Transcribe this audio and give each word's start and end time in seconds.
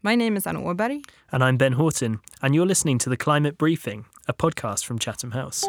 My 0.00 0.14
name 0.14 0.36
is 0.36 0.46
Anna 0.46 0.60
Åberg. 0.60 1.06
And 1.32 1.42
I'm 1.42 1.56
Ben 1.56 1.72
Horton, 1.72 2.20
and 2.40 2.54
you're 2.54 2.64
listening 2.64 2.98
to 2.98 3.10
The 3.10 3.16
Climate 3.16 3.58
Briefing, 3.58 4.04
a 4.28 4.32
podcast 4.32 4.84
from 4.84 5.00
Chatham 5.00 5.32
House. 5.32 5.64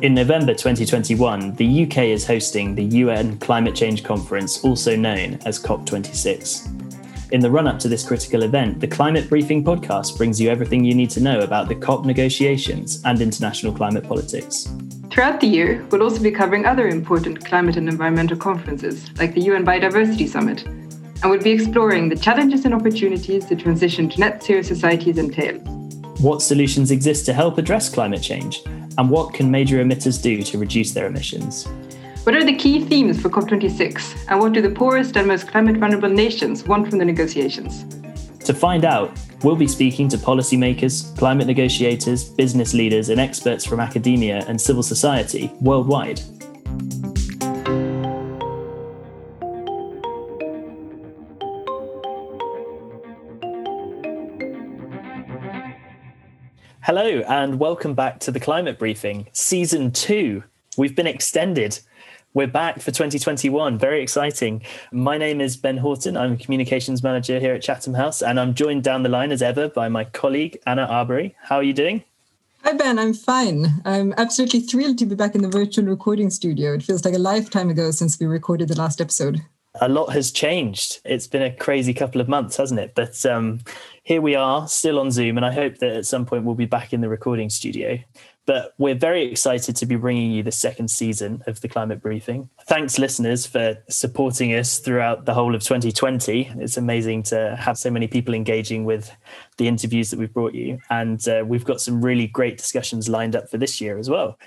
In 0.00 0.14
November 0.14 0.54
2021, 0.54 1.56
the 1.56 1.84
UK 1.84 1.98
is 2.04 2.26
hosting 2.26 2.74
the 2.74 2.84
UN 2.84 3.38
Climate 3.40 3.74
Change 3.74 4.02
Conference, 4.02 4.64
also 4.64 4.96
known 4.96 5.34
as 5.44 5.62
COP26. 5.62 7.32
In 7.32 7.40
the 7.40 7.50
run 7.50 7.68
up 7.68 7.78
to 7.80 7.88
this 7.88 8.02
critical 8.02 8.44
event, 8.44 8.80
the 8.80 8.88
Climate 8.88 9.28
Briefing 9.28 9.62
podcast 9.62 10.16
brings 10.16 10.40
you 10.40 10.48
everything 10.48 10.86
you 10.86 10.94
need 10.94 11.10
to 11.10 11.20
know 11.20 11.40
about 11.40 11.68
the 11.68 11.74
COP 11.74 12.06
negotiations 12.06 13.02
and 13.04 13.20
international 13.20 13.74
climate 13.74 14.04
politics. 14.04 14.68
Throughout 15.10 15.40
the 15.40 15.46
year, 15.46 15.86
we'll 15.90 16.02
also 16.02 16.22
be 16.22 16.30
covering 16.30 16.66
other 16.66 16.88
important 16.88 17.44
climate 17.44 17.76
and 17.76 17.88
environmental 17.88 18.36
conferences, 18.36 19.10
like 19.18 19.34
the 19.34 19.40
UN 19.42 19.64
Biodiversity 19.64 20.28
Summit, 20.28 20.64
and 20.64 21.30
we'll 21.30 21.42
be 21.42 21.52
exploring 21.52 22.08
the 22.08 22.16
challenges 22.16 22.64
and 22.64 22.74
opportunities 22.74 23.46
the 23.46 23.56
transition 23.56 24.08
to 24.10 24.20
net 24.20 24.42
zero 24.42 24.62
societies 24.62 25.16
entails. 25.16 25.62
What 26.20 26.42
solutions 26.42 26.90
exist 26.90 27.24
to 27.26 27.32
help 27.32 27.56
address 27.56 27.88
climate 27.88 28.22
change? 28.22 28.62
And 28.98 29.10
what 29.10 29.32
can 29.32 29.50
major 29.50 29.82
emitters 29.82 30.22
do 30.22 30.42
to 30.42 30.58
reduce 30.58 30.92
their 30.92 31.06
emissions? 31.06 31.66
What 32.24 32.34
are 32.34 32.44
the 32.44 32.56
key 32.56 32.84
themes 32.84 33.20
for 33.20 33.30
COP26, 33.30 34.26
and 34.28 34.40
what 34.40 34.52
do 34.52 34.60
the 34.60 34.70
poorest 34.70 35.16
and 35.16 35.28
most 35.28 35.46
climate 35.46 35.76
vulnerable 35.76 36.10
nations 36.10 36.64
want 36.64 36.88
from 36.88 36.98
the 36.98 37.04
negotiations? 37.04 37.84
To 38.44 38.52
find 38.52 38.84
out, 38.84 39.16
we'll 39.46 39.54
be 39.54 39.68
speaking 39.68 40.08
to 40.08 40.18
policymakers, 40.18 41.16
climate 41.16 41.46
negotiators, 41.46 42.28
business 42.30 42.74
leaders, 42.74 43.10
and 43.10 43.20
experts 43.20 43.64
from 43.64 43.78
academia 43.78 44.44
and 44.48 44.60
civil 44.60 44.82
society 44.82 45.52
worldwide. 45.60 46.20
Hello, 56.80 57.20
and 57.28 57.60
welcome 57.60 57.94
back 57.94 58.18
to 58.18 58.32
the 58.32 58.40
Climate 58.40 58.80
Briefing, 58.80 59.28
Season 59.30 59.92
2. 59.92 60.42
We've 60.76 60.96
been 60.96 61.06
extended 61.06 61.78
we're 62.36 62.46
back 62.46 62.80
for 62.82 62.90
2021. 62.90 63.78
Very 63.78 64.02
exciting. 64.02 64.62
My 64.92 65.16
name 65.16 65.40
is 65.40 65.56
Ben 65.56 65.78
Horton. 65.78 66.18
I'm 66.18 66.34
a 66.34 66.36
communications 66.36 67.02
manager 67.02 67.40
here 67.40 67.54
at 67.54 67.62
Chatham 67.62 67.94
House, 67.94 68.20
and 68.20 68.38
I'm 68.38 68.52
joined 68.52 68.84
down 68.84 69.04
the 69.04 69.08
line 69.08 69.32
as 69.32 69.40
ever 69.40 69.70
by 69.70 69.88
my 69.88 70.04
colleague, 70.04 70.58
Anna 70.66 70.86
Åberg. 70.86 71.32
How 71.44 71.56
are 71.56 71.62
you 71.62 71.72
doing? 71.72 72.04
Hi, 72.62 72.74
Ben. 72.74 72.98
I'm 72.98 73.14
fine. 73.14 73.80
I'm 73.86 74.12
absolutely 74.18 74.60
thrilled 74.60 74.98
to 74.98 75.06
be 75.06 75.14
back 75.14 75.34
in 75.34 75.40
the 75.40 75.48
virtual 75.48 75.86
recording 75.86 76.28
studio. 76.28 76.74
It 76.74 76.82
feels 76.82 77.06
like 77.06 77.14
a 77.14 77.18
lifetime 77.18 77.70
ago 77.70 77.90
since 77.90 78.20
we 78.20 78.26
recorded 78.26 78.68
the 78.68 78.76
last 78.76 79.00
episode. 79.00 79.40
A 79.80 79.88
lot 79.88 80.12
has 80.12 80.30
changed. 80.30 81.00
It's 81.06 81.26
been 81.26 81.42
a 81.42 81.56
crazy 81.56 81.94
couple 81.94 82.20
of 82.20 82.28
months, 82.28 82.58
hasn't 82.58 82.80
it? 82.80 82.92
But 82.94 83.24
um, 83.24 83.60
here 84.02 84.20
we 84.20 84.34
are, 84.34 84.68
still 84.68 84.98
on 84.98 85.10
Zoom, 85.10 85.38
and 85.38 85.46
I 85.46 85.52
hope 85.52 85.78
that 85.78 85.96
at 85.96 86.04
some 86.04 86.26
point 86.26 86.44
we'll 86.44 86.54
be 86.54 86.66
back 86.66 86.92
in 86.92 87.00
the 87.00 87.08
recording 87.08 87.48
studio. 87.48 87.98
But 88.46 88.74
we're 88.78 88.94
very 88.94 89.24
excited 89.24 89.74
to 89.76 89.86
be 89.86 89.96
bringing 89.96 90.30
you 90.30 90.44
the 90.44 90.52
second 90.52 90.88
season 90.88 91.42
of 91.48 91.60
the 91.60 91.68
Climate 91.68 92.00
Briefing. 92.00 92.48
Thanks, 92.66 92.96
listeners, 92.96 93.44
for 93.44 93.76
supporting 93.88 94.54
us 94.54 94.78
throughout 94.78 95.24
the 95.24 95.34
whole 95.34 95.54
of 95.54 95.62
2020. 95.62 96.52
It's 96.58 96.76
amazing 96.76 97.24
to 97.24 97.56
have 97.56 97.76
so 97.76 97.90
many 97.90 98.06
people 98.06 98.34
engaging 98.34 98.84
with 98.84 99.10
the 99.56 99.66
interviews 99.66 100.10
that 100.10 100.18
we've 100.20 100.32
brought 100.32 100.54
you. 100.54 100.78
And 100.90 101.26
uh, 101.28 101.44
we've 101.44 101.64
got 101.64 101.80
some 101.80 102.04
really 102.04 102.28
great 102.28 102.56
discussions 102.56 103.08
lined 103.08 103.34
up 103.34 103.50
for 103.50 103.58
this 103.58 103.80
year 103.80 103.98
as 103.98 104.08
well. 104.08 104.38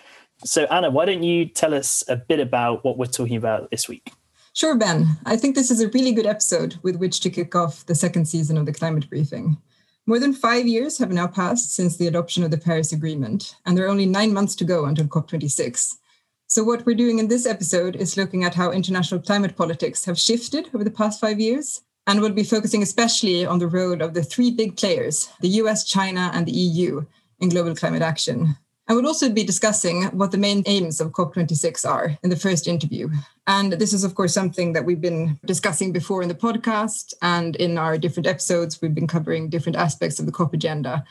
So, 0.46 0.64
Anna, 0.66 0.90
why 0.90 1.04
don't 1.04 1.24
you 1.24 1.46
tell 1.46 1.74
us 1.74 2.02
a 2.08 2.16
bit 2.16 2.40
about 2.40 2.86
what 2.86 2.98
we're 2.98 3.06
talking 3.06 3.36
about 3.36 3.70
this 3.70 3.90
week? 3.90 4.14
Sure, 4.54 4.78
Ben. 4.78 5.08
I 5.26 5.36
think 5.36 5.56
this 5.56 5.70
is 5.70 5.82
a 5.82 5.90
really 5.90 6.14
good 6.14 6.26
episode 6.26 6.78
with 6.84 6.96
which 6.96 7.20
to 7.22 7.30
kick 7.30 7.56
off 7.56 7.86
the 7.86 7.96
second 7.96 8.26
season 8.26 8.58
of 8.58 8.66
the 8.66 8.74
Climate 8.74 9.10
Briefing. 9.10 9.58
More 10.10 10.18
than 10.18 10.34
five 10.34 10.66
years 10.66 10.98
have 10.98 11.12
now 11.12 11.28
passed 11.28 11.76
since 11.76 11.96
the 11.96 12.08
adoption 12.08 12.42
of 12.42 12.50
the 12.50 12.58
Paris 12.58 12.92
Agreement, 12.92 13.56
and 13.64 13.78
there 13.78 13.86
are 13.86 13.90
only 13.90 14.08
nine 14.08 14.34
months 14.34 14.56
to 14.56 14.64
go 14.64 14.86
until 14.86 15.06
COP26. 15.06 15.98
So, 16.48 16.64
what 16.64 16.84
we're 16.84 16.96
doing 16.96 17.20
in 17.20 17.28
this 17.28 17.46
episode 17.46 17.96
is 17.96 18.18
looking 18.18 18.44
at 18.44 18.56
how 18.56 18.72
international 18.72 19.22
climate 19.22 19.56
politics 19.56 20.06
have 20.06 20.18
shifted 20.18 20.68
over 20.74 20.84
the 20.84 20.90
past 20.90 21.22
five 21.22 21.40
years. 21.40 21.84
And 22.08 22.22
we'll 22.22 22.32
be 22.32 22.44
focusing 22.44 22.82
especially 22.82 23.46
on 23.46 23.60
the 23.60 23.68
role 23.68 24.02
of 24.02 24.16
the 24.16 24.24
three 24.24 24.50
big 24.50 24.78
players, 24.78 25.30
the 25.42 25.62
US, 25.62 25.84
China, 25.84 26.32
and 26.34 26.48
the 26.48 26.54
EU, 26.54 27.06
in 27.40 27.50
global 27.50 27.76
climate 27.76 28.02
action. 28.02 28.58
I 28.90 28.94
would 28.94 29.06
also 29.06 29.30
be 29.30 29.44
discussing 29.44 30.06
what 30.06 30.32
the 30.32 30.40
main 30.40 30.64
aims 30.66 31.00
of 31.00 31.12
COP26 31.12 31.88
are 31.88 32.18
in 32.24 32.32
the 32.32 32.36
first 32.36 32.68
interview. 32.68 33.08
And 33.46 33.74
this 33.74 33.94
is, 33.94 34.04
of 34.04 34.16
course, 34.16 34.34
something 34.34 34.74
that 34.74 34.84
we've 34.84 35.00
been 35.00 35.40
discussing 35.46 35.92
before 35.92 36.24
in 36.24 36.28
the 36.28 36.34
podcast 36.34 37.14
and 37.22 37.56
in 37.58 37.78
our 37.78 38.00
different 38.00 38.26
episodes. 38.26 38.82
We've 38.82 38.96
been 38.96 39.06
covering 39.06 39.48
different 39.48 39.76
aspects 39.76 40.20
of 40.20 40.26
the 40.26 40.32
COP 40.32 40.56
agenda. 40.56 41.06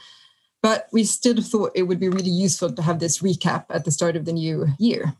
But 0.61 0.89
we 0.93 1.05
still 1.05 1.41
thought 1.41 1.71
it 1.77 1.84
would 1.84 2.00
be 2.00 2.09
really 2.09 2.33
useful 2.33 2.72
to 2.72 2.83
have 2.83 2.99
this 2.99 3.21
recap 3.21 3.66
at 3.71 3.84
the 3.84 3.93
start 3.93 4.16
of 4.16 4.25
the 4.25 4.33
new 4.33 4.66
year. 4.81 5.15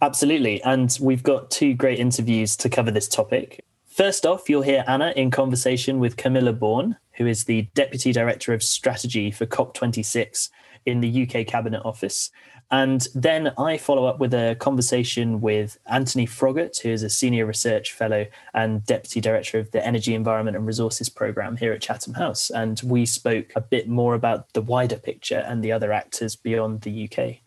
Absolutely. 0.00 0.62
And 0.62 0.96
we've 1.02 1.22
got 1.22 1.50
two 1.50 1.74
great 1.74 1.98
interviews 1.98 2.56
to 2.56 2.70
cover 2.70 2.90
this 2.90 3.08
topic. 3.08 3.62
First 3.86 4.24
off, 4.24 4.48
you'll 4.48 4.62
hear 4.62 4.84
Anna 4.88 5.12
in 5.16 5.30
conversation 5.30 5.98
with 5.98 6.16
Camilla 6.16 6.54
Born, 6.54 6.96
who 7.16 7.26
is 7.26 7.44
the 7.44 7.68
Deputy 7.74 8.10
Director 8.10 8.54
of 8.54 8.62
Strategy 8.62 9.30
for 9.30 9.44
COP26 9.44 10.48
in 10.86 11.00
the 11.00 11.22
UK 11.22 11.46
Cabinet 11.46 11.82
Office. 11.84 12.30
And 12.70 13.06
then 13.14 13.52
I 13.58 13.78
follow 13.78 14.04
up 14.04 14.20
with 14.20 14.32
a 14.32 14.56
conversation 14.60 15.40
with 15.40 15.78
Antony 15.86 16.26
Froggatt, 16.26 16.80
who 16.80 16.90
is 16.90 17.02
a 17.02 17.10
Senior 17.10 17.44
Research 17.44 17.92
Fellow 17.92 18.26
and 18.54 18.84
Deputy 18.86 19.20
Director 19.20 19.58
of 19.58 19.72
the 19.72 19.84
Energy, 19.84 20.14
Environment 20.14 20.56
and 20.56 20.66
Resources 20.66 21.08
Programme 21.08 21.56
here 21.56 21.72
at 21.72 21.80
Chatham 21.80 22.14
House. 22.14 22.48
And 22.48 22.80
we 22.84 23.06
spoke 23.06 23.52
a 23.56 23.60
bit 23.60 23.88
more 23.88 24.14
about 24.14 24.52
the 24.52 24.62
wider 24.62 24.96
picture 24.96 25.44
and 25.48 25.64
the 25.64 25.72
other 25.72 25.92
actors 25.92 26.36
beyond 26.36 26.82
the 26.82 27.10
UK. 27.10 27.38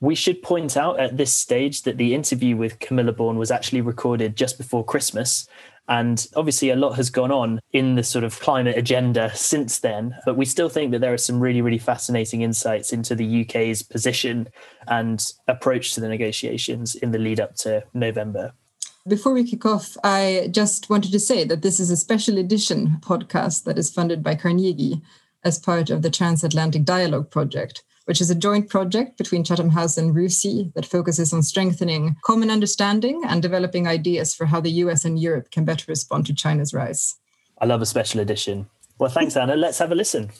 We 0.00 0.14
should 0.14 0.42
point 0.42 0.76
out 0.76 1.00
at 1.00 1.16
this 1.16 1.32
stage 1.36 1.82
that 1.82 1.96
the 1.96 2.14
interview 2.14 2.56
with 2.56 2.78
Camilla 2.78 3.12
Born 3.12 3.36
was 3.36 3.50
actually 3.50 3.80
recorded 3.80 4.36
just 4.36 4.56
before 4.56 4.84
Christmas. 4.84 5.48
And 5.88 6.26
obviously, 6.36 6.70
a 6.70 6.76
lot 6.76 6.96
has 6.96 7.10
gone 7.10 7.32
on 7.32 7.60
in 7.72 7.94
the 7.94 8.02
sort 8.02 8.24
of 8.24 8.38
climate 8.40 8.76
agenda 8.76 9.34
since 9.34 9.78
then. 9.78 10.14
But 10.24 10.36
we 10.36 10.44
still 10.44 10.68
think 10.68 10.92
that 10.92 11.00
there 11.00 11.14
are 11.14 11.18
some 11.18 11.40
really, 11.40 11.62
really 11.62 11.78
fascinating 11.78 12.42
insights 12.42 12.92
into 12.92 13.14
the 13.14 13.42
UK's 13.42 13.82
position 13.82 14.48
and 14.86 15.32
approach 15.46 15.92
to 15.94 16.00
the 16.00 16.08
negotiations 16.08 16.94
in 16.94 17.12
the 17.12 17.18
lead 17.18 17.40
up 17.40 17.54
to 17.56 17.84
November. 17.94 18.52
Before 19.06 19.32
we 19.32 19.44
kick 19.44 19.64
off, 19.64 19.96
I 20.04 20.48
just 20.50 20.90
wanted 20.90 21.12
to 21.12 21.20
say 21.20 21.44
that 21.44 21.62
this 21.62 21.80
is 21.80 21.90
a 21.90 21.96
special 21.96 22.36
edition 22.36 22.98
podcast 23.00 23.64
that 23.64 23.78
is 23.78 23.90
funded 23.90 24.22
by 24.22 24.34
Carnegie 24.34 25.00
as 25.44 25.58
part 25.58 25.88
of 25.88 26.02
the 26.02 26.10
Transatlantic 26.10 26.84
Dialogue 26.84 27.30
Project 27.30 27.82
which 28.08 28.22
is 28.22 28.30
a 28.30 28.34
joint 28.34 28.70
project 28.70 29.18
between 29.18 29.44
Chatham 29.44 29.68
House 29.68 29.98
and 29.98 30.14
RUSI 30.14 30.72
that 30.72 30.86
focuses 30.86 31.34
on 31.34 31.42
strengthening 31.42 32.16
common 32.24 32.50
understanding 32.50 33.20
and 33.28 33.42
developing 33.42 33.86
ideas 33.86 34.34
for 34.34 34.46
how 34.46 34.62
the 34.62 34.70
US 34.82 35.04
and 35.04 35.18
Europe 35.18 35.50
can 35.50 35.66
better 35.66 35.84
respond 35.86 36.24
to 36.24 36.32
China's 36.32 36.72
rise. 36.72 37.16
I 37.58 37.66
love 37.66 37.82
a 37.82 37.86
special 37.86 38.20
edition. 38.20 38.70
Well, 38.98 39.10
thanks, 39.10 39.36
Anna. 39.36 39.56
Let's 39.56 39.78
have 39.78 39.92
a 39.92 39.94
listen. 39.94 40.30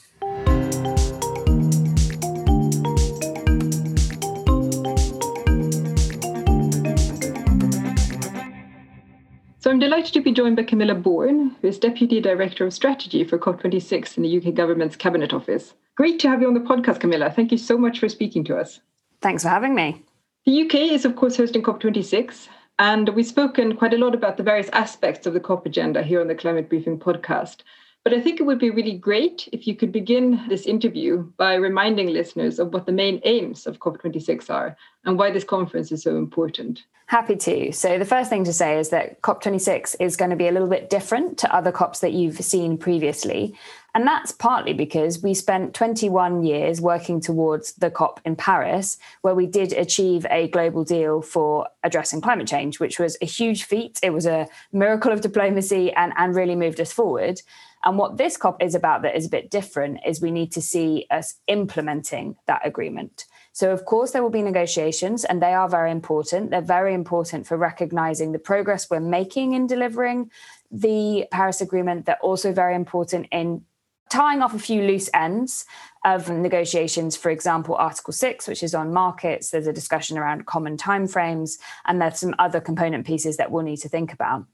So 9.60 9.72
I'm 9.72 9.80
delighted 9.80 10.14
to 10.14 10.20
be 10.20 10.30
joined 10.30 10.54
by 10.54 10.62
Camilla 10.62 10.94
Born, 10.94 11.56
who 11.60 11.66
is 11.66 11.80
Deputy 11.80 12.20
Director 12.20 12.64
of 12.64 12.72
Strategy 12.72 13.24
for 13.24 13.38
COP26 13.38 14.16
in 14.16 14.22
the 14.22 14.38
UK 14.38 14.54
Government's 14.54 14.94
Cabinet 14.94 15.32
Office. 15.34 15.74
Great 15.96 16.20
to 16.20 16.28
have 16.28 16.40
you 16.40 16.46
on 16.46 16.54
the 16.54 16.60
podcast, 16.60 17.00
Camilla. 17.00 17.28
Thank 17.28 17.50
you 17.50 17.58
so 17.58 17.76
much 17.76 17.98
for 17.98 18.08
speaking 18.08 18.44
to 18.44 18.56
us. 18.56 18.78
Thanks 19.20 19.42
for 19.42 19.48
having 19.48 19.74
me. 19.74 20.04
The 20.46 20.62
UK 20.62 20.74
is, 20.92 21.04
of 21.04 21.16
course, 21.16 21.36
hosting 21.36 21.64
COP26, 21.64 22.46
and 22.78 23.08
we've 23.08 23.26
spoken 23.26 23.76
quite 23.76 23.94
a 23.94 23.98
lot 23.98 24.14
about 24.14 24.36
the 24.36 24.44
various 24.44 24.68
aspects 24.68 25.26
of 25.26 25.34
the 25.34 25.40
COP 25.40 25.66
agenda 25.66 26.04
here 26.04 26.20
on 26.20 26.28
the 26.28 26.36
Climate 26.36 26.68
Briefing 26.68 26.96
podcast. 26.96 27.62
But 28.04 28.14
I 28.14 28.20
think 28.20 28.40
it 28.40 28.44
would 28.44 28.58
be 28.58 28.70
really 28.70 28.96
great 28.96 29.48
if 29.52 29.66
you 29.66 29.74
could 29.76 29.92
begin 29.92 30.40
this 30.48 30.66
interview 30.66 31.30
by 31.36 31.54
reminding 31.54 32.08
listeners 32.08 32.58
of 32.58 32.72
what 32.72 32.86
the 32.86 32.92
main 32.92 33.20
aims 33.24 33.66
of 33.66 33.80
COP26 33.80 34.48
are 34.50 34.76
and 35.04 35.18
why 35.18 35.30
this 35.30 35.44
conference 35.44 35.92
is 35.92 36.02
so 36.02 36.16
important. 36.16 36.84
Happy 37.06 37.36
to. 37.36 37.72
So, 37.72 37.98
the 37.98 38.04
first 38.04 38.28
thing 38.28 38.44
to 38.44 38.52
say 38.52 38.78
is 38.78 38.90
that 38.90 39.22
COP26 39.22 39.96
is 39.98 40.16
going 40.16 40.30
to 40.30 40.36
be 40.36 40.46
a 40.46 40.52
little 40.52 40.68
bit 40.68 40.90
different 40.90 41.38
to 41.38 41.54
other 41.54 41.72
COPs 41.72 42.00
that 42.00 42.12
you've 42.12 42.36
seen 42.36 42.76
previously. 42.76 43.54
And 43.94 44.06
that's 44.06 44.30
partly 44.30 44.74
because 44.74 45.22
we 45.22 45.32
spent 45.32 45.72
21 45.74 46.44
years 46.44 46.82
working 46.82 47.20
towards 47.20 47.72
the 47.72 47.90
COP 47.90 48.20
in 48.26 48.36
Paris, 48.36 48.98
where 49.22 49.34
we 49.34 49.46
did 49.46 49.72
achieve 49.72 50.26
a 50.30 50.48
global 50.48 50.84
deal 50.84 51.22
for 51.22 51.66
addressing 51.82 52.20
climate 52.20 52.46
change, 52.46 52.78
which 52.78 52.98
was 52.98 53.16
a 53.22 53.24
huge 53.26 53.64
feat. 53.64 53.98
It 54.02 54.12
was 54.12 54.26
a 54.26 54.46
miracle 54.70 55.10
of 55.10 55.22
diplomacy 55.22 55.90
and, 55.92 56.12
and 56.16 56.34
really 56.34 56.56
moved 56.56 56.78
us 56.78 56.92
forward. 56.92 57.40
And 57.84 57.96
what 57.96 58.16
this 58.16 58.36
COP 58.36 58.62
is 58.62 58.74
about 58.74 59.02
that 59.02 59.16
is 59.16 59.26
a 59.26 59.30
bit 59.30 59.50
different 59.50 60.00
is 60.06 60.20
we 60.20 60.30
need 60.30 60.52
to 60.52 60.60
see 60.60 61.06
us 61.10 61.34
implementing 61.46 62.36
that 62.46 62.66
agreement. 62.66 63.26
So, 63.52 63.72
of 63.72 63.84
course, 63.84 64.10
there 64.12 64.22
will 64.22 64.30
be 64.30 64.42
negotiations, 64.42 65.24
and 65.24 65.42
they 65.42 65.52
are 65.52 65.68
very 65.68 65.90
important. 65.90 66.50
They're 66.50 66.60
very 66.60 66.94
important 66.94 67.46
for 67.46 67.56
recognizing 67.56 68.32
the 68.32 68.38
progress 68.38 68.88
we're 68.90 69.00
making 69.00 69.54
in 69.54 69.66
delivering 69.66 70.30
the 70.70 71.26
Paris 71.30 71.60
Agreement. 71.60 72.06
They're 72.06 72.18
also 72.20 72.52
very 72.52 72.74
important 72.74 73.26
in 73.32 73.64
tying 74.10 74.42
off 74.42 74.54
a 74.54 74.58
few 74.58 74.82
loose 74.82 75.10
ends 75.12 75.66
of 76.04 76.30
negotiations 76.30 77.16
for 77.16 77.30
example 77.30 77.74
article 77.74 78.12
6 78.12 78.48
which 78.48 78.62
is 78.62 78.74
on 78.74 78.92
markets 78.92 79.50
there's 79.50 79.66
a 79.66 79.72
discussion 79.72 80.16
around 80.16 80.46
common 80.46 80.76
timeframes 80.76 81.58
and 81.86 82.00
there's 82.00 82.18
some 82.18 82.34
other 82.38 82.60
component 82.60 83.06
pieces 83.06 83.36
that 83.36 83.50
we'll 83.50 83.64
need 83.64 83.76
to 83.76 83.88
think 83.88 84.12
about 84.12 84.46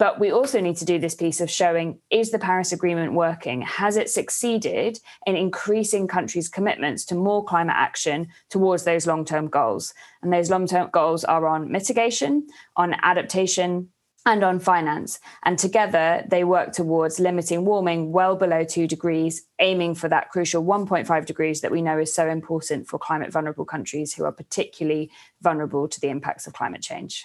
but 0.00 0.18
we 0.18 0.32
also 0.32 0.62
need 0.62 0.78
to 0.78 0.86
do 0.86 0.98
this 0.98 1.14
piece 1.14 1.42
of 1.42 1.50
showing 1.50 1.98
is 2.08 2.30
the 2.30 2.38
Paris 2.38 2.72
Agreement 2.72 3.12
working? 3.12 3.60
Has 3.60 3.98
it 3.98 4.08
succeeded 4.08 4.98
in 5.26 5.36
increasing 5.36 6.08
countries' 6.08 6.48
commitments 6.48 7.04
to 7.04 7.14
more 7.14 7.44
climate 7.44 7.76
action 7.76 8.28
towards 8.48 8.84
those 8.84 9.06
long 9.06 9.26
term 9.26 9.48
goals? 9.48 9.92
And 10.22 10.32
those 10.32 10.48
long 10.48 10.66
term 10.66 10.88
goals 10.90 11.22
are 11.24 11.46
on 11.46 11.70
mitigation, 11.70 12.46
on 12.76 12.94
adaptation, 13.02 13.90
and 14.24 14.42
on 14.42 14.58
finance. 14.58 15.20
And 15.44 15.58
together, 15.58 16.24
they 16.30 16.44
work 16.44 16.72
towards 16.72 17.20
limiting 17.20 17.66
warming 17.66 18.10
well 18.10 18.36
below 18.36 18.64
two 18.64 18.86
degrees, 18.86 19.42
aiming 19.58 19.96
for 19.96 20.08
that 20.08 20.30
crucial 20.30 20.64
1.5 20.64 21.26
degrees 21.26 21.60
that 21.60 21.70
we 21.70 21.82
know 21.82 21.98
is 21.98 22.14
so 22.14 22.26
important 22.26 22.88
for 22.88 22.98
climate 22.98 23.32
vulnerable 23.32 23.66
countries 23.66 24.14
who 24.14 24.24
are 24.24 24.32
particularly 24.32 25.10
vulnerable 25.42 25.88
to 25.88 26.00
the 26.00 26.08
impacts 26.08 26.46
of 26.46 26.54
climate 26.54 26.80
change. 26.80 27.22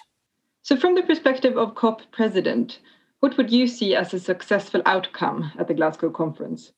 So, 0.66 0.76
from 0.76 0.96
the 0.96 1.02
perspective 1.04 1.56
of 1.56 1.76
COP 1.76 2.02
president, 2.10 2.80
what 3.20 3.36
would 3.36 3.52
you 3.52 3.68
see 3.68 3.94
as 3.94 4.12
a 4.12 4.18
successful 4.18 4.82
outcome 4.84 5.52
at 5.60 5.68
the 5.68 5.74
Glasgow 5.74 6.10
conference? 6.10 6.72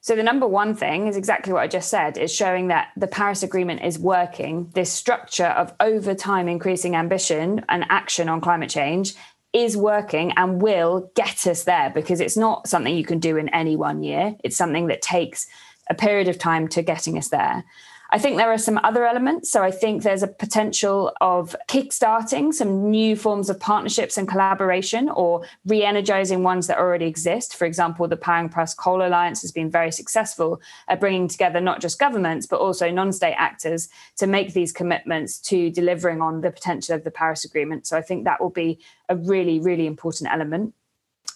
So, 0.00 0.16
the 0.16 0.24
number 0.24 0.48
one 0.48 0.74
thing 0.74 1.06
is 1.06 1.16
exactly 1.16 1.52
what 1.52 1.62
I 1.62 1.68
just 1.68 1.90
said 1.90 2.18
is 2.18 2.34
showing 2.34 2.66
that 2.68 2.88
the 2.96 3.06
Paris 3.06 3.44
Agreement 3.44 3.84
is 3.84 4.00
working. 4.00 4.72
This 4.74 4.92
structure 4.92 5.46
of 5.46 5.72
over 5.78 6.12
time 6.12 6.48
increasing 6.48 6.96
ambition 6.96 7.64
and 7.68 7.84
action 7.88 8.28
on 8.28 8.40
climate 8.40 8.68
change 8.68 9.14
is 9.52 9.76
working 9.76 10.32
and 10.32 10.60
will 10.60 11.12
get 11.14 11.46
us 11.46 11.62
there 11.62 11.90
because 11.90 12.20
it's 12.20 12.36
not 12.36 12.66
something 12.66 12.96
you 12.96 13.04
can 13.04 13.20
do 13.20 13.36
in 13.36 13.48
any 13.50 13.76
one 13.76 14.02
year. 14.02 14.34
It's 14.42 14.56
something 14.56 14.88
that 14.88 15.02
takes 15.02 15.46
a 15.88 15.94
period 15.94 16.26
of 16.26 16.36
time 16.36 16.66
to 16.66 16.82
getting 16.82 17.16
us 17.16 17.28
there. 17.28 17.64
I 18.12 18.18
think 18.18 18.36
there 18.36 18.52
are 18.52 18.58
some 18.58 18.80
other 18.82 19.06
elements. 19.06 19.50
So 19.50 19.62
I 19.62 19.70
think 19.70 20.02
there's 20.02 20.22
a 20.22 20.28
potential 20.28 21.12
of 21.20 21.54
kickstarting 21.68 22.52
some 22.52 22.90
new 22.90 23.14
forms 23.14 23.48
of 23.48 23.60
partnerships 23.60 24.16
and 24.16 24.26
collaboration 24.26 25.08
or 25.08 25.46
re 25.64 25.84
energizing 25.84 26.42
ones 26.42 26.66
that 26.66 26.78
already 26.78 27.06
exist. 27.06 27.56
For 27.56 27.66
example, 27.66 28.08
the 28.08 28.16
Powering 28.16 28.48
Past 28.48 28.76
Coal 28.76 29.06
Alliance 29.06 29.42
has 29.42 29.52
been 29.52 29.70
very 29.70 29.92
successful 29.92 30.60
at 30.88 30.98
bringing 30.98 31.28
together 31.28 31.60
not 31.60 31.80
just 31.80 31.98
governments, 32.00 32.46
but 32.46 32.60
also 32.60 32.90
non 32.90 33.12
state 33.12 33.36
actors 33.38 33.88
to 34.16 34.26
make 34.26 34.54
these 34.54 34.72
commitments 34.72 35.38
to 35.42 35.70
delivering 35.70 36.20
on 36.20 36.40
the 36.40 36.50
potential 36.50 36.96
of 36.96 37.04
the 37.04 37.10
Paris 37.10 37.44
Agreement. 37.44 37.86
So 37.86 37.96
I 37.96 38.02
think 38.02 38.24
that 38.24 38.40
will 38.40 38.50
be 38.50 38.80
a 39.08 39.16
really, 39.16 39.60
really 39.60 39.86
important 39.86 40.30
element. 40.32 40.74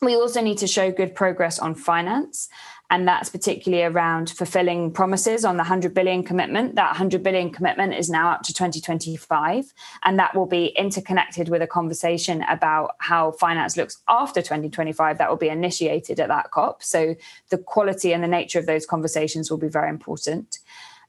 We 0.03 0.17
also 0.17 0.41
need 0.41 0.59
to 0.59 0.67
show 0.67 0.91
good 0.91 1.15
progress 1.15 1.59
on 1.59 1.75
finance 1.75 2.49
and 2.91 3.09
that's 3.09 3.31
particularly 3.31 3.83
around 3.83 4.31
fulfilling 4.31 4.93
promises 4.93 5.45
on 5.45 5.57
the 5.57 5.63
100 5.63 5.95
billion 5.95 6.23
commitment. 6.23 6.75
That 6.75 6.89
100 6.89 7.23
billion 7.23 7.51
commitment 7.51 7.95
is 7.95 8.11
now 8.11 8.31
up 8.31 8.43
to 8.43 8.53
2025 8.53 9.73
and 10.05 10.19
that 10.19 10.35
will 10.35 10.47
be 10.47 10.67
interconnected 10.67 11.49
with 11.49 11.63
a 11.63 11.67
conversation 11.67 12.43
about 12.43 12.93
how 12.99 13.33
finance 13.33 13.77
looks 13.77 14.03
after 14.07 14.43
2025 14.43 15.19
that 15.19 15.31
will 15.31 15.37
be 15.37 15.49
initiated 15.49 16.21
at 16.21 16.29
that 16.29 16.51
cop. 16.51 16.83
So 16.83 17.17
the 17.49 17.59
quality 17.59 18.13
and 18.13 18.23
the 18.23 18.29
nature 18.29 18.59
of 18.59 18.67
those 18.67 18.85
conversations 18.85 19.51
will 19.51 19.59
be 19.59 19.69
very 19.69 19.89
important. 19.89 20.59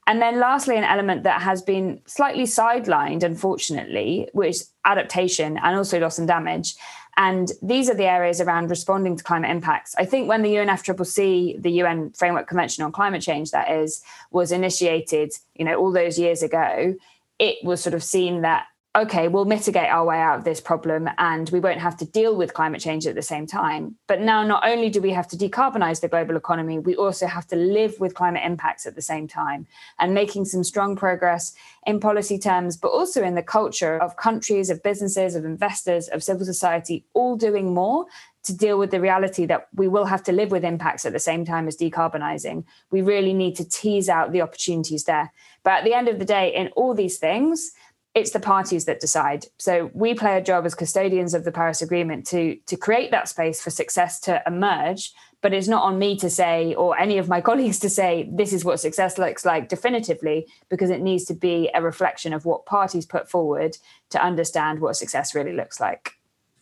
And 0.08 0.22
then 0.22 0.38
lastly, 0.38 0.76
an 0.76 0.84
element 0.84 1.24
that 1.24 1.42
has 1.42 1.62
been 1.62 2.00
slightly 2.06 2.44
sidelined, 2.44 3.24
unfortunately, 3.24 4.28
which 4.32 4.50
is 4.50 4.70
adaptation 4.84 5.58
and 5.58 5.76
also 5.76 5.98
loss 5.98 6.18
and 6.18 6.28
damage. 6.28 6.76
And 7.16 7.50
these 7.62 7.88
are 7.88 7.94
the 7.94 8.04
areas 8.04 8.40
around 8.40 8.68
responding 8.68 9.16
to 9.16 9.24
climate 9.24 9.50
impacts. 9.50 9.94
I 9.96 10.04
think 10.04 10.28
when 10.28 10.42
the 10.42 10.54
UNFCCC, 10.54 11.62
the 11.62 11.70
UN 11.82 12.10
Framework 12.10 12.46
Convention 12.46 12.84
on 12.84 12.92
Climate 12.92 13.22
Change, 13.22 13.52
that 13.52 13.70
is, 13.70 14.02
was 14.30 14.52
initiated, 14.52 15.32
you 15.54 15.64
know, 15.64 15.76
all 15.76 15.92
those 15.92 16.18
years 16.18 16.42
ago, 16.42 16.94
it 17.38 17.56
was 17.64 17.82
sort 17.82 17.94
of 17.94 18.04
seen 18.04 18.42
that 18.42 18.66
okay, 18.96 19.28
we'll 19.28 19.44
mitigate 19.44 19.90
our 19.90 20.06
way 20.06 20.18
out 20.18 20.38
of 20.38 20.44
this 20.44 20.60
problem 20.60 21.08
and 21.18 21.50
we 21.50 21.60
won't 21.60 21.80
have 21.80 21.98
to 21.98 22.06
deal 22.06 22.34
with 22.34 22.54
climate 22.54 22.80
change 22.80 23.06
at 23.06 23.14
the 23.14 23.22
same 23.22 23.46
time. 23.46 23.94
But 24.06 24.22
now, 24.22 24.42
not 24.42 24.66
only 24.66 24.88
do 24.88 25.02
we 25.02 25.10
have 25.10 25.28
to 25.28 25.36
decarbonize 25.36 26.00
the 26.00 26.08
global 26.08 26.34
economy, 26.34 26.78
we 26.78 26.96
also 26.96 27.26
have 27.26 27.46
to 27.48 27.56
live 27.56 28.00
with 28.00 28.14
climate 28.14 28.42
impacts 28.44 28.86
at 28.86 28.94
the 28.94 29.02
same 29.02 29.28
time 29.28 29.66
and 29.98 30.14
making 30.14 30.46
some 30.46 30.64
strong 30.64 30.96
progress 30.96 31.54
in 31.86 32.00
policy 32.00 32.38
terms, 32.38 32.78
but 32.78 32.88
also 32.88 33.22
in 33.22 33.34
the 33.34 33.42
culture 33.42 33.98
of 33.98 34.16
countries, 34.16 34.70
of 34.70 34.82
businesses, 34.82 35.34
of 35.34 35.44
investors, 35.44 36.08
of 36.08 36.22
civil 36.22 36.46
society, 36.46 37.04
all 37.12 37.36
doing 37.36 37.74
more 37.74 38.06
to 38.44 38.56
deal 38.56 38.78
with 38.78 38.92
the 38.92 39.00
reality 39.00 39.44
that 39.44 39.66
we 39.74 39.88
will 39.88 40.04
have 40.04 40.22
to 40.22 40.32
live 40.32 40.52
with 40.52 40.64
impacts 40.64 41.04
at 41.04 41.12
the 41.12 41.18
same 41.18 41.44
time 41.44 41.66
as 41.66 41.76
decarbonizing. 41.76 42.64
We 42.90 43.02
really 43.02 43.34
need 43.34 43.56
to 43.56 43.68
tease 43.68 44.08
out 44.08 44.32
the 44.32 44.40
opportunities 44.40 45.04
there. 45.04 45.32
But 45.64 45.78
at 45.78 45.84
the 45.84 45.94
end 45.94 46.06
of 46.06 46.20
the 46.20 46.24
day, 46.24 46.54
in 46.54 46.68
all 46.76 46.94
these 46.94 47.18
things, 47.18 47.72
it's 48.16 48.30
the 48.30 48.40
parties 48.40 48.86
that 48.86 48.98
decide. 48.98 49.44
So 49.58 49.90
we 49.92 50.14
play 50.14 50.38
a 50.38 50.42
job 50.42 50.64
as 50.64 50.74
custodians 50.74 51.34
of 51.34 51.44
the 51.44 51.52
Paris 51.52 51.82
Agreement 51.82 52.26
to 52.28 52.56
to 52.66 52.76
create 52.76 53.10
that 53.10 53.28
space 53.28 53.60
for 53.62 53.68
success 53.70 54.18
to 54.20 54.42
emerge. 54.46 55.12
But 55.42 55.52
it's 55.52 55.68
not 55.68 55.82
on 55.82 55.98
me 55.98 56.16
to 56.16 56.30
say, 56.30 56.74
or 56.74 56.98
any 56.98 57.18
of 57.18 57.28
my 57.28 57.40
colleagues 57.48 57.78
to 57.80 57.90
say, 57.90 58.28
this 58.32 58.54
is 58.54 58.64
what 58.64 58.80
success 58.80 59.18
looks 59.18 59.44
like 59.44 59.68
definitively, 59.68 60.46
because 60.70 60.88
it 60.88 61.02
needs 61.02 61.26
to 61.26 61.34
be 61.34 61.70
a 61.74 61.82
reflection 61.82 62.32
of 62.32 62.46
what 62.46 62.64
parties 62.64 63.04
put 63.04 63.28
forward 63.28 63.76
to 64.08 64.20
understand 64.20 64.80
what 64.80 64.96
success 64.96 65.34
really 65.34 65.52
looks 65.52 65.78
like. 65.78 66.12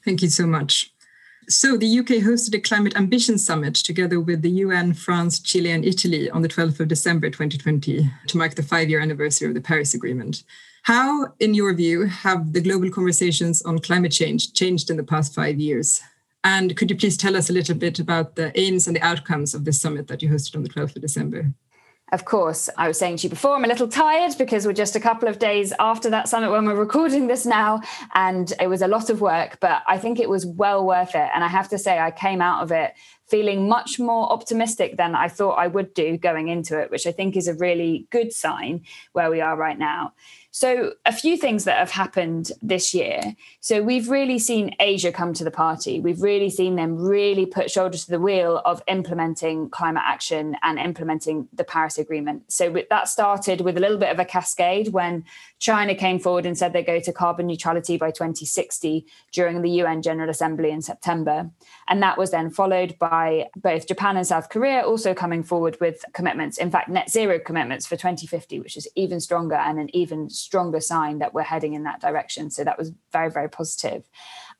Thank 0.05 0.23
you 0.23 0.29
so 0.29 0.47
much. 0.47 0.93
So, 1.49 1.77
the 1.77 1.99
UK 2.00 2.25
hosted 2.25 2.55
a 2.55 2.61
Climate 2.61 2.97
Ambition 2.97 3.39
Summit 3.39 3.77
together 3.77 4.19
with 4.19 4.43
the 4.43 4.50
UN, 4.67 4.93
France, 4.93 5.39
Chile, 5.39 5.71
and 5.71 5.85
Italy 5.85 6.29
on 6.31 6.43
the 6.43 6.49
12th 6.49 6.81
of 6.81 6.89
December 6.89 7.31
2020 7.31 8.11
to 8.27 8.37
mark 8.37 8.57
the 8.57 8.62
five 8.62 8.89
year 8.89 9.00
anniversary 9.00 9.47
of 9.47 9.55
the 9.55 9.61
Paris 9.61 9.95
Agreement. 9.95 10.43
How, 10.85 11.33
in 11.41 11.55
your 11.55 11.73
view, 11.73 12.05
have 12.05 12.53
the 12.53 12.61
global 12.61 12.91
conversations 12.91 13.63
on 13.63 13.79
climate 13.79 14.13
change 14.13 14.53
changed 14.53 14.91
in 14.91 14.99
the 14.99 15.03
past 15.03 15.35
five 15.35 15.59
years? 15.59 16.03
And 16.45 16.77
could 16.77 16.91
you 16.91 16.97
please 16.97 17.17
tell 17.17 17.37
us 17.37 17.49
a 17.49 17.55
little 17.55 17.75
bit 17.75 17.99
about 17.99 18.37
the 18.37 18.53
aims 18.61 18.87
and 18.87 18.95
the 18.95 19.01
outcomes 19.01 19.55
of 19.55 19.65
this 19.65 19.81
summit 19.81 20.09
that 20.09 20.21
you 20.21 20.29
hosted 20.29 20.57
on 20.57 20.63
the 20.63 20.69
12th 20.69 20.95
of 20.97 21.01
December? 21.01 21.55
Of 22.13 22.27
course, 22.27 22.69
I 22.77 22.87
was 22.87 22.99
saying 22.99 23.17
to 23.17 23.23
you 23.23 23.31
before, 23.31 23.57
I'm 23.57 23.65
a 23.65 23.67
little 23.67 23.89
tired 23.89 24.37
because 24.37 24.67
we're 24.67 24.75
just 24.75 24.95
a 24.95 25.01
couple 25.01 25.27
of 25.27 25.39
days 25.39 25.73
after 25.81 26.11
that 26.11 26.29
summit 26.29 26.51
when 26.51 26.67
we're 26.67 26.75
recording 26.75 27.29
this 27.29 27.47
now. 27.47 27.81
And 28.15 28.53
it 28.61 28.67
was 28.67 28.83
a 28.83 28.87
lot 28.87 29.09
of 29.09 29.23
work, 29.23 29.59
but 29.61 29.83
I 29.88 29.97
think 29.97 30.21
it 30.21 30.29
was 30.29 30.45
well 30.45 30.85
worth 30.85 31.14
it. 31.14 31.31
And 31.35 31.43
I 31.43 31.49
have 31.49 31.71
to 31.71 31.79
say, 31.79 31.99
I 31.99 32.11
came 32.11 32.43
out 32.43 32.62
of 32.62 32.71
it 32.73 32.93
feeling 33.35 33.69
much 33.69 33.99
more 33.99 34.33
optimistic 34.33 34.97
than 34.97 35.17
I 35.17 35.26
thought 35.26 35.55
I 35.55 35.67
would 35.67 35.93
do 35.93 36.17
going 36.17 36.47
into 36.47 36.79
it, 36.81 36.88
which 36.93 37.05
I 37.05 37.11
think 37.11 37.37
is 37.37 37.49
a 37.49 37.55
really 37.55 38.07
good 38.11 38.33
sign 38.33 38.85
where 39.11 39.29
we 39.29 39.41
are 39.41 39.57
right 39.57 39.76
now. 39.76 40.12
So, 40.53 40.93
a 41.05 41.12
few 41.12 41.37
things 41.37 41.64
that 41.64 41.79
have 41.79 41.91
happened 41.91 42.53
this 42.62 42.95
year. 42.95 43.35
So, 43.59 43.83
we've 43.83 44.09
really 44.09 44.38
seen 44.38 44.76
Asia 44.79 45.11
come 45.11 45.33
to 45.35 45.43
the 45.43 45.50
party. 45.50 45.99
We've 45.99 46.23
really 46.23 46.49
seen 46.49 46.76
them 46.76 46.95
really 46.95 47.45
put 47.45 47.73
shoulder 47.73 47.99
to 47.99 48.09
the 48.09 48.21
wheel 48.21 48.62
of 48.64 48.81
implementing 48.87 49.69
climate 49.69 50.05
action 50.07 50.57
and 50.62 50.79
implementing 50.79 51.49
the 51.53 51.64
Paris 51.64 51.99
Agreement. 51.99 52.45
So, 52.53 52.73
that 52.88 53.09
started 53.09 53.62
with 53.62 53.76
a 53.76 53.81
little 53.81 53.99
bit 53.99 54.11
of 54.11 54.21
a 54.21 54.25
cascade 54.25 54.93
when 54.93 55.25
China 55.64 55.94
came 55.94 56.18
forward 56.18 56.44
and 56.44 56.59
said 56.59 56.75
they 56.75 56.83
go 56.83 57.00
to 57.00 57.11
carbon 57.11 57.47
neutrality 57.47 57.97
by 57.97 58.11
2060 58.11 59.06
during 59.33 59.62
the 59.62 59.71
UN 59.71 60.02
General 60.02 60.28
Assembly 60.28 60.71
in 60.71 60.83
September. 60.83 61.50
And 61.88 62.02
that 62.02 62.18
was 62.18 62.33
then 62.33 62.50
followed 62.50 62.99
by 62.99 63.49
both 63.56 63.88
Japan 63.88 64.18
and 64.18 64.26
South 64.26 64.50
Korea 64.50 64.83
also 64.83 65.14
coming 65.14 65.42
forward 65.42 65.78
with 65.80 66.04
commitments, 66.12 66.59
in 66.59 66.71
fact, 66.71 66.90
net 66.90 67.09
zero 67.09 67.38
commitments 67.38 67.87
for 67.87 67.97
2050, 67.97 68.61
which 68.61 68.76
is 68.76 68.87
even 68.94 69.21
stronger 69.21 69.54
and 69.54 69.78
an 69.78 69.88
even 69.97 70.28
stronger 70.28 70.80
sign 70.80 71.21
that 71.21 71.33
we're 71.33 71.40
heading 71.40 71.73
in 71.73 71.85
that 71.85 71.99
direction. 71.99 72.50
So 72.50 72.62
that 72.62 72.76
was 72.76 72.92
very, 73.11 73.30
very 73.30 73.49
positive. 73.49 74.06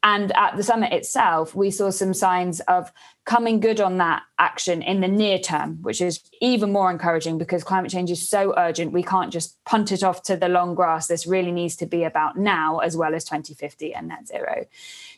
And 0.03 0.33
at 0.39 0.57
the 0.57 0.63
summit 0.63 0.95
itself, 0.95 1.55
we 1.55 1.71
saw 1.71 1.91
some 1.91 2.15
signs 2.15 2.61
of 2.61 2.91
coming 3.25 3.59
good 3.59 3.81
on 3.81 3.97
that 3.99 4.23
action 4.39 4.83
in 4.83 5.01
the 5.01 5.09
near 5.09 5.39
term, 5.39 5.79
which 5.83 6.01
is 6.03 6.21
even 6.43 6.71
more 6.71 6.91
encouraging 6.91 7.39
because 7.39 7.65
climate 7.65 7.91
change 7.91 8.11
is 8.11 8.29
so 8.29 8.53
urgent. 8.59 8.93
We 8.93 9.03
can't 9.03 9.33
just 9.33 9.63
punt 9.65 9.93
it 9.93 10.03
off 10.03 10.23
to 10.25 10.37
the 10.37 10.49
long 10.49 10.75
grass. 10.75 11.07
This 11.07 11.27
really 11.27 11.51
needs 11.51 11.75
to 11.77 11.87
be 11.87 12.05
about 12.05 12.37
now 12.37 12.81
as 12.81 12.97
well 12.97 13.15
as 13.15 13.25
2050 13.25 13.95
and 13.95 14.09
net 14.09 14.29
zero. 14.29 14.67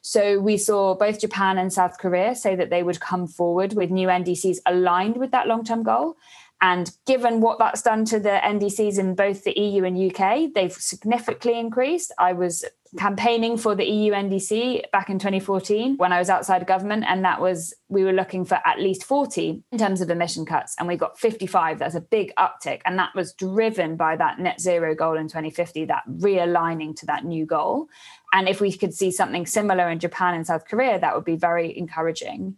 So 0.03 0.39
we 0.39 0.57
saw 0.57 0.95
both 0.95 1.21
Japan 1.21 1.59
and 1.59 1.73
South 1.73 1.99
Korea 1.99 2.37
say 2.37 2.55
that 2.55 2.71
they 2.71 2.85
would 2.85 3.01
come 3.01 3.27
forward 3.27 3.73
with 3.73 3.91
new 3.91 4.07
NDCs 4.07 4.59
aligned 4.65 5.17
with 5.17 5.33
that 5.33 5.49
long 5.49 5.65
term 5.65 5.83
goal. 5.83 6.17
And 6.61 6.91
given 7.07 7.41
what 7.41 7.59
that's 7.59 7.83
done 7.83 8.05
to 8.07 8.19
the 8.19 8.41
NDCs 8.43 8.99
in 8.99 9.15
both 9.15 9.45
the 9.45 9.59
EU 9.59 9.85
and 9.85 10.11
UK, 10.11 10.55
they've 10.55 10.73
significantly 10.73 11.59
increased. 11.59 12.13
I 12.19 12.33
was 12.33 12.65
campaigning 12.99 13.59
for 13.59 13.75
the 13.75 13.85
EU 13.85 14.13
NDC 14.13 14.91
back 14.91 15.11
in 15.11 15.19
2014 15.19 15.97
when 15.97 16.13
I 16.13 16.19
was 16.19 16.31
outside 16.31 16.67
government, 16.67 17.05
and 17.07 17.25
that 17.25 17.41
was 17.41 17.75
we 17.89 18.05
were 18.05 18.13
looking 18.13 18.45
for 18.45 18.59
at 18.65 18.81
least 18.81 19.05
40 19.05 19.63
in 19.71 19.79
terms 19.79 20.01
of 20.01 20.09
emission 20.09 20.47
cuts, 20.47 20.75
and 20.79 20.89
we 20.89 20.97
got 20.97 21.19
55. 21.19 21.79
That's 21.79 21.95
a 21.95 22.01
big 22.01 22.33
uptick, 22.37 22.81
and 22.87 22.99
that 22.99 23.15
was 23.15 23.35
driven 23.35 23.97
by 23.97 24.17
that 24.17 24.39
net 24.39 24.61
zero 24.61 24.95
goal 24.95 25.19
in 25.19 25.29
2050, 25.29 25.85
that 25.87 26.05
realigning 26.09 26.97
to 26.97 27.07
that 27.07 27.25
new 27.25 27.45
goal. 27.45 27.89
And 28.33 28.49
if 28.49 28.61
we 28.61 28.73
could 28.73 28.95
see 28.95 29.11
something 29.11 29.47
similar 29.47 29.89
in 29.91 29.99
Japan 29.99 30.35
and 30.35 30.47
South 30.47 30.67
Korea, 30.67 30.99
that 30.99 31.15
would 31.15 31.25
be 31.25 31.37
very 31.37 31.77
encouraging. 31.77 32.57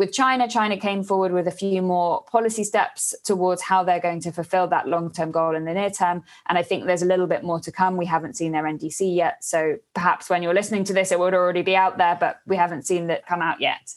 With 0.00 0.14
China, 0.14 0.48
China 0.48 0.78
came 0.78 1.04
forward 1.04 1.30
with 1.30 1.46
a 1.46 1.50
few 1.50 1.82
more 1.82 2.22
policy 2.22 2.64
steps 2.64 3.14
towards 3.22 3.60
how 3.60 3.84
they're 3.84 4.00
going 4.00 4.20
to 4.22 4.32
fulfill 4.32 4.66
that 4.68 4.88
long 4.88 5.12
term 5.12 5.30
goal 5.30 5.54
in 5.54 5.66
the 5.66 5.74
near 5.74 5.90
term. 5.90 6.24
And 6.48 6.56
I 6.56 6.62
think 6.62 6.86
there's 6.86 7.02
a 7.02 7.04
little 7.04 7.26
bit 7.26 7.44
more 7.44 7.60
to 7.60 7.70
come. 7.70 7.98
We 7.98 8.06
haven't 8.06 8.34
seen 8.34 8.52
their 8.52 8.62
NDC 8.62 9.14
yet. 9.14 9.44
So 9.44 9.76
perhaps 9.92 10.30
when 10.30 10.42
you're 10.42 10.54
listening 10.54 10.84
to 10.84 10.94
this, 10.94 11.12
it 11.12 11.18
would 11.18 11.34
already 11.34 11.60
be 11.60 11.76
out 11.76 11.98
there, 11.98 12.16
but 12.18 12.40
we 12.46 12.56
haven't 12.56 12.86
seen 12.86 13.08
that 13.08 13.26
come 13.26 13.42
out 13.42 13.60
yet. 13.60 13.94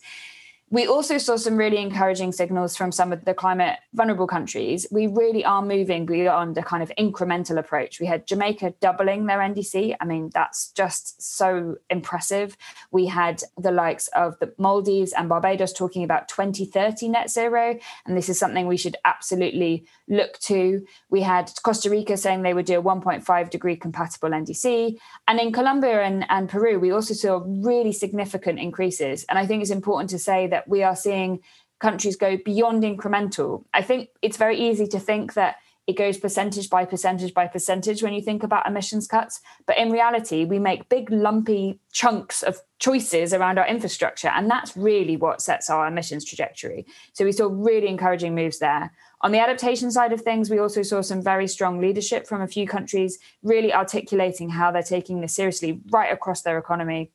We 0.69 0.87
also 0.87 1.19
saw 1.19 1.35
some 1.35 1.55
really 1.55 1.77
encouraging 1.77 2.31
signals 2.31 2.75
from 2.75 2.91
some 2.91 3.13
of 3.13 3.25
the 3.25 3.35
climate 3.35 3.77
vulnerable 3.93 4.25
countries. 4.25 4.87
We 4.89 5.05
really 5.05 5.45
are 5.45 5.61
moving 5.61 6.07
beyond 6.07 6.57
a 6.57 6.63
kind 6.63 6.81
of 6.81 6.91
incremental 6.97 7.59
approach. 7.59 7.99
We 7.99 8.07
had 8.07 8.25
Jamaica 8.25 8.73
doubling 8.81 9.27
their 9.27 9.37
NDC. 9.37 9.95
I 10.01 10.05
mean, 10.05 10.31
that's 10.33 10.71
just 10.71 11.21
so 11.21 11.75
impressive. 11.91 12.57
We 12.89 13.05
had 13.05 13.43
the 13.55 13.71
likes 13.71 14.07
of 14.09 14.39
the 14.39 14.51
Maldives 14.57 15.13
and 15.13 15.29
Barbados 15.29 15.73
talking 15.73 16.03
about 16.03 16.27
2030 16.27 17.07
net 17.09 17.29
zero. 17.29 17.77
And 18.07 18.17
this 18.17 18.27
is 18.27 18.39
something 18.39 18.65
we 18.65 18.77
should 18.77 18.97
absolutely 19.05 19.85
look 20.07 20.39
to. 20.39 20.83
We 21.09 21.21
had 21.21 21.51
Costa 21.63 21.89
Rica 21.89 22.17
saying 22.17 22.41
they 22.41 22.53
would 22.53 22.65
do 22.65 22.79
a 22.79 22.83
1.5 22.83 23.49
degree 23.49 23.75
compatible 23.75 24.29
NDC. 24.29 24.97
And 25.27 25.39
in 25.39 25.51
Colombia 25.51 26.01
and, 26.01 26.25
and 26.29 26.49
Peru, 26.49 26.79
we 26.79 26.91
also 26.91 27.13
saw 27.13 27.43
really 27.45 27.91
significant 27.91 28.59
increases. 28.59 29.23
And 29.29 29.37
I 29.37 29.45
think 29.45 29.61
it's 29.61 29.71
important 29.71 30.09
to 30.11 30.19
say 30.19 30.47
that 30.47 30.62
we 30.67 30.83
are 30.83 30.95
seeing 30.95 31.39
countries 31.79 32.15
go 32.15 32.37
beyond 32.37 32.83
incremental. 32.83 33.65
I 33.73 33.81
think 33.81 34.09
it's 34.21 34.37
very 34.37 34.57
easy 34.57 34.87
to 34.87 34.99
think 34.99 35.33
that 35.33 35.57
it 35.85 35.97
goes 35.97 36.17
percentage 36.17 36.69
by 36.69 36.85
percentage 36.85 37.33
by 37.33 37.45
percentage 37.45 38.01
when 38.01 38.13
you 38.13 38.21
think 38.21 38.41
about 38.41 38.65
emissions 38.65 39.05
cuts. 39.05 39.41
But 39.65 39.77
in 39.77 39.91
reality, 39.91 40.45
we 40.45 40.57
make 40.57 40.87
big, 40.87 41.11
lumpy 41.11 41.77
chunks 41.91 42.41
of 42.41 42.61
choices 42.79 43.33
around 43.33 43.59
our 43.59 43.67
infrastructure. 43.67 44.29
And 44.29 44.49
that's 44.49 44.77
really 44.77 45.17
what 45.17 45.41
sets 45.41 45.69
our 45.69 45.85
emissions 45.85 46.23
trajectory. 46.23 46.85
So 47.11 47.25
we 47.25 47.33
saw 47.33 47.49
really 47.51 47.89
encouraging 47.89 48.33
moves 48.33 48.59
there. 48.59 48.93
On 49.19 49.33
the 49.33 49.39
adaptation 49.39 49.91
side 49.91 50.13
of 50.13 50.21
things, 50.21 50.49
we 50.49 50.59
also 50.59 50.83
saw 50.83 51.01
some 51.01 51.21
very 51.21 51.49
strong 51.49 51.81
leadership 51.81 52.27
from 52.27 52.41
a 52.41 52.47
few 52.47 52.65
countries, 52.65 53.19
really 53.41 53.73
articulating 53.73 54.49
how 54.49 54.71
they're 54.71 54.83
taking 54.83 55.19
this 55.19 55.35
seriously 55.35 55.81
right 55.91 56.13
across 56.13 56.43
their 56.43 56.57
economy. 56.57 57.11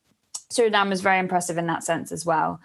Suriname 0.52 0.90
was 0.90 1.00
very 1.00 1.18
impressive 1.18 1.56
in 1.56 1.66
that 1.66 1.84
sense 1.84 2.12
as 2.12 2.26
well. 2.26 2.60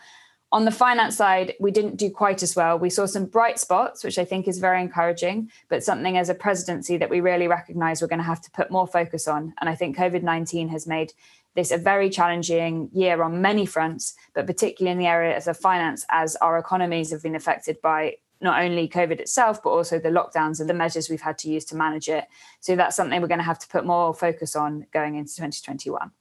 On 0.53 0.65
the 0.65 0.71
finance 0.71 1.17
side, 1.17 1.55
we 1.59 1.71
didn't 1.71 1.95
do 1.95 2.11
quite 2.11 2.43
as 2.43 2.55
well. 2.55 2.77
We 2.77 2.91
saw 2.91 3.07
some 3.07 3.25
bright 3.25 3.57
spots, 3.57 4.03
which 4.03 4.19
I 4.19 4.23
think 4.23 4.47
is 4.47 4.59
very 4.59 4.79
encouraging, 4.81 5.49
but 5.67 5.83
something 5.83 6.15
as 6.15 6.29
a 6.29 6.35
presidency 6.35 6.95
that 6.97 7.09
we 7.09 7.21
really 7.21 7.47
recognize 7.47 8.03
we're 8.03 8.07
going 8.07 8.19
to 8.19 8.23
have 8.23 8.41
to 8.41 8.51
put 8.51 8.69
more 8.69 8.85
focus 8.85 9.27
on. 9.27 9.55
And 9.59 9.67
I 9.67 9.73
think 9.73 9.97
COVID 9.97 10.21
19 10.21 10.67
has 10.67 10.85
made 10.85 11.11
this 11.55 11.71
a 11.71 11.77
very 11.79 12.07
challenging 12.07 12.91
year 12.93 13.23
on 13.23 13.41
many 13.41 13.65
fronts, 13.65 14.13
but 14.35 14.45
particularly 14.45 14.91
in 14.91 14.99
the 14.99 15.07
areas 15.07 15.47
of 15.47 15.57
finance, 15.57 16.05
as 16.11 16.35
our 16.35 16.59
economies 16.59 17.09
have 17.09 17.23
been 17.23 17.35
affected 17.35 17.81
by 17.81 18.17
not 18.39 18.61
only 18.61 18.87
COVID 18.87 19.19
itself, 19.19 19.63
but 19.63 19.71
also 19.71 19.97
the 19.97 20.09
lockdowns 20.09 20.59
and 20.59 20.69
the 20.69 20.75
measures 20.75 21.09
we've 21.09 21.21
had 21.21 21.39
to 21.39 21.49
use 21.49 21.65
to 21.65 21.75
manage 21.75 22.09
it. 22.09 22.25
So 22.59 22.75
that's 22.75 22.95
something 22.95 23.19
we're 23.19 23.27
going 23.27 23.39
to 23.39 23.43
have 23.43 23.59
to 23.59 23.67
put 23.67 23.87
more 23.87 24.13
focus 24.13 24.55
on 24.55 24.85
going 24.93 25.15
into 25.15 25.33
2021. 25.35 26.11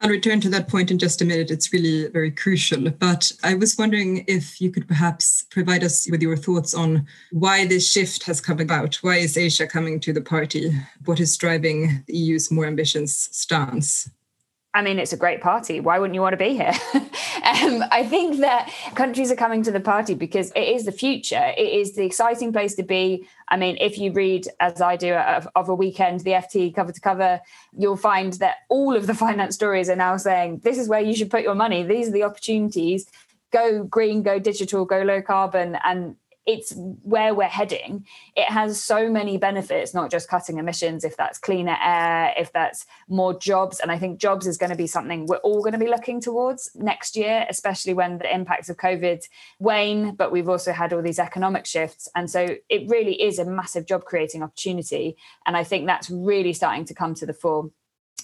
I'll 0.00 0.10
return 0.10 0.40
to 0.42 0.48
that 0.50 0.68
point 0.68 0.92
in 0.92 0.98
just 0.98 1.22
a 1.22 1.24
minute. 1.24 1.50
It's 1.50 1.72
really 1.72 2.06
very 2.08 2.30
crucial. 2.30 2.88
But 2.90 3.32
I 3.42 3.54
was 3.54 3.76
wondering 3.76 4.24
if 4.28 4.60
you 4.60 4.70
could 4.70 4.86
perhaps 4.86 5.44
provide 5.50 5.82
us 5.82 6.08
with 6.08 6.22
your 6.22 6.36
thoughts 6.36 6.72
on 6.72 7.06
why 7.32 7.66
this 7.66 7.90
shift 7.90 8.22
has 8.24 8.40
come 8.40 8.60
about. 8.60 8.94
Why 8.96 9.16
is 9.16 9.36
Asia 9.36 9.66
coming 9.66 9.98
to 10.00 10.12
the 10.12 10.20
party? 10.20 10.72
What 11.04 11.18
is 11.18 11.36
driving 11.36 12.04
the 12.06 12.16
EU's 12.16 12.50
more 12.50 12.66
ambitious 12.66 13.28
stance? 13.32 14.08
I 14.78 14.82
mean, 14.82 15.00
it's 15.00 15.12
a 15.12 15.16
great 15.16 15.40
party. 15.40 15.80
Why 15.80 15.98
wouldn't 15.98 16.14
you 16.14 16.20
want 16.20 16.34
to 16.34 16.36
be 16.36 16.50
here? 16.50 16.72
um, 16.94 17.82
I 17.90 18.06
think 18.08 18.38
that 18.38 18.72
countries 18.94 19.32
are 19.32 19.34
coming 19.34 19.64
to 19.64 19.72
the 19.72 19.80
party 19.80 20.14
because 20.14 20.52
it 20.52 20.68
is 20.68 20.84
the 20.84 20.92
future. 20.92 21.52
It 21.58 21.68
is 21.80 21.96
the 21.96 22.04
exciting 22.04 22.52
place 22.52 22.76
to 22.76 22.84
be. 22.84 23.26
I 23.48 23.56
mean, 23.56 23.76
if 23.80 23.98
you 23.98 24.12
read, 24.12 24.46
as 24.60 24.80
I 24.80 24.94
do, 24.94 25.14
of, 25.14 25.48
of, 25.56 25.68
a 25.68 25.74
weekend, 25.74 26.20
the 26.20 26.30
FT 26.30 26.72
cover 26.72 26.92
to 26.92 27.00
cover, 27.00 27.40
you'll 27.76 27.96
find 27.96 28.34
that 28.34 28.58
all 28.68 28.94
of 28.94 29.08
the 29.08 29.14
finance 29.26 29.56
stories 29.56 29.90
are 29.90 29.96
now 29.96 30.16
saying 30.16 30.60
this 30.62 30.78
is 30.78 30.88
where 30.88 31.00
you 31.00 31.12
should 31.12 31.28
put 31.28 31.42
your 31.42 31.56
money. 31.56 31.82
These 31.82 32.10
are 32.10 32.12
the 32.12 32.22
opportunities. 32.22 33.10
Go 33.50 33.82
green, 33.82 34.22
go 34.22 34.38
digital, 34.38 34.84
go 34.84 35.02
low 35.02 35.20
carbon. 35.20 35.76
And 35.84 36.14
it's 36.48 36.72
where 37.02 37.34
we're 37.34 37.44
heading. 37.44 38.06
It 38.34 38.50
has 38.50 38.82
so 38.82 39.10
many 39.10 39.36
benefits, 39.36 39.92
not 39.92 40.10
just 40.10 40.30
cutting 40.30 40.56
emissions, 40.56 41.04
if 41.04 41.14
that's 41.14 41.38
cleaner 41.38 41.76
air, 41.84 42.32
if 42.38 42.50
that's 42.54 42.86
more 43.06 43.38
jobs. 43.38 43.80
And 43.80 43.92
I 43.92 43.98
think 43.98 44.18
jobs 44.18 44.46
is 44.46 44.56
going 44.56 44.70
to 44.70 44.76
be 44.76 44.86
something 44.86 45.26
we're 45.26 45.36
all 45.36 45.60
going 45.60 45.74
to 45.74 45.78
be 45.78 45.90
looking 45.90 46.22
towards 46.22 46.70
next 46.74 47.16
year, 47.16 47.44
especially 47.50 47.92
when 47.92 48.16
the 48.16 48.34
impacts 48.34 48.70
of 48.70 48.78
COVID 48.78 49.22
wane. 49.58 50.14
But 50.14 50.32
we've 50.32 50.48
also 50.48 50.72
had 50.72 50.94
all 50.94 51.02
these 51.02 51.18
economic 51.18 51.66
shifts. 51.66 52.08
And 52.16 52.30
so 52.30 52.56
it 52.70 52.88
really 52.88 53.20
is 53.20 53.38
a 53.38 53.44
massive 53.44 53.84
job 53.84 54.06
creating 54.06 54.42
opportunity. 54.42 55.18
And 55.44 55.54
I 55.54 55.64
think 55.64 55.86
that's 55.86 56.08
really 56.08 56.54
starting 56.54 56.86
to 56.86 56.94
come 56.94 57.12
to 57.16 57.26
the 57.26 57.34
fore. 57.34 57.70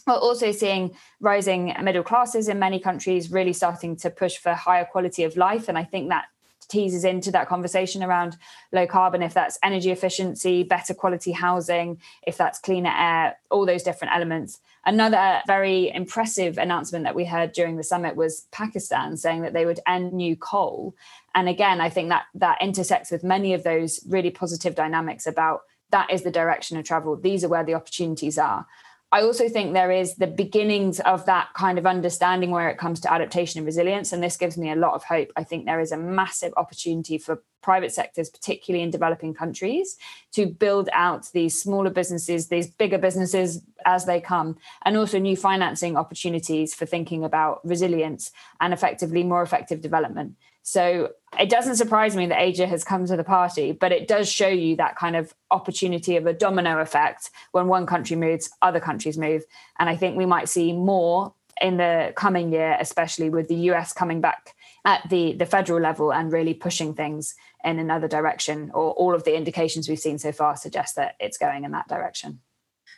We're 0.07 0.14
also 0.14 0.50
seeing 0.50 0.97
rising 1.21 1.75
middle 1.83 2.02
classes 2.02 2.49
in 2.49 2.59
many 2.59 2.81
countries 2.81 3.31
really 3.31 3.52
starting 3.52 3.97
to 3.97 4.09
push 4.09 4.38
for 4.38 4.54
higher 4.54 4.87
quality 4.87 5.25
of 5.25 5.37
life. 5.37 5.69
And 5.69 5.76
I 5.76 5.85
think 5.85 6.09
that 6.09 6.25
teases 6.68 7.04
into 7.04 7.30
that 7.33 7.49
conversation 7.49 8.02
around 8.02 8.37
low 8.73 8.87
carbon, 8.87 9.23
if 9.23 9.35
that's 9.35 9.59
energy 9.62 9.90
efficiency, 9.90 10.62
better 10.62 10.94
quality 10.94 11.33
housing, 11.33 12.00
if 12.26 12.37
that's 12.37 12.59
cleaner 12.59 12.92
air, 12.97 13.38
all 13.50 13.66
those 13.66 13.83
different 13.83 14.14
elements. 14.14 14.61
Another 14.87 15.40
very 15.47 15.90
impressive 15.90 16.59
announcement 16.59 17.04
that 17.04 17.14
we 17.14 17.25
heard 17.25 17.52
during 17.52 17.76
the 17.76 17.83
summit 17.83 18.16
was 18.16 18.47
Pakistan 18.52 19.16
saying 19.16 19.42
that 19.42 19.52
they 19.52 19.64
would 19.64 19.80
end 19.87 20.12
new 20.12 20.37
coal. 20.37 20.94
And 21.35 21.49
again, 21.49 21.80
I 21.80 21.88
think 21.88 22.11
that 22.11 22.25
that 22.35 22.61
intersects 22.61 23.11
with 23.11 23.25
many 23.25 23.54
of 23.54 23.62
those 23.62 24.00
really 24.06 24.30
positive 24.30 24.75
dynamics 24.75 25.26
about 25.26 25.62
that 25.90 26.11
is 26.11 26.23
the 26.23 26.30
direction 26.30 26.76
of 26.76 26.85
travel. 26.85 27.16
These 27.16 27.44
are 27.44 27.49
where 27.49 27.64
the 27.64 27.75
opportunities 27.75 28.37
are. 28.37 28.66
I 29.14 29.23
also 29.23 29.49
think 29.49 29.75
there 29.75 29.92
is 29.92 30.16
the 30.16 30.26
beginnings 30.26 30.99
of 30.99 31.25
that 31.26 31.50
kind 31.54 31.78
of 31.78 31.87
understanding 31.87 32.50
where 32.50 32.68
it 32.68 32.78
comes 32.78 32.99
to 33.02 33.12
adaptation 33.12 33.59
and 33.59 33.64
resilience. 33.64 34.12
And 34.12 34.21
this 34.21 34.37
gives 34.37 34.59
me 34.59 34.73
a 34.73 34.75
lot 34.75 34.94
of 34.94 35.04
hope. 35.04 35.30
I 35.37 35.44
think 35.44 35.66
there 35.66 35.78
is 35.78 35.92
a 35.92 35.97
massive 35.97 36.52
opportunity 36.56 37.18
for 37.18 37.40
private 37.62 37.92
sectors, 37.92 38.28
particularly 38.28 38.83
in 38.83 38.90
developing 38.90 39.33
countries, 39.33 39.97
to 40.33 40.47
build 40.47 40.88
out 40.92 41.30
these 41.33 41.62
smaller 41.62 41.90
businesses, 41.90 42.49
these 42.49 42.66
bigger 42.66 42.99
businesses 42.99 43.62
as 43.87 44.04
they 44.04 44.21
come, 44.21 44.56
and 44.85 44.97
also 44.97 45.21
new 45.21 45.37
financing 45.37 45.97
opportunities 45.97 46.75
for 46.75 46.85
thinking 46.85 47.23
about 47.23 47.61
resilience 47.64 48.33
and 48.61 48.73
effectively 48.73 49.23
more 49.23 49.42
effective 49.42 49.80
development. 49.80 50.35
So 50.66 51.11
it 51.38 51.50
doesn't 51.50 51.76
surprise 51.76 52.16
me 52.16 52.26
that 52.26 52.40
Asia 52.40 52.66
has 52.66 52.85
come 52.85 53.04
to 53.06 53.18
the 53.18 53.23
party, 53.23 53.73
but 53.73 53.92
it 53.92 54.09
does 54.09 54.33
show 54.33 54.49
you 54.49 54.76
that 54.76 54.97
kind 54.97 55.14
of 55.14 55.35
opportunity 55.50 56.16
of 56.16 56.26
a 56.26 56.33
domino 56.33 56.80
effect. 56.80 57.30
When 57.52 57.68
one 57.68 57.85
country 57.85 58.16
moves, 58.16 58.49
other 58.62 58.80
countries 58.80 59.18
move. 59.18 59.44
And 59.78 59.90
I 59.90 59.97
think 59.97 60.16
we 60.16 60.25
might 60.25 60.49
see 60.49 60.73
more 60.73 61.35
in 61.61 61.76
the 61.76 62.14
coming 62.16 62.50
year, 62.50 62.78
especially 62.80 63.28
with 63.28 63.49
the 63.49 63.56
US 63.73 63.92
coming 63.92 64.23
back 64.23 64.54
at 64.87 65.06
the, 65.11 65.35
the 65.35 65.47
federal 65.47 65.80
level 65.80 66.12
and 66.12 66.33
really 66.33 66.54
pushing 66.54 66.94
things 66.94 67.35
in 67.62 67.78
another 67.78 68.09
direction, 68.09 68.71
or 68.73 68.92
all 68.92 69.14
of 69.14 69.25
the 69.25 69.37
indications 69.37 69.87
we've 69.87 69.99
seen 69.99 70.18
so 70.18 70.33
far 70.33 70.56
suggest 70.56 70.97
that 70.97 71.14
it's 71.21 71.37
going 71.37 71.64
in 71.64 71.73
that 71.73 71.88
direction. 71.88 72.40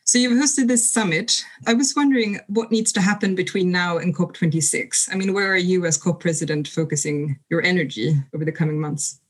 So 0.07 0.19
you've 0.19 0.39
hosted 0.41 0.69
this 0.69 0.89
summit. 0.89 1.45
I 1.67 1.75
was 1.75 1.97
wondering 1.97 2.39
what 2.47 2.71
needs 2.71 2.93
to 2.93 3.01
happen 3.01 3.35
between 3.35 3.73
now 3.73 3.99
and 3.99 4.17
COP26. 4.17 5.09
I 5.13 5.17
mean, 5.17 5.35
where 5.35 5.51
are 5.51 5.57
you 5.57 5.85
as 5.85 5.97
COP 5.97 6.21
president 6.21 6.69
focusing 6.69 7.41
your 7.51 7.61
energy 7.61 8.15
over 8.33 8.45
the 8.45 8.53
coming 8.53 8.81
months? 8.81 9.21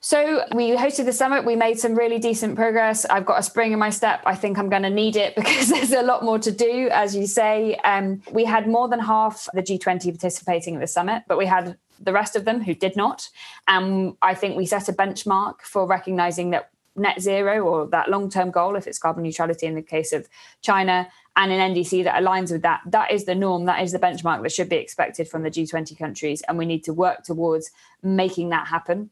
So 0.00 0.42
we 0.52 0.70
hosted 0.70 1.04
the 1.04 1.12
summit. 1.12 1.44
We 1.44 1.54
made 1.54 1.78
some 1.78 1.94
really 1.94 2.18
decent 2.18 2.56
progress. 2.56 3.04
I've 3.04 3.24
got 3.24 3.38
a 3.38 3.42
spring 3.44 3.70
in 3.70 3.78
my 3.78 3.90
step. 3.90 4.20
I 4.26 4.34
think 4.34 4.58
I'm 4.58 4.68
going 4.68 4.82
to 4.82 4.90
need 4.90 5.14
it 5.14 5.34
because 5.36 5.68
there's 5.68 5.92
a 5.92 6.02
lot 6.02 6.24
more 6.24 6.40
to 6.40 6.50
do, 6.50 6.88
as 6.90 7.14
you 7.14 7.28
say. 7.28 7.76
Um, 7.84 8.20
we 8.32 8.44
had 8.44 8.66
more 8.66 8.88
than 8.88 8.98
half 8.98 9.48
the 9.54 9.62
G20 9.62 10.10
participating 10.10 10.74
at 10.74 10.80
the 10.80 10.88
summit, 10.88 11.22
but 11.28 11.38
we 11.38 11.46
had 11.46 11.76
the 12.00 12.12
rest 12.12 12.34
of 12.34 12.44
them 12.44 12.60
who 12.62 12.74
did 12.74 12.96
not. 12.96 13.28
And 13.68 14.16
I 14.22 14.34
think 14.34 14.56
we 14.56 14.66
set 14.66 14.88
a 14.88 14.92
benchmark 14.92 15.62
for 15.62 15.86
recognizing 15.86 16.50
that 16.50 16.70
net 16.96 17.20
zero 17.20 17.60
or 17.60 17.86
that 17.88 18.08
long 18.08 18.30
term 18.30 18.50
goal, 18.50 18.76
if 18.76 18.86
it's 18.86 18.98
carbon 18.98 19.22
neutrality 19.22 19.66
in 19.66 19.74
the 19.74 19.82
case 19.82 20.12
of 20.12 20.28
China, 20.62 21.08
and 21.36 21.52
an 21.52 21.74
NDC 21.74 22.04
that 22.04 22.22
aligns 22.22 22.50
with 22.50 22.62
that, 22.62 22.80
that 22.86 23.12
is 23.12 23.24
the 23.24 23.34
norm, 23.34 23.66
that 23.66 23.82
is 23.82 23.92
the 23.92 23.98
benchmark 23.98 24.42
that 24.42 24.52
should 24.52 24.68
be 24.68 24.76
expected 24.76 25.28
from 25.28 25.42
the 25.42 25.50
G20 25.50 25.96
countries. 25.98 26.42
And 26.48 26.56
we 26.56 26.64
need 26.64 26.84
to 26.84 26.94
work 26.94 27.24
towards 27.24 27.70
making 28.02 28.48
that 28.50 28.66
happen. 28.68 29.10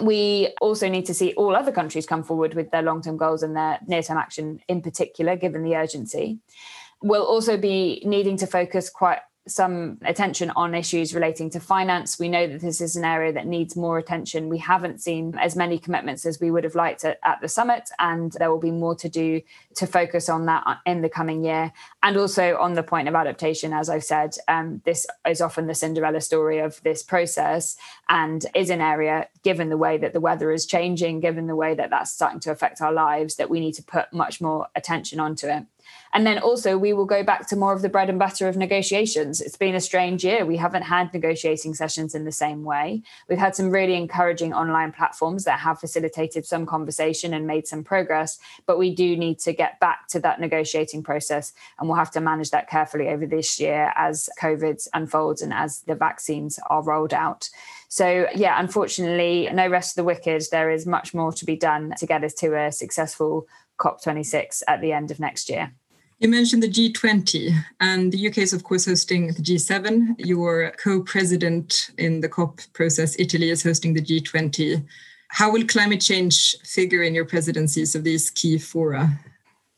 We 0.00 0.54
also 0.60 0.88
need 0.88 1.06
to 1.06 1.14
see 1.14 1.32
all 1.32 1.56
other 1.56 1.72
countries 1.72 2.06
come 2.06 2.22
forward 2.22 2.54
with 2.54 2.70
their 2.70 2.82
long 2.82 3.02
term 3.02 3.16
goals 3.16 3.42
and 3.42 3.56
their 3.56 3.80
near 3.86 4.02
term 4.02 4.18
action 4.18 4.60
in 4.68 4.82
particular, 4.82 5.36
given 5.36 5.64
the 5.64 5.74
urgency. 5.74 6.38
We'll 7.02 7.24
also 7.24 7.56
be 7.56 8.02
needing 8.04 8.36
to 8.38 8.46
focus 8.46 8.90
quite 8.90 9.20
some 9.48 9.98
attention 10.04 10.50
on 10.50 10.74
issues 10.74 11.14
relating 11.14 11.50
to 11.50 11.60
finance. 11.60 12.18
We 12.18 12.28
know 12.28 12.46
that 12.46 12.60
this 12.60 12.80
is 12.80 12.96
an 12.96 13.04
area 13.04 13.32
that 13.32 13.46
needs 13.46 13.76
more 13.76 13.98
attention. 13.98 14.48
We 14.48 14.58
haven't 14.58 15.00
seen 15.00 15.34
as 15.38 15.56
many 15.56 15.78
commitments 15.78 16.26
as 16.26 16.40
we 16.40 16.50
would 16.50 16.64
have 16.64 16.74
liked 16.74 17.04
at, 17.04 17.18
at, 17.24 17.40
the 17.40 17.48
summit, 17.48 17.90
and 17.98 18.32
there 18.32 18.50
will 18.50 18.60
be 18.60 18.70
more 18.70 18.94
to 18.96 19.08
do 19.08 19.40
to 19.76 19.86
focus 19.86 20.28
on 20.28 20.46
that 20.46 20.64
in 20.86 21.02
the 21.02 21.08
coming 21.08 21.44
year. 21.44 21.72
And 22.02 22.16
also 22.16 22.56
on 22.58 22.74
the 22.74 22.82
point 22.82 23.08
of 23.08 23.14
adaptation, 23.14 23.72
as 23.72 23.88
I've 23.88 24.04
said, 24.04 24.36
um, 24.48 24.82
this 24.84 25.06
is 25.26 25.40
often 25.40 25.66
the 25.66 25.74
Cinderella 25.74 26.20
story 26.20 26.58
of 26.58 26.82
this 26.82 27.02
process 27.02 27.76
and 28.08 28.44
is 28.54 28.70
an 28.70 28.80
area, 28.80 29.28
given 29.42 29.68
the 29.68 29.76
way 29.76 29.98
that 29.98 30.12
the 30.12 30.20
weather 30.20 30.52
is 30.52 30.66
changing, 30.66 31.20
given 31.20 31.46
the 31.46 31.56
way 31.56 31.74
that 31.74 31.90
that's 31.90 32.10
starting 32.10 32.40
to 32.40 32.50
affect 32.50 32.80
our 32.80 32.92
lives, 32.92 33.36
that 33.36 33.50
we 33.50 33.60
need 33.60 33.74
to 33.74 33.82
put 33.82 34.12
much 34.12 34.40
more 34.40 34.66
attention 34.74 35.20
onto 35.20 35.46
it. 35.46 35.64
And 36.12 36.26
then 36.26 36.38
also, 36.38 36.78
we 36.78 36.92
will 36.92 37.04
go 37.04 37.22
back 37.22 37.46
to 37.48 37.56
more 37.56 37.72
of 37.72 37.82
the 37.82 37.88
bread 37.88 38.08
and 38.08 38.18
butter 38.18 38.48
of 38.48 38.56
negotiations. 38.56 39.40
It's 39.40 39.56
been 39.56 39.74
a 39.74 39.80
strange 39.80 40.24
year. 40.24 40.46
We 40.46 40.56
haven't 40.56 40.82
had 40.82 41.12
negotiating 41.12 41.74
sessions 41.74 42.14
in 42.14 42.24
the 42.24 42.32
same 42.32 42.64
way. 42.64 43.02
We've 43.28 43.38
had 43.38 43.54
some 43.54 43.70
really 43.70 43.94
encouraging 43.94 44.54
online 44.54 44.92
platforms 44.92 45.44
that 45.44 45.60
have 45.60 45.80
facilitated 45.80 46.46
some 46.46 46.66
conversation 46.66 47.34
and 47.34 47.46
made 47.46 47.66
some 47.66 47.84
progress, 47.84 48.38
but 48.66 48.78
we 48.78 48.94
do 48.94 49.16
need 49.16 49.38
to 49.40 49.52
get 49.52 49.80
back 49.80 50.08
to 50.08 50.20
that 50.20 50.40
negotiating 50.40 51.02
process. 51.02 51.52
And 51.78 51.88
we'll 51.88 51.98
have 51.98 52.10
to 52.12 52.20
manage 52.20 52.50
that 52.50 52.68
carefully 52.68 53.08
over 53.08 53.26
this 53.26 53.60
year 53.60 53.92
as 53.96 54.28
COVID 54.40 54.88
unfolds 54.94 55.42
and 55.42 55.52
as 55.52 55.80
the 55.80 55.94
vaccines 55.94 56.58
are 56.70 56.82
rolled 56.82 57.14
out. 57.14 57.48
So, 57.88 58.26
yeah, 58.34 58.60
unfortunately, 58.60 59.48
no 59.52 59.66
rest 59.68 59.92
of 59.92 59.96
the 59.96 60.04
wicked. 60.04 60.42
There 60.50 60.70
is 60.70 60.86
much 60.86 61.14
more 61.14 61.32
to 61.32 61.44
be 61.44 61.56
done 61.56 61.94
to 61.98 62.06
get 62.06 62.22
us 62.22 62.34
to 62.34 62.54
a 62.54 62.70
successful 62.70 63.46
COP26 63.78 64.62
at 64.68 64.80
the 64.80 64.92
end 64.92 65.10
of 65.10 65.20
next 65.20 65.48
year. 65.48 65.72
You 66.20 66.28
mentioned 66.28 66.64
the 66.64 66.68
G20, 66.68 67.54
and 67.78 68.10
the 68.10 68.26
UK 68.26 68.38
is, 68.38 68.52
of 68.52 68.64
course, 68.64 68.86
hosting 68.86 69.28
the 69.28 69.42
G7. 69.42 70.16
Your 70.18 70.72
co 70.72 71.00
president 71.00 71.90
in 71.96 72.20
the 72.20 72.28
COP 72.28 72.60
process, 72.72 73.14
Italy, 73.20 73.50
is 73.50 73.62
hosting 73.62 73.94
the 73.94 74.02
G20. 74.02 74.84
How 75.28 75.52
will 75.52 75.64
climate 75.64 76.00
change 76.00 76.56
figure 76.64 77.04
in 77.04 77.14
your 77.14 77.24
presidencies 77.24 77.94
of 77.94 78.02
these 78.02 78.30
key 78.30 78.58
fora? 78.58 79.16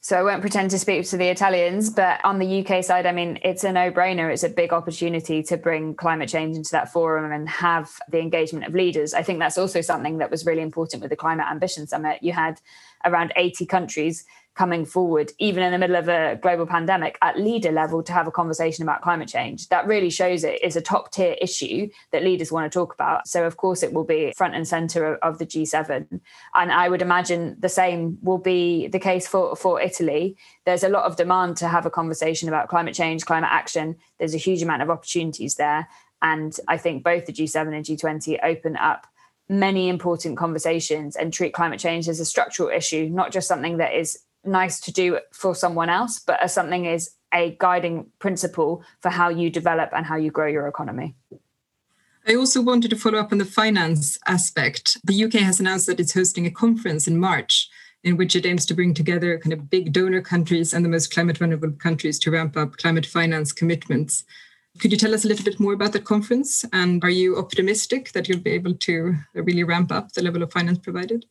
So 0.01 0.19
I 0.19 0.23
won't 0.23 0.41
pretend 0.41 0.71
to 0.71 0.79
speak 0.79 1.07
to 1.11 1.19
the 1.19 1.29
Italians, 1.29 1.91
but 1.91 2.25
on 2.25 2.39
the 2.39 2.65
UK 2.65 2.83
side, 2.83 3.05
I 3.05 3.13
mean, 3.13 3.39
it's 3.43 3.65
a 3.65 3.71
no-brainer. 3.71 4.33
It's 4.33 4.43
a 4.43 4.49
big 4.49 4.73
opportunity 4.73 5.43
to 5.43 5.59
bring 5.59 5.95
climate 5.95 6.31
change 6.31 6.57
into 6.57 6.71
that 6.71 6.91
forum 6.91 7.31
and 7.33 7.47
have 7.51 7.91
the 8.09 8.19
engagement 8.19 8.65
of 8.65 8.75
leaders. 8.75 9.13
I 9.13 9.23
think 9.23 9.41
that's 9.41 9.59
also 9.59 9.83
something 9.83 10.17
that 10.19 10.31
was 10.31 10.47
really 10.47 10.63
important 10.63 11.03
with 11.03 11.11
the 11.11 11.17
Climate 11.17 11.49
Ambition 11.51 11.87
Summit. 11.87 12.23
You 12.23 12.33
had 12.33 12.63
around 13.05 13.35
80 13.37 13.67
countries 13.67 14.25
coming 14.61 14.85
forward, 14.85 15.33
even 15.39 15.63
in 15.63 15.73
the 15.73 15.79
middle 15.79 15.97
of 15.97 16.07
a 16.07 16.39
global 16.43 16.67
pandemic, 16.67 17.17
at 17.23 17.39
leader 17.39 17.73
level 17.73 18.03
to 18.03 18.13
have 18.13 18.27
a 18.27 18.31
conversation 18.31 18.83
about 18.83 19.01
climate 19.01 19.27
change. 19.27 19.67
That 19.71 19.87
really 19.87 20.11
shows 20.11 20.45
it 20.45 20.63
is 20.63 20.77
a 20.77 20.83
top 20.83 21.11
tier 21.11 21.35
issue 21.41 21.89
that 22.11 22.23
leaders 22.23 22.53
want 22.53 22.71
to 22.71 22.79
talk 22.79 22.93
about. 22.93 23.27
So, 23.27 23.47
of 23.47 23.57
course, 23.57 23.83
it 23.83 23.95
will 23.95 24.05
be 24.05 24.35
front 24.37 24.55
and 24.55 24.69
center 24.69 25.15
of 25.29 25.39
the 25.39 25.47
G7. 25.47 26.21
And 26.55 26.73
I 26.73 26.91
would 26.91 27.01
imagine 27.01 27.57
the 27.59 27.71
same 27.71 28.19
will 28.21 28.37
be 28.37 28.87
the 28.89 28.99
case 28.99 29.27
for, 29.27 29.57
for 29.57 29.81
Italy. 29.81 30.37
There's 30.67 30.85
a 30.85 30.91
lot 30.91 31.05
of 31.05 31.17
demand 31.17 31.57
to 31.57 31.67
have 31.67 31.87
a 31.87 31.91
conversation 31.91 32.47
about 32.47 32.69
climate 32.69 32.95
change, 32.95 33.25
climate 33.25 33.49
action. 33.51 33.97
There's 34.19 34.35
a 34.35 34.45
huge 34.47 34.61
amount 34.61 34.83
of 34.83 34.91
opportunities 34.91 35.55
there. 35.55 35.89
And 36.21 36.55
I 36.69 36.77
think 36.77 37.03
both 37.03 37.25
the 37.25 37.33
G7 37.33 37.75
and 37.75 37.83
G20 37.83 38.41
open 38.43 38.77
up 38.77 39.07
many 39.49 39.89
important 39.89 40.37
conversations 40.37 41.17
and 41.17 41.33
treat 41.33 41.55
climate 41.55 41.81
change 41.81 42.11
as 42.11 42.21
a 42.21 42.27
structural 42.27 42.69
issue, 42.69 43.09
not 43.09 43.33
just 43.33 43.49
something 43.49 43.79
that 43.79 43.95
is 43.95 44.19
nice 44.45 44.81
to 44.81 44.93
do 44.93 45.19
for 45.33 45.55
someone 45.55 45.89
else, 45.89 46.19
but 46.19 46.43
as 46.43 46.53
something 46.53 46.85
is 46.85 47.11
a 47.33 47.57
guiding 47.61 48.07
principle 48.19 48.83
for 49.01 49.11
how 49.11 49.29
you 49.29 49.51
develop 49.51 49.91
and 49.93 50.07
how 50.07 50.17
you 50.17 50.31
grow 50.31 50.47
your 50.47 50.67
economy. 50.67 51.15
I 52.27 52.35
also 52.35 52.61
wanted 52.61 52.91
to 52.91 52.97
follow 52.97 53.19
up 53.19 53.33
on 53.33 53.39
the 53.39 53.45
finance 53.45 54.19
aspect. 54.27 54.99
The 55.05 55.25
UK 55.25 55.35
has 55.35 55.61
announced 55.61 55.87
that 55.87 56.01
it's 56.01 56.15
hosting 56.15 56.47
a 56.47 56.51
conference 56.51 57.09
in 57.09 57.19
March 57.19 57.69
in 58.03 58.17
which 58.17 58.35
it 58.35 58.47
aims 58.47 58.65
to 58.67 58.75
bring 58.75 58.95
together 58.95 59.39
kind 59.39 59.53
of 59.53 59.69
big 59.69 59.93
donor 59.93 60.23
countries 60.23 60.73
and 60.73 60.85
the 60.85 60.89
most 60.89 61.13
climate 61.13 61.39
vulnerable 61.39 61.73
countries 61.73 62.19
to 62.19 62.31
ramp 62.31 62.57
up 62.57 62.77
climate 62.79 63.07
finance 63.07 63.53
commitments. 63.53 64.25
Could 64.79 64.93
you 64.93 64.99
tell 64.99 65.15
us 65.15 65.25
a 65.25 65.29
little 65.29 65.45
bit 65.45 65.61
more 65.61 65.75
about 65.75 65.93
the 65.93 66.01
conference? 66.01 66.65
And 66.73 67.03
are 67.05 67.11
you 67.11 67.37
optimistic 67.37 68.13
that 68.13 68.29
you'll 68.29 68.41
be 68.41 68.53
able 68.53 68.75
to 68.75 69.17
really 69.35 69.65
ramp 69.65 69.93
up 69.93 70.13
the 70.13 70.23
level 70.23 70.43
of 70.43 70.53
finance 70.53 70.79
provided? 70.79 71.27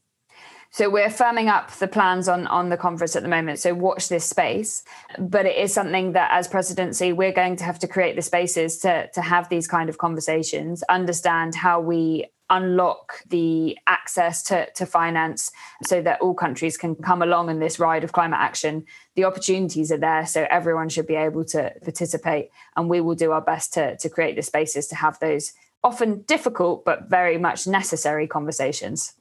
So 0.72 0.90
we're 0.90 1.10
firming 1.10 1.48
up 1.48 1.72
the 1.72 1.88
plans 1.88 2.28
on 2.28 2.46
on 2.48 2.70
the 2.70 2.78
conference 2.78 3.16
at 3.16 3.24
the 3.24 3.30
moment. 3.30 3.60
So 3.60 3.74
watch 3.74 4.08
this 4.08 4.26
space. 4.26 4.84
But 5.18 5.46
it 5.46 5.58
is 5.58 5.74
something 5.74 6.14
that 6.14 6.30
as 6.32 6.48
presidency, 6.48 7.12
we're 7.12 7.32
going 7.32 7.56
to 7.58 7.64
have 7.64 7.80
to 7.80 7.88
create 7.88 8.16
the 8.16 8.22
spaces 8.22 8.78
to 8.80 9.10
to 9.14 9.22
have 9.22 9.50
these 9.50 9.68
kind 9.68 9.90
of 9.90 9.98
conversations, 9.98 10.84
understand 10.84 11.56
how 11.56 11.82
we 11.82 12.28
unlock 12.50 13.22
the 13.28 13.78
access 13.88 14.42
to, 14.44 14.68
to 14.72 14.86
finance 14.86 15.52
so 15.84 16.02
that 16.02 16.20
all 16.20 16.34
countries 16.34 16.78
can 16.78 16.96
come 16.96 17.22
along 17.22 17.50
in 17.50 17.60
this 17.60 17.80
ride 17.80 18.04
of 18.04 18.12
climate 18.12 18.40
action. 18.40 18.86
The 19.16 19.26
opportunities 19.26 19.92
are 19.92 19.98
there, 19.98 20.26
so 20.26 20.48
everyone 20.50 20.90
should 20.90 21.08
be 21.08 21.16
able 21.16 21.46
to 21.46 21.72
participate. 21.84 22.50
And 22.76 22.90
we 22.90 23.02
will 23.02 23.16
do 23.16 23.32
our 23.32 23.42
best 23.42 23.74
to, 23.74 23.98
to 23.98 24.10
create 24.10 24.36
the 24.36 24.42
spaces 24.42 24.88
to 24.88 24.96
have 24.96 25.20
those 25.20 25.54
often 25.84 26.22
difficult 26.24 26.84
but 26.84 27.10
very 27.10 27.38
much 27.38 27.68
necessary 27.68 28.28
conversations. 28.28 29.14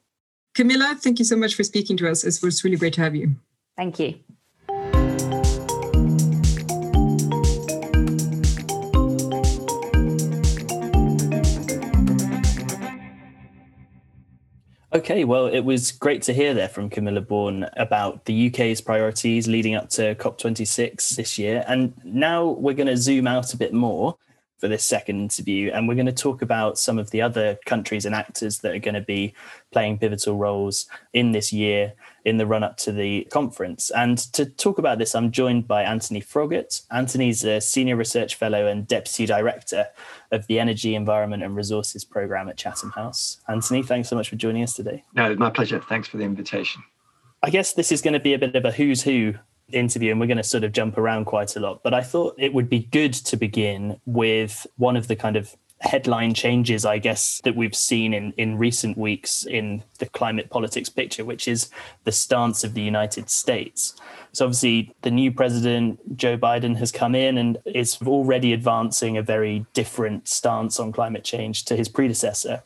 Camilla, 0.58 0.96
thank 0.98 1.20
you 1.20 1.24
so 1.24 1.36
much 1.36 1.54
for 1.54 1.62
speaking 1.62 1.96
to 1.98 2.10
us. 2.10 2.24
It 2.24 2.42
was 2.42 2.64
really 2.64 2.76
great 2.76 2.92
to 2.94 3.00
have 3.00 3.14
you. 3.14 3.36
Thank 3.76 4.00
you. 4.00 4.18
Okay, 14.92 15.22
well, 15.22 15.46
it 15.46 15.60
was 15.60 15.92
great 15.92 16.22
to 16.22 16.34
hear 16.34 16.54
there 16.54 16.68
from 16.68 16.90
Camilla 16.90 17.20
Born 17.20 17.68
about 17.76 18.24
the 18.24 18.48
UK's 18.48 18.80
priorities 18.80 19.46
leading 19.46 19.76
up 19.76 19.90
to 19.90 20.16
COP26 20.16 21.14
this 21.14 21.38
year. 21.38 21.64
And 21.68 21.94
now 22.02 22.48
we're 22.48 22.74
going 22.74 22.88
to 22.88 22.96
zoom 22.96 23.28
out 23.28 23.54
a 23.54 23.56
bit 23.56 23.72
more 23.72 24.16
for 24.58 24.68
this 24.68 24.84
second 24.84 25.20
interview. 25.20 25.70
And 25.72 25.88
we're 25.88 25.94
going 25.94 26.06
to 26.06 26.12
talk 26.12 26.42
about 26.42 26.78
some 26.78 26.98
of 26.98 27.10
the 27.10 27.22
other 27.22 27.58
countries 27.64 28.04
and 28.04 28.14
actors 28.14 28.58
that 28.58 28.74
are 28.74 28.78
going 28.78 28.94
to 28.94 29.00
be 29.00 29.34
playing 29.70 29.98
pivotal 29.98 30.36
roles 30.36 30.86
in 31.12 31.32
this 31.32 31.52
year 31.52 31.94
in 32.24 32.36
the 32.36 32.46
run 32.46 32.62
up 32.62 32.76
to 32.76 32.92
the 32.92 33.26
conference. 33.30 33.90
And 33.90 34.18
to 34.34 34.44
talk 34.44 34.78
about 34.78 34.98
this, 34.98 35.14
I'm 35.14 35.30
joined 35.30 35.66
by 35.66 35.84
Antony 35.84 36.20
Froggatt. 36.20 36.82
Antony's 36.90 37.44
a 37.44 37.60
senior 37.60 37.96
research 37.96 38.34
fellow 38.34 38.66
and 38.66 38.86
deputy 38.86 39.26
director 39.26 39.86
of 40.32 40.46
the 40.46 40.58
Energy, 40.58 40.94
Environment 40.94 41.42
and 41.42 41.56
Resources 41.56 42.04
program 42.04 42.48
at 42.48 42.56
Chatham 42.56 42.90
House. 42.90 43.38
Antony, 43.48 43.82
thanks 43.82 44.08
so 44.08 44.16
much 44.16 44.28
for 44.28 44.36
joining 44.36 44.62
us 44.62 44.74
today. 44.74 45.04
No, 45.14 45.34
my 45.36 45.50
pleasure. 45.50 45.80
Thanks 45.80 46.08
for 46.08 46.18
the 46.18 46.24
invitation. 46.24 46.82
I 47.42 47.50
guess 47.50 47.72
this 47.72 47.92
is 47.92 48.02
going 48.02 48.14
to 48.14 48.20
be 48.20 48.34
a 48.34 48.38
bit 48.38 48.56
of 48.56 48.64
a 48.64 48.72
who's 48.72 49.02
who 49.02 49.34
interview 49.72 50.10
and 50.10 50.20
we're 50.20 50.26
going 50.26 50.38
to 50.38 50.42
sort 50.42 50.64
of 50.64 50.72
jump 50.72 50.98
around 50.98 51.26
quite 51.26 51.56
a 51.56 51.60
lot. 51.60 51.82
But 51.82 51.94
I 51.94 52.02
thought 52.02 52.34
it 52.38 52.54
would 52.54 52.68
be 52.68 52.80
good 52.80 53.12
to 53.12 53.36
begin 53.36 54.00
with 54.06 54.66
one 54.76 54.96
of 54.96 55.08
the 55.08 55.16
kind 55.16 55.36
of 55.36 55.56
headline 55.80 56.34
changes, 56.34 56.84
I 56.84 56.98
guess, 56.98 57.40
that 57.44 57.54
we've 57.54 57.74
seen 57.74 58.12
in, 58.12 58.32
in 58.36 58.58
recent 58.58 58.98
weeks 58.98 59.44
in 59.44 59.84
the 59.98 60.06
climate 60.06 60.50
politics 60.50 60.88
picture, 60.88 61.24
which 61.24 61.46
is 61.46 61.70
the 62.04 62.12
stance 62.12 62.64
of 62.64 62.74
the 62.74 62.82
United 62.82 63.30
States. 63.30 63.94
So, 64.32 64.44
obviously, 64.44 64.94
the 65.02 65.10
new 65.10 65.32
president, 65.32 66.16
Joe 66.16 66.36
Biden, 66.36 66.76
has 66.76 66.92
come 66.92 67.14
in 67.14 67.38
and 67.38 67.58
is 67.64 67.98
already 68.02 68.52
advancing 68.52 69.16
a 69.16 69.22
very 69.22 69.66
different 69.72 70.28
stance 70.28 70.78
on 70.78 70.92
climate 70.92 71.24
change 71.24 71.64
to 71.66 71.76
his 71.76 71.88
predecessor. 71.88 72.62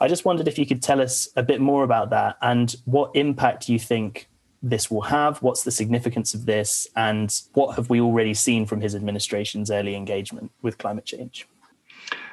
I 0.00 0.08
just 0.08 0.24
wondered 0.24 0.48
if 0.48 0.58
you 0.58 0.66
could 0.66 0.82
tell 0.82 1.00
us 1.00 1.28
a 1.36 1.42
bit 1.42 1.60
more 1.60 1.84
about 1.84 2.10
that 2.10 2.36
and 2.42 2.74
what 2.84 3.10
impact 3.14 3.68
you 3.68 3.78
think 3.78 4.27
this 4.62 4.90
will 4.90 5.02
have? 5.02 5.38
What's 5.42 5.62
the 5.62 5.70
significance 5.70 6.34
of 6.34 6.46
this? 6.46 6.86
And 6.96 7.34
what 7.54 7.76
have 7.76 7.90
we 7.90 8.00
already 8.00 8.34
seen 8.34 8.66
from 8.66 8.80
his 8.80 8.94
administration's 8.94 9.70
early 9.70 9.94
engagement 9.94 10.50
with 10.62 10.78
climate 10.78 11.04
change? 11.04 11.46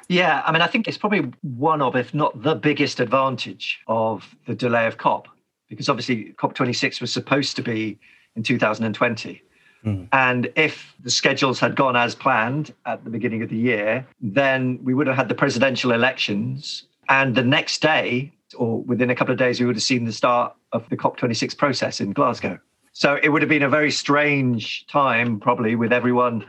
Yeah, 0.08 0.42
I 0.46 0.52
mean, 0.52 0.62
I 0.62 0.66
think 0.66 0.86
it's 0.86 0.98
probably 0.98 1.32
one 1.42 1.82
of, 1.82 1.96
if 1.96 2.14
not 2.14 2.42
the 2.42 2.54
biggest 2.54 3.00
advantage 3.00 3.80
of 3.88 4.36
the 4.46 4.54
delay 4.54 4.86
of 4.86 4.98
COP, 4.98 5.28
because 5.68 5.88
obviously 5.88 6.32
COP26 6.38 7.00
was 7.00 7.12
supposed 7.12 7.56
to 7.56 7.62
be 7.62 7.98
in 8.36 8.42
2020. 8.42 9.42
Mm. 9.84 10.08
And 10.12 10.50
if 10.56 10.94
the 11.02 11.10
schedules 11.10 11.58
had 11.58 11.74
gone 11.74 11.96
as 11.96 12.14
planned 12.14 12.72
at 12.86 13.02
the 13.04 13.10
beginning 13.10 13.42
of 13.42 13.48
the 13.48 13.56
year, 13.56 14.06
then 14.20 14.78
we 14.82 14.94
would 14.94 15.06
have 15.06 15.16
had 15.16 15.28
the 15.28 15.34
presidential 15.34 15.92
elections. 15.92 16.84
And 17.08 17.34
the 17.34 17.42
next 17.42 17.82
day, 17.82 18.32
or 18.54 18.82
within 18.82 19.10
a 19.10 19.14
couple 19.14 19.32
of 19.32 19.38
days, 19.38 19.60
we 19.60 19.66
would 19.66 19.76
have 19.76 19.82
seen 19.82 20.04
the 20.04 20.12
start 20.12 20.54
of 20.72 20.88
the 20.88 20.96
COP26 20.96 21.56
process 21.56 22.00
in 22.00 22.12
Glasgow. 22.12 22.58
So 22.92 23.18
it 23.22 23.28
would 23.28 23.42
have 23.42 23.48
been 23.48 23.62
a 23.62 23.68
very 23.68 23.90
strange 23.90 24.86
time, 24.86 25.38
probably, 25.40 25.74
with 25.76 25.92
everyone 25.92 26.46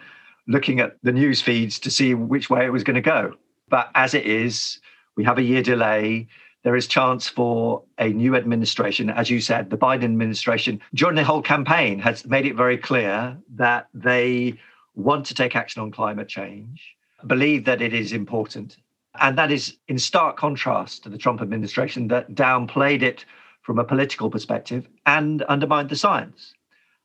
looking 0.47 0.79
at 0.79 0.97
the 1.03 1.11
news 1.11 1.41
feeds 1.41 1.79
to 1.79 1.91
see 1.91 2.13
which 2.13 2.49
way 2.49 2.65
it 2.65 2.69
was 2.69 2.83
going 2.83 2.95
to 2.95 3.01
go. 3.01 3.33
But 3.69 3.89
as 3.95 4.13
it 4.13 4.25
is, 4.25 4.79
we 5.17 5.25
have 5.25 5.37
a 5.37 5.43
year 5.43 5.61
delay. 5.61 6.27
there 6.63 6.75
is 6.75 6.87
chance 6.87 7.27
for 7.27 7.83
a 7.97 8.09
new 8.09 8.35
administration. 8.35 9.09
As 9.09 9.29
you 9.29 9.41
said, 9.41 9.69
the 9.69 9.77
Biden 9.77 10.03
administration, 10.03 10.81
during 10.93 11.15
the 11.15 11.23
whole 11.23 11.41
campaign, 11.41 11.99
has 11.99 12.25
made 12.25 12.45
it 12.45 12.55
very 12.55 12.77
clear 12.77 13.37
that 13.55 13.87
they 13.93 14.57
want 14.95 15.25
to 15.27 15.33
take 15.33 15.55
action 15.55 15.81
on 15.81 15.91
climate 15.91 16.27
change, 16.27 16.95
believe 17.25 17.65
that 17.65 17.81
it 17.81 17.93
is 17.93 18.11
important. 18.11 18.77
And 19.19 19.37
that 19.37 19.51
is 19.51 19.77
in 19.87 19.99
stark 19.99 20.37
contrast 20.37 21.03
to 21.03 21.09
the 21.09 21.17
Trump 21.17 21.41
administration 21.41 22.07
that 22.09 22.33
downplayed 22.33 23.01
it 23.01 23.25
from 23.61 23.79
a 23.79 23.83
political 23.83 24.29
perspective 24.29 24.87
and 25.05 25.41
undermined 25.43 25.89
the 25.89 25.95
science. 25.95 26.53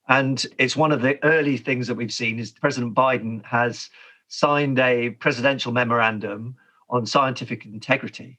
And 0.09 0.45
it's 0.59 0.77
one 0.77 0.93
of 0.93 1.03
the 1.03 1.23
early 1.25 1.57
things 1.57 1.87
that 1.87 1.95
we've 1.95 2.13
seen 2.13 2.39
is 2.39 2.53
President 2.53 2.95
Biden 2.95 3.45
has 3.45 3.89
signed 4.29 4.79
a 4.79 5.11
presidential 5.11 5.73
memorandum 5.73 6.57
on 6.91 7.07
scientific 7.07 7.65
integrity 7.65 8.39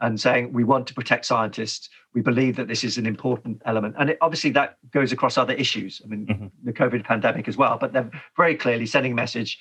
and 0.00 0.20
saying 0.20 0.52
we 0.52 0.64
want 0.64 0.86
to 0.86 0.94
protect 0.94 1.26
scientists. 1.26 1.88
We 2.14 2.20
believe 2.20 2.56
that 2.56 2.68
this 2.68 2.84
is 2.84 2.98
an 2.98 3.06
important 3.06 3.62
element. 3.64 3.96
And 3.98 4.10
it, 4.10 4.18
obviously 4.20 4.50
that 4.50 4.78
goes 4.92 5.12
across 5.12 5.36
other 5.36 5.54
issues. 5.54 6.00
I 6.04 6.08
mean, 6.08 6.26
mm-hmm. 6.26 6.46
the 6.64 6.72
COVID 6.72 7.04
pandemic 7.04 7.48
as 7.48 7.56
well, 7.56 7.78
but 7.78 7.92
they're 7.92 8.10
very 8.36 8.56
clearly 8.56 8.86
sending 8.86 9.12
a 9.12 9.16
message 9.16 9.58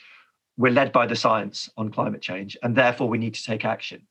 we're 0.58 0.72
led 0.72 0.92
by 0.92 1.06
the 1.06 1.16
science 1.16 1.70
on 1.78 1.92
climate 1.92 2.22
change, 2.22 2.58
and 2.64 2.76
therefore 2.76 3.08
we 3.08 3.18
need 3.18 3.36
to 3.36 3.44
take 3.44 3.64
action. 3.64 4.02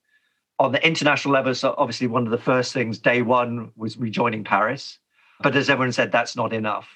On 0.59 0.73
the 0.73 0.87
international 0.87 1.35
level, 1.35 1.55
so 1.55 1.75
obviously 1.77 2.07
one 2.07 2.25
of 2.25 2.31
the 2.31 2.39
first 2.39 2.73
things 2.73 2.99
day 2.99 3.21
one 3.23 3.73
was 3.77 3.97
rejoining 3.97 4.45
Paris. 4.45 4.99
But 5.43 5.55
as 5.55 5.69
everyone 5.69 5.93
said, 5.93 6.13
that's 6.13 6.37
not 6.37 6.53
enough. 6.53 6.89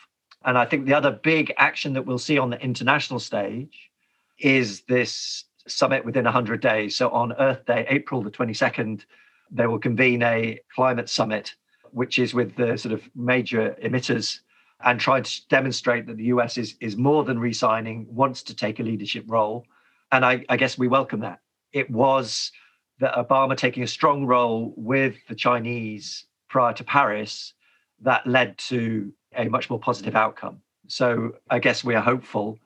And 0.45 0.57
I 0.57 0.65
think 0.65 0.87
the 0.87 0.95
other 0.95 1.11
big 1.11 1.53
action 1.59 1.93
that 1.93 2.07
we'll 2.07 2.19
see 2.19 2.39
on 2.39 2.49
the 2.49 2.61
international 2.63 3.21
stage 3.21 3.91
is 4.39 4.83
this 4.83 5.45
summit 5.69 6.05
within 6.05 6.25
100 6.25 6.61
days. 6.63 6.97
So 6.97 7.11
on 7.11 7.35
Earth 7.35 7.67
Day, 7.67 7.85
April 7.89 8.23
the 8.23 8.31
22nd, 8.31 9.05
they 9.51 9.67
will 9.67 9.79
convene 9.79 10.23
a 10.23 10.59
climate 10.75 11.11
summit, 11.11 11.55
which 11.91 12.19
is 12.19 12.33
with 12.33 12.57
the 12.57 12.79
sort 12.79 12.95
of 12.95 13.03
major 13.15 13.77
emitters 13.85 14.41
and 14.85 14.99
try 14.99 15.21
to 15.21 15.49
demonstrate 15.49 16.07
that 16.07 16.17
the 16.17 16.25
US 16.25 16.57
is, 16.57 16.75
is 16.81 16.97
more 16.97 17.25
than 17.25 17.39
re 17.39 17.53
signing, 17.53 18.07
wants 18.11 18.43
to 18.45 18.55
take 18.55 18.81
a 18.81 18.83
leadership 18.83 19.25
role. 19.27 19.67
And 20.13 20.25
I, 20.25 20.45
I 20.49 20.57
guess 20.57 20.79
we 20.79 20.89
welcome 20.89 21.21
that. 21.21 21.41
It 21.73 21.91
was 21.91 22.51
that 22.99 23.15
Obama 23.15 23.57
taking 23.57 23.83
a 23.83 23.87
strong 23.87 24.27
role 24.27 24.75
with 24.77 25.17
the 25.29 25.35
Chinese 25.35 26.25
prior 26.49 26.73
to 26.75 26.85
Paris 26.85 27.55
that 28.03 28.27
led 28.27 28.59
to 28.59 29.13
a 29.37 29.49
much 29.49 29.71
more 29.71 29.79
positive 29.79 30.17
outcome. 30.17 30.61
So 30.89 31.37
I 31.49 31.59
guess 31.59 31.85
we 31.85 31.95
are 31.95 32.03
hopeful 32.03 32.59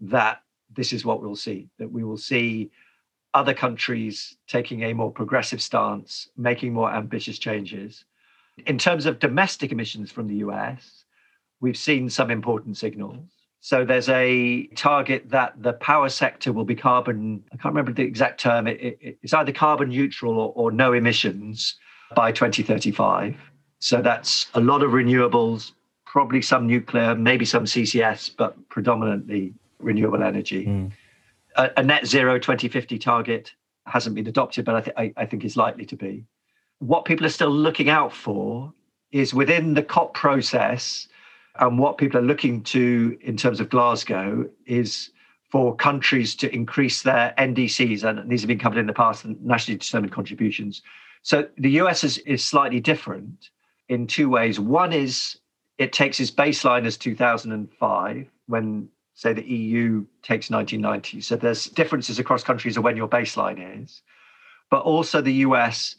that 0.00 0.42
this 0.74 0.92
is 0.92 1.04
what 1.04 1.20
we'll 1.20 1.36
see, 1.36 1.68
that 1.78 1.90
we 1.90 2.04
will 2.04 2.16
see 2.16 2.70
other 3.34 3.54
countries 3.54 4.36
taking 4.48 4.82
a 4.82 4.94
more 4.94 5.10
progressive 5.10 5.60
stance, 5.60 6.28
making 6.36 6.72
more 6.72 6.90
ambitious 6.90 7.38
changes. 7.38 8.04
In 8.66 8.78
terms 8.78 9.04
of 9.04 9.18
domestic 9.18 9.72
emissions 9.72 10.10
from 10.10 10.26
the 10.26 10.36
US, 10.36 11.04
we've 11.60 11.76
seen 11.76 12.08
some 12.10 12.30
important 12.30 12.76
signals. 12.76 13.18
So 13.60 13.84
there's 13.84 14.08
a 14.08 14.66
target 14.76 15.30
that 15.30 15.60
the 15.60 15.72
power 15.72 16.08
sector 16.08 16.52
will 16.52 16.64
be 16.64 16.76
carbon, 16.76 17.42
I 17.52 17.56
can't 17.56 17.74
remember 17.74 17.92
the 17.92 18.02
exact 18.02 18.40
term, 18.40 18.68
it, 18.68 18.80
it, 18.80 19.18
it's 19.22 19.34
either 19.34 19.52
carbon 19.52 19.88
neutral 19.88 20.38
or, 20.38 20.52
or 20.54 20.70
no 20.70 20.92
emissions 20.92 21.74
by 22.14 22.30
2035. 22.30 23.36
So 23.80 24.00
that's 24.00 24.46
a 24.54 24.60
lot 24.60 24.82
of 24.82 24.92
renewables, 24.92 25.72
probably 26.04 26.42
some 26.42 26.66
nuclear, 26.66 27.14
maybe 27.14 27.44
some 27.44 27.64
CCS, 27.64 28.30
but 28.36 28.56
predominantly 28.68 29.52
renewable 29.80 30.22
energy. 30.22 30.66
Mm. 30.66 30.92
A, 31.56 31.70
a, 31.78 31.82
net 31.82 32.06
zero 32.06 32.38
2050 32.38 32.98
target 32.98 33.52
hasn't 33.86 34.14
been 34.14 34.26
adopted, 34.26 34.64
but 34.64 34.74
I, 34.76 34.80
th- 34.80 34.96
I, 34.96 35.12
I 35.16 35.26
think 35.26 35.44
is 35.44 35.56
likely 35.56 35.86
to 35.86 35.96
be. 35.96 36.24
What 36.78 37.04
people 37.04 37.26
are 37.26 37.30
still 37.30 37.50
looking 37.50 37.88
out 37.88 38.12
for 38.12 38.72
is 39.12 39.34
within 39.34 39.74
the 39.74 39.82
COP 39.82 40.14
process, 40.14 41.08
and 41.60 41.78
what 41.78 41.98
people 41.98 42.18
are 42.18 42.24
looking 42.24 42.62
to 42.64 43.18
in 43.20 43.36
terms 43.36 43.60
of 43.60 43.68
Glasgow 43.68 44.48
is 44.66 45.10
for 45.50 45.74
countries 45.76 46.34
to 46.36 46.54
increase 46.54 47.02
their 47.02 47.34
NDCs, 47.38 48.02
and 48.04 48.28
these 48.30 48.42
have 48.42 48.48
been 48.48 48.58
covered 48.58 48.78
in 48.78 48.86
the 48.86 48.92
past, 48.92 49.24
nationally 49.24 49.78
determined 49.78 50.12
contributions. 50.12 50.82
So 51.22 51.48
the 51.56 51.70
US 51.82 52.04
is, 52.04 52.18
is 52.18 52.44
slightly 52.44 52.80
different 52.80 53.50
in 53.88 54.06
two 54.06 54.28
ways. 54.28 54.58
One 54.58 54.92
is 54.92 55.38
it 55.78 55.92
takes 55.92 56.20
its 56.20 56.30
baseline 56.30 56.86
as 56.86 56.96
2005, 56.96 58.30
when 58.46 58.88
say 59.14 59.32
the 59.32 59.44
EU 59.44 60.04
takes 60.22 60.50
1990. 60.50 61.22
So 61.22 61.36
there's 61.36 61.66
differences 61.66 62.18
across 62.18 62.44
countries 62.44 62.76
of 62.76 62.84
when 62.84 62.96
your 62.96 63.08
baseline 63.08 63.82
is. 63.82 64.02
But 64.70 64.82
also 64.82 65.22
the 65.22 65.32
US 65.46 65.96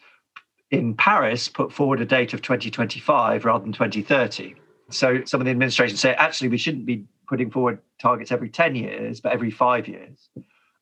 in 0.69 0.93
Paris 0.93 1.49
put 1.49 1.73
forward 1.73 1.99
a 1.99 2.05
date 2.05 2.33
of 2.33 2.41
2025 2.41 3.45
rather 3.45 3.63
than 3.63 3.73
2030. 3.73 4.55
So 4.89 5.23
some 5.25 5.41
of 5.41 5.45
the 5.45 5.51
administration 5.51 5.97
say 5.97 6.13
actually 6.13 6.49
we 6.49 6.57
shouldn't 6.57 6.85
be 6.85 7.05
putting 7.27 7.51
forward 7.51 7.79
targets 7.99 8.31
every 8.31 8.49
10 8.49 8.75
years, 8.75 9.19
but 9.19 9.33
every 9.33 9.51
five 9.51 9.87
years. 9.87 10.29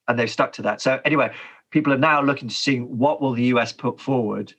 And 0.07 0.19
they've 0.19 0.29
stuck 0.29 0.53
to 0.53 0.61
that. 0.63 0.81
So 0.81 0.99
anyway, 1.05 1.33
people 1.71 1.91
are 1.91 1.97
now 1.97 2.21
looking 2.21 2.47
to 2.47 2.55
see 2.55 2.79
what 2.79 3.21
will 3.21 3.33
the 3.33 3.45
US 3.45 3.71
put 3.71 3.99
forward 3.99 4.53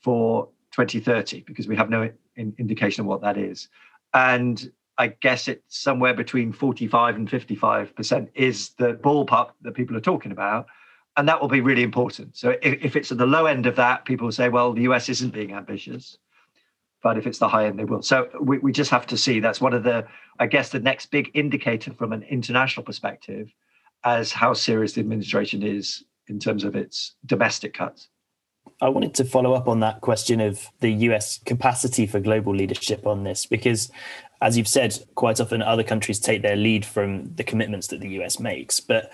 for 0.00 0.48
2030 0.72 1.40
because 1.40 1.66
we 1.66 1.76
have 1.76 1.90
no 1.90 2.10
in, 2.36 2.54
indication 2.58 3.00
of 3.02 3.06
what 3.06 3.20
that 3.22 3.36
is. 3.36 3.68
And 4.12 4.70
I 4.96 5.08
guess 5.08 5.48
it's 5.48 5.78
somewhere 5.78 6.14
between 6.14 6.52
45 6.52 7.16
and 7.16 7.28
55% 7.28 8.28
is 8.34 8.70
the 8.78 8.94
ballpark 8.94 9.50
that 9.62 9.74
people 9.74 9.96
are 9.96 10.00
talking 10.00 10.30
about. 10.30 10.66
And 11.16 11.28
that 11.28 11.40
will 11.40 11.48
be 11.48 11.60
really 11.60 11.82
important. 11.82 12.36
So 12.36 12.50
if, 12.62 12.84
if 12.84 12.96
it's 12.96 13.12
at 13.12 13.18
the 13.18 13.26
low 13.26 13.46
end 13.46 13.66
of 13.66 13.76
that, 13.76 14.04
people 14.04 14.30
say, 14.32 14.48
well, 14.48 14.72
the 14.72 14.82
US 14.82 15.08
isn't 15.08 15.32
being 15.32 15.52
ambitious. 15.52 16.18
But 17.04 17.18
if 17.18 17.26
it's 17.26 17.38
the 17.38 17.48
high 17.48 17.66
end, 17.66 17.78
they 17.78 17.84
will. 17.84 18.00
So 18.00 18.30
we, 18.40 18.58
we 18.58 18.72
just 18.72 18.90
have 18.90 19.06
to 19.08 19.16
see. 19.18 19.38
That's 19.38 19.60
one 19.60 19.74
of 19.74 19.82
the, 19.82 20.06
I 20.40 20.46
guess, 20.46 20.70
the 20.70 20.80
next 20.80 21.10
big 21.10 21.30
indicator 21.34 21.92
from 21.92 22.14
an 22.14 22.22
international 22.22 22.82
perspective 22.82 23.52
as 24.04 24.32
how 24.32 24.54
serious 24.54 24.94
the 24.94 25.00
administration 25.00 25.62
is 25.62 26.02
in 26.28 26.38
terms 26.38 26.64
of 26.64 26.74
its 26.74 27.14
domestic 27.26 27.74
cuts. 27.74 28.08
I 28.80 28.88
wanted 28.88 29.12
to 29.16 29.24
follow 29.24 29.52
up 29.52 29.68
on 29.68 29.80
that 29.80 30.00
question 30.00 30.40
of 30.40 30.66
the 30.80 30.90
US 31.08 31.40
capacity 31.44 32.06
for 32.06 32.20
global 32.20 32.54
leadership 32.54 33.06
on 33.06 33.22
this, 33.22 33.44
because 33.44 33.92
as 34.40 34.56
you've 34.56 34.66
said, 34.66 34.98
quite 35.14 35.40
often 35.40 35.60
other 35.60 35.82
countries 35.82 36.18
take 36.18 36.40
their 36.40 36.56
lead 36.56 36.86
from 36.86 37.34
the 37.34 37.44
commitments 37.44 37.88
that 37.88 38.00
the 38.00 38.08
US 38.20 38.40
makes. 38.40 38.80
But 38.80 39.12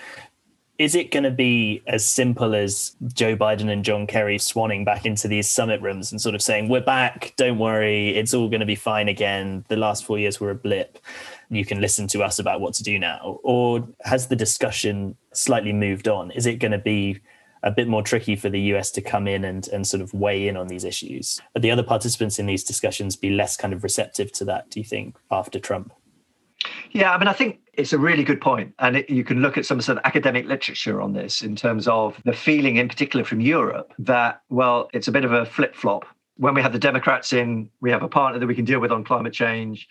is 0.80 0.94
it 0.94 1.10
going 1.10 1.24
to 1.24 1.30
be 1.30 1.82
as 1.86 2.06
simple 2.06 2.54
as 2.54 2.96
Joe 3.12 3.36
Biden 3.36 3.70
and 3.70 3.84
John 3.84 4.06
Kerry 4.06 4.38
swanning 4.38 4.82
back 4.82 5.04
into 5.04 5.28
these 5.28 5.46
summit 5.46 5.82
rooms 5.82 6.10
and 6.10 6.18
sort 6.18 6.34
of 6.34 6.40
saying, 6.40 6.70
We're 6.70 6.80
back, 6.80 7.34
don't 7.36 7.58
worry, 7.58 8.16
it's 8.16 8.32
all 8.32 8.48
going 8.48 8.60
to 8.60 8.66
be 8.66 8.76
fine 8.76 9.06
again. 9.06 9.62
The 9.68 9.76
last 9.76 10.06
four 10.06 10.18
years 10.18 10.40
were 10.40 10.50
a 10.50 10.54
blip. 10.54 10.98
You 11.50 11.66
can 11.66 11.82
listen 11.82 12.06
to 12.08 12.22
us 12.22 12.38
about 12.38 12.62
what 12.62 12.72
to 12.74 12.82
do 12.82 12.98
now. 12.98 13.40
Or 13.42 13.86
has 14.04 14.28
the 14.28 14.36
discussion 14.36 15.16
slightly 15.34 15.74
moved 15.74 16.08
on? 16.08 16.30
Is 16.30 16.46
it 16.46 16.54
going 16.54 16.72
to 16.72 16.78
be 16.78 17.20
a 17.62 17.70
bit 17.70 17.86
more 17.86 18.02
tricky 18.02 18.34
for 18.34 18.48
the 18.48 18.60
US 18.72 18.90
to 18.92 19.02
come 19.02 19.28
in 19.28 19.44
and, 19.44 19.68
and 19.68 19.86
sort 19.86 20.00
of 20.00 20.14
weigh 20.14 20.48
in 20.48 20.56
on 20.56 20.68
these 20.68 20.82
issues. 20.82 21.42
Are 21.54 21.60
the 21.60 21.70
other 21.70 21.82
participants 21.82 22.38
in 22.38 22.46
these 22.46 22.64
discussions 22.64 23.16
be 23.16 23.28
less 23.28 23.54
kind 23.54 23.74
of 23.74 23.82
receptive 23.82 24.32
to 24.32 24.46
that, 24.46 24.70
do 24.70 24.80
you 24.80 24.84
think, 24.84 25.18
after 25.30 25.58
Trump? 25.58 25.92
Yeah, 26.92 27.12
I 27.12 27.18
mean, 27.18 27.28
I 27.28 27.32
think 27.32 27.60
it's 27.74 27.92
a 27.92 27.98
really 27.98 28.24
good 28.24 28.40
point. 28.40 28.74
And 28.78 28.96
it, 28.96 29.10
you 29.10 29.24
can 29.24 29.42
look 29.42 29.56
at 29.56 29.66
some 29.66 29.80
sort 29.80 29.98
of 29.98 30.04
academic 30.04 30.46
literature 30.46 31.00
on 31.00 31.12
this 31.12 31.42
in 31.42 31.56
terms 31.56 31.86
of 31.88 32.20
the 32.24 32.32
feeling, 32.32 32.76
in 32.76 32.88
particular 32.88 33.24
from 33.24 33.40
Europe, 33.40 33.92
that, 33.98 34.42
well, 34.48 34.88
it's 34.92 35.08
a 35.08 35.12
bit 35.12 35.24
of 35.24 35.32
a 35.32 35.46
flip 35.46 35.74
flop. 35.74 36.04
When 36.36 36.54
we 36.54 36.62
have 36.62 36.72
the 36.72 36.78
Democrats 36.78 37.32
in, 37.32 37.70
we 37.80 37.90
have 37.90 38.02
a 38.02 38.08
partner 38.08 38.38
that 38.38 38.46
we 38.46 38.54
can 38.54 38.64
deal 38.64 38.80
with 38.80 38.90
on 38.90 39.04
climate 39.04 39.32
change. 39.32 39.88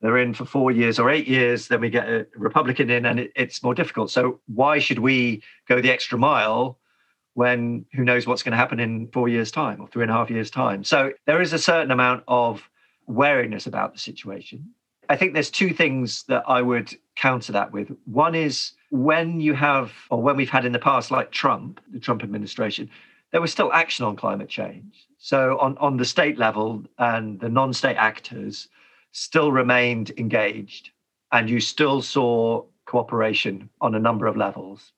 They're 0.00 0.18
in 0.18 0.34
for 0.34 0.44
four 0.44 0.72
years 0.72 0.98
or 0.98 1.10
eight 1.10 1.28
years, 1.28 1.68
then 1.68 1.80
we 1.80 1.88
get 1.88 2.08
a 2.08 2.26
Republican 2.36 2.90
in, 2.90 3.06
and 3.06 3.20
it, 3.20 3.32
it's 3.36 3.62
more 3.62 3.74
difficult. 3.74 4.10
So, 4.10 4.40
why 4.46 4.80
should 4.80 4.98
we 4.98 5.42
go 5.68 5.80
the 5.80 5.92
extra 5.92 6.18
mile 6.18 6.80
when 7.34 7.84
who 7.94 8.04
knows 8.04 8.26
what's 8.26 8.42
going 8.42 8.52
to 8.52 8.58
happen 8.58 8.80
in 8.80 9.08
four 9.08 9.28
years' 9.28 9.50
time 9.50 9.80
or 9.80 9.88
three 9.88 10.02
and 10.02 10.10
a 10.10 10.14
half 10.14 10.30
years' 10.30 10.50
time. 10.50 10.84
So 10.84 11.12
there 11.26 11.40
is 11.40 11.52
a 11.52 11.58
certain 11.58 11.90
amount 11.90 12.24
of 12.28 12.68
wariness 13.06 13.66
about 13.66 13.92
the 13.94 13.98
situation. 13.98 14.70
I 15.08 15.16
think 15.16 15.34
there's 15.34 15.50
two 15.50 15.72
things 15.72 16.22
that 16.24 16.44
I 16.46 16.62
would 16.62 16.96
counter 17.16 17.52
that 17.52 17.72
with. 17.72 17.90
One 18.04 18.34
is 18.34 18.72
when 18.90 19.40
you 19.40 19.54
have, 19.54 19.92
or 20.10 20.22
when 20.22 20.36
we've 20.36 20.50
had 20.50 20.64
in 20.64 20.72
the 20.72 20.78
past, 20.78 21.10
like 21.10 21.30
Trump, 21.30 21.80
the 21.92 21.98
Trump 21.98 22.22
administration, 22.22 22.88
there 23.30 23.40
was 23.40 23.50
still 23.50 23.72
action 23.72 24.04
on 24.04 24.16
climate 24.16 24.48
change. 24.48 25.06
So 25.18 25.58
on, 25.58 25.76
on 25.78 25.96
the 25.96 26.04
state 26.04 26.38
level 26.38 26.84
and 26.98 27.40
the 27.40 27.48
non-state 27.48 27.96
actors 27.96 28.68
still 29.12 29.52
remained 29.52 30.12
engaged 30.16 30.90
and 31.32 31.48
you 31.48 31.60
still 31.60 32.02
saw 32.02 32.64
cooperation 32.84 33.70
on 33.80 33.94
a 33.94 33.98
number 33.98 34.26
of 34.26 34.36
levels. 34.36 34.92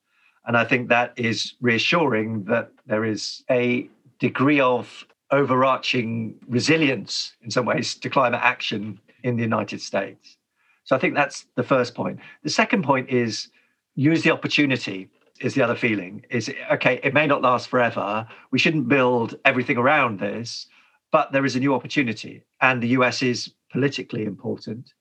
And 0.46 0.56
I 0.56 0.64
think 0.64 0.88
that 0.88 1.12
is 1.16 1.54
reassuring 1.60 2.44
that 2.44 2.70
there 2.86 3.04
is 3.04 3.44
a 3.50 3.88
degree 4.18 4.60
of 4.60 5.06
overarching 5.30 6.34
resilience 6.48 7.34
in 7.42 7.50
some 7.50 7.66
ways 7.66 7.94
to 7.94 8.10
climate 8.10 8.40
action 8.42 9.00
in 9.24 9.36
the 9.36 9.42
United 9.42 9.80
States. 9.80 10.36
So 10.84 10.94
I 10.94 10.98
think 11.00 11.14
that's 11.14 11.46
the 11.56 11.62
first 11.64 11.94
point. 11.94 12.20
The 12.44 12.50
second 12.50 12.84
point 12.84 13.08
is 13.10 13.48
use 13.96 14.22
the 14.22 14.30
opportunity. 14.30 15.08
is 15.40 15.54
the 15.54 15.62
other 15.62 15.74
feeling 15.74 16.24
is 16.30 16.48
okay, 16.70 17.00
it 17.02 17.12
may 17.12 17.26
not 17.26 17.42
last 17.42 17.68
forever. 17.68 18.26
We 18.52 18.58
shouldn't 18.60 18.88
build 18.88 19.34
everything 19.44 19.78
around 19.78 20.20
this, 20.20 20.68
but 21.10 21.32
there 21.32 21.44
is 21.44 21.56
a 21.56 21.60
new 21.60 21.74
opportunity. 21.74 22.44
And 22.60 22.80
the 22.80 22.88
US 22.98 23.22
is 23.22 23.52
politically 23.72 24.24
important. 24.24 24.92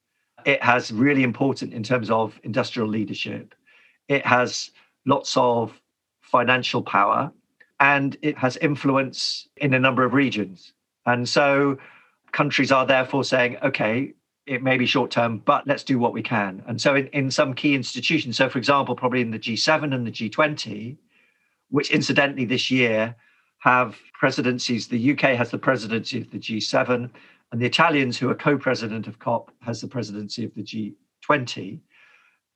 It 0.44 0.60
has 0.62 0.90
really 0.90 1.22
important 1.22 1.72
in 1.72 1.82
terms 1.82 2.10
of 2.10 2.40
industrial 2.42 2.88
leadership. 2.88 3.54
It 4.08 4.26
has 4.26 4.70
lots 5.06 5.36
of 5.36 5.80
financial 6.20 6.82
power 6.82 7.30
and 7.78 8.16
it 8.22 8.36
has 8.38 8.56
influence 8.56 9.48
in 9.56 9.74
a 9.74 9.78
number 9.78 10.04
of 10.04 10.14
regions. 10.14 10.72
And 11.06 11.28
so 11.28 11.78
countries 12.34 12.70
are 12.70 12.84
therefore 12.84 13.24
saying, 13.24 13.56
okay, 13.62 14.12
it 14.46 14.62
may 14.62 14.76
be 14.76 14.84
short 14.84 15.10
term, 15.10 15.38
but 15.38 15.66
let's 15.66 15.84
do 15.84 15.98
what 15.98 16.12
we 16.12 16.22
can. 16.22 16.62
And 16.66 16.78
so, 16.78 16.94
in, 16.94 17.06
in 17.08 17.30
some 17.30 17.54
key 17.54 17.74
institutions, 17.74 18.36
so 18.36 18.50
for 18.50 18.58
example, 18.58 18.94
probably 18.94 19.22
in 19.22 19.30
the 19.30 19.38
G7 19.38 19.94
and 19.94 20.06
the 20.06 20.10
G20, 20.10 20.98
which 21.70 21.90
incidentally 21.90 22.44
this 22.44 22.70
year 22.70 23.16
have 23.60 23.96
presidencies, 24.12 24.88
the 24.88 25.12
UK 25.12 25.20
has 25.40 25.50
the 25.50 25.58
presidency 25.58 26.20
of 26.20 26.30
the 26.30 26.38
G7, 26.38 27.10
and 27.52 27.60
the 27.62 27.66
Italians, 27.66 28.18
who 28.18 28.28
are 28.28 28.34
co 28.34 28.58
president 28.58 29.06
of 29.06 29.18
COP, 29.18 29.50
has 29.60 29.80
the 29.80 29.88
presidency 29.88 30.44
of 30.44 30.52
the 30.54 30.62
G20. 30.62 31.78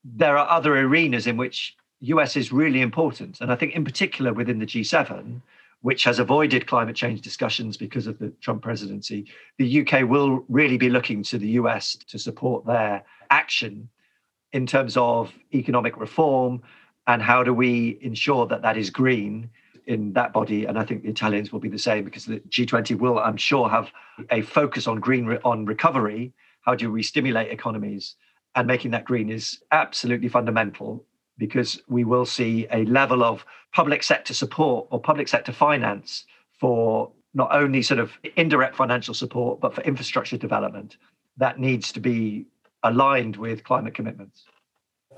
There 0.05 0.37
are 0.37 0.51
other 0.51 0.77
arenas 0.77 1.27
in 1.27 1.37
which 1.37 1.77
US 2.01 2.37
is 2.37 2.53
really 2.53 2.83
important. 2.83 3.41
And 3.41 3.51
I 3.51 3.57
think, 3.57 3.75
in 3.75 3.85
particular, 3.85 4.33
within 4.35 4.59
the 4.59 4.67
G7, 4.67 5.41
which 5.83 6.05
has 6.05 6.19
avoided 6.19 6.67
climate 6.67 6.97
change 6.97 7.21
discussions 7.21 7.77
because 7.77 8.07
of 8.07 8.19
the 8.19 8.31
Trump 8.41 8.63
presidency, 8.63 9.27
the 9.59 9.81
UK 9.81 10.09
will 10.09 10.45
really 10.49 10.77
be 10.77 10.91
looking 10.91 11.23
to 11.23 11.39
the 11.39 11.49
US 11.51 11.97
to 12.09 12.19
support 12.19 12.67
their 12.67 13.05
action 13.31 13.89
in 14.53 14.67
terms 14.67 14.97
of 14.97 15.33
economic 15.55 15.97
reform 15.97 16.63
and 17.09 17.23
how 17.23 17.43
do 17.43 17.55
we 17.55 17.99
ensure 18.03 18.47
that 18.47 18.63
that 18.63 18.77
is 18.77 18.91
green 18.91 19.51
in 19.87 20.13
that 20.13 20.33
body? 20.33 20.67
And 20.67 20.79
i 20.79 20.85
think 20.85 21.03
the 21.03 21.09
italians 21.09 21.51
will 21.53 21.61
be 21.61 21.71
the 21.71 21.79
same 21.79 22.05
because 22.05 22.27
the 22.27 22.41
g20 22.41 22.99
will 22.99 23.19
i'm 23.19 23.39
sure 23.39 23.69
have 23.69 23.91
a 24.31 24.43
focus 24.43 24.87
on 24.87 25.01
green 25.01 25.27
re- 25.27 25.39
on 25.45 25.65
recovery. 25.65 26.33
How 26.61 26.75
do 26.75 26.93
we 26.93 27.03
stimulate 27.03 27.51
economies? 27.51 28.17
And 28.55 28.67
making 28.67 28.91
that 28.91 29.05
green 29.05 29.31
is 29.31 29.63
absolutely 29.73 30.29
fundamental 30.29 31.05
because 31.39 31.81
we 31.89 32.05
will 32.05 32.27
see 32.27 32.67
a 32.73 32.85
level 32.85 33.23
of 33.23 33.45
public 33.73 34.03
sector 34.03 34.35
support 34.35 34.87
or 34.91 35.01
public 35.01 35.29
sector 35.29 35.53
finance 35.53 36.25
for 36.59 37.11
not 37.35 37.55
only 37.55 37.83
sort 37.83 38.01
of 38.01 38.13
indirect 38.37 38.75
financial 38.75 39.15
support, 39.15 39.61
but 39.61 39.75
for 39.75 39.83
infrastructure 39.83 40.37
development 40.37 40.97
that 41.37 41.59
needs 41.59 41.93
to 41.93 42.01
be 42.01 42.47
aligned 42.83 43.37
with 43.37 43.65
climate 43.65 43.95
commitments. 43.95 44.45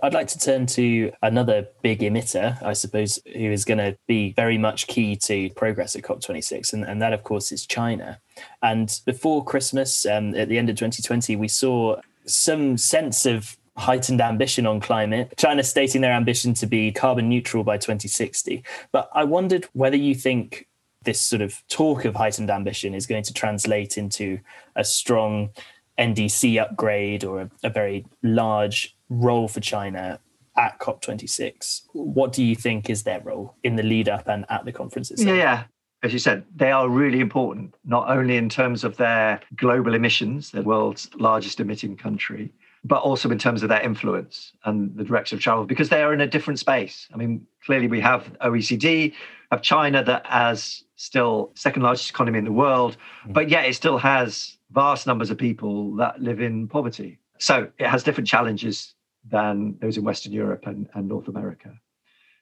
I'd 0.03 0.15
like 0.15 0.29
to 0.29 0.39
turn 0.39 0.65
to 0.67 1.13
another 1.23 1.69
big 1.83 2.01
emitter, 2.01 2.63
I 2.63 2.73
suppose, 2.73 3.19
who 3.27 3.51
is 3.51 3.67
going 3.67 3.79
to 3.79 3.99
be 4.07 4.33
very 4.33 4.57
much 4.57 4.87
key 4.87 5.15
to 5.17 5.51
progress 5.51 5.95
at 5.95 6.03
COP26, 6.03 6.73
and, 6.73 6.85
and 6.85 7.03
that, 7.03 7.13
of 7.13 7.23
course, 7.23 7.53
is 7.53 7.67
China. 7.67 8.19
And 8.63 8.99
before 9.05 9.45
Christmas, 9.45 10.07
um, 10.07 10.35
at 10.35 10.49
the 10.49 10.57
end 10.57 10.71
of 10.71 10.77
2020, 10.77 11.37
we 11.37 11.49
saw 11.49 12.01
some 12.25 12.79
sense 12.79 13.27
of 13.27 13.59
heightened 13.81 14.21
ambition 14.21 14.67
on 14.67 14.81
climate, 14.81 15.35
China 15.37 15.63
stating 15.63 16.01
their 16.01 16.13
ambition 16.13 16.55
to 16.55 16.67
be 16.67 16.93
carbon 16.93 17.29
neutral 17.29 17.65
by 17.65 17.77
2060. 17.77 18.63
But 18.93 19.11
I 19.15 19.25
wondered 19.25 19.67
whether 19.73 19.97
you 19.97 20.15
think 20.15 20.69
this 21.03 21.21
sort 21.21 21.43
of 21.43 21.63
talk 21.69 22.05
of 22.05 22.15
heightened 22.15 22.51
ambition 22.51 22.95
is 22.95 23.07
going 23.07 23.23
to 23.25 23.33
translate 23.33 23.97
into 23.97 24.39
a 24.77 24.85
strong 24.85 25.51
NDC 25.99 26.61
upgrade 26.61 27.25
or 27.25 27.43
a, 27.43 27.51
a 27.65 27.71
very 27.71 28.07
large 28.23 28.97
role 29.09 29.49
for 29.49 29.61
China 29.61 30.21
at 30.57 30.79
COP26. 30.79 31.83
What 31.93 32.33
do 32.33 32.45
you 32.45 32.55
think 32.55 32.91
is 32.91 33.03
their 33.03 33.21
role 33.21 33.55
in 33.65 33.77
the 33.77 33.83
lead 33.83 34.09
up 34.09 34.29
and 34.29 34.45
at 34.51 34.65
the 34.65 34.73
conferences? 34.73 35.23
Yeah, 35.23 35.35
yeah. 35.35 35.65
As 36.03 36.13
you 36.13 36.19
said, 36.19 36.45
they 36.55 36.71
are 36.71 36.89
really 36.89 37.21
important, 37.21 37.75
not 37.85 38.09
only 38.09 38.39
in 38.39 38.49
terms 38.49 38.85
of 38.85 38.97
their 38.97 39.41
global 39.57 39.95
emissions, 39.95 40.51
the 40.51 40.63
world's 40.63 41.11
largest 41.17 41.61
emitting 41.61 41.97
country, 41.97 42.53
but 42.85 43.03
also 43.03 43.31
in 43.31 43.39
terms 43.39 43.63
of 43.63 43.69
their 43.69 43.81
influence 43.81 44.53
and 44.65 44.97
the 44.97 45.05
direction 45.05 45.37
of 45.37 45.43
travel, 45.43 45.65
because 45.65 45.91
they 45.91 46.03
are 46.03 46.15
in 46.15 46.21
a 46.21 46.27
different 46.27 46.59
space. 46.59 47.09
I 47.13 47.17
mean, 47.17 47.47
clearly 47.65 47.89
we 47.89 48.01
have 48.01 48.33
OECD, 48.41 49.13
have 49.51 49.63
China 49.63 50.03
that 50.05 50.25
as 50.29 50.85
still 50.97 51.51
second 51.55 51.83
largest 51.83 52.11
economy 52.11 52.39
in 52.39 52.45
the 52.45 52.53
world, 52.53 52.97
mm. 53.27 53.33
but 53.33 53.49
yet 53.49 53.67
it 53.67 53.75
still 53.75 53.99
has 53.99 54.57
vast 54.71 55.07
numbers 55.07 55.31
of 55.31 55.39
people 55.39 55.95
that 55.97 56.21
live 56.21 56.41
in 56.41 56.69
poverty. 56.69 57.19
So 57.39 57.69
it 57.79 57.87
has 57.87 58.03
different 58.03 58.29
challenges 58.29 58.95
than 59.29 59.77
those 59.81 59.97
in 59.97 60.05
Western 60.05 60.33
Europe 60.33 60.67
and, 60.67 60.89
and 60.95 61.09
North 61.09 61.29
America. 61.29 61.73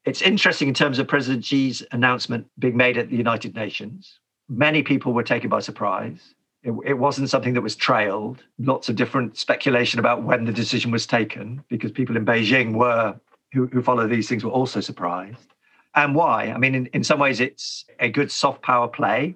It's 0.05 0.22
interesting 0.22 0.68
in 0.68 0.74
terms 0.74 0.98
of 0.98 1.09
President 1.09 1.44
Xi's 1.44 1.83
announcement 1.92 2.46
being 2.59 2.77
made 2.77 2.96
at 2.96 3.11
the 3.11 3.16
United 3.16 3.55
Nations. 3.55 4.20
Many 4.48 4.83
people 4.83 5.12
were 5.12 5.22
taken 5.22 5.51
by 5.51 5.61
surprise. 5.61 6.35
It, 6.69 6.75
it, 6.85 6.99
wasn't 6.99 7.31
something 7.31 7.55
that 7.55 7.63
was 7.63 7.75
trailed. 7.75 8.43
Lots 8.59 8.91
of 8.91 8.97
different 8.97 9.39
speculation 9.39 9.99
about 9.99 10.23
when 10.23 10.45
the 10.45 10.53
decision 10.53 10.91
was 10.91 11.07
taken, 11.07 11.65
because 11.69 11.91
people 11.91 12.15
in 12.15 12.27
Beijing 12.27 12.75
were, 12.75 13.19
who, 13.53 13.69
who 13.69 13.83
follow 13.83 14.07
these 14.07 14.29
things, 14.29 14.45
were 14.45 14.51
also 14.51 14.81
surprised. 14.81 15.55
And 15.95 16.15
why? 16.15 16.53
I 16.55 16.59
mean, 16.59 16.75
in, 16.75 16.87
in 16.93 17.03
some 17.03 17.19
ways, 17.19 17.41
it's 17.41 17.87
a 18.01 18.11
good 18.11 18.31
soft 18.31 18.61
power 18.61 18.87
play 18.87 19.35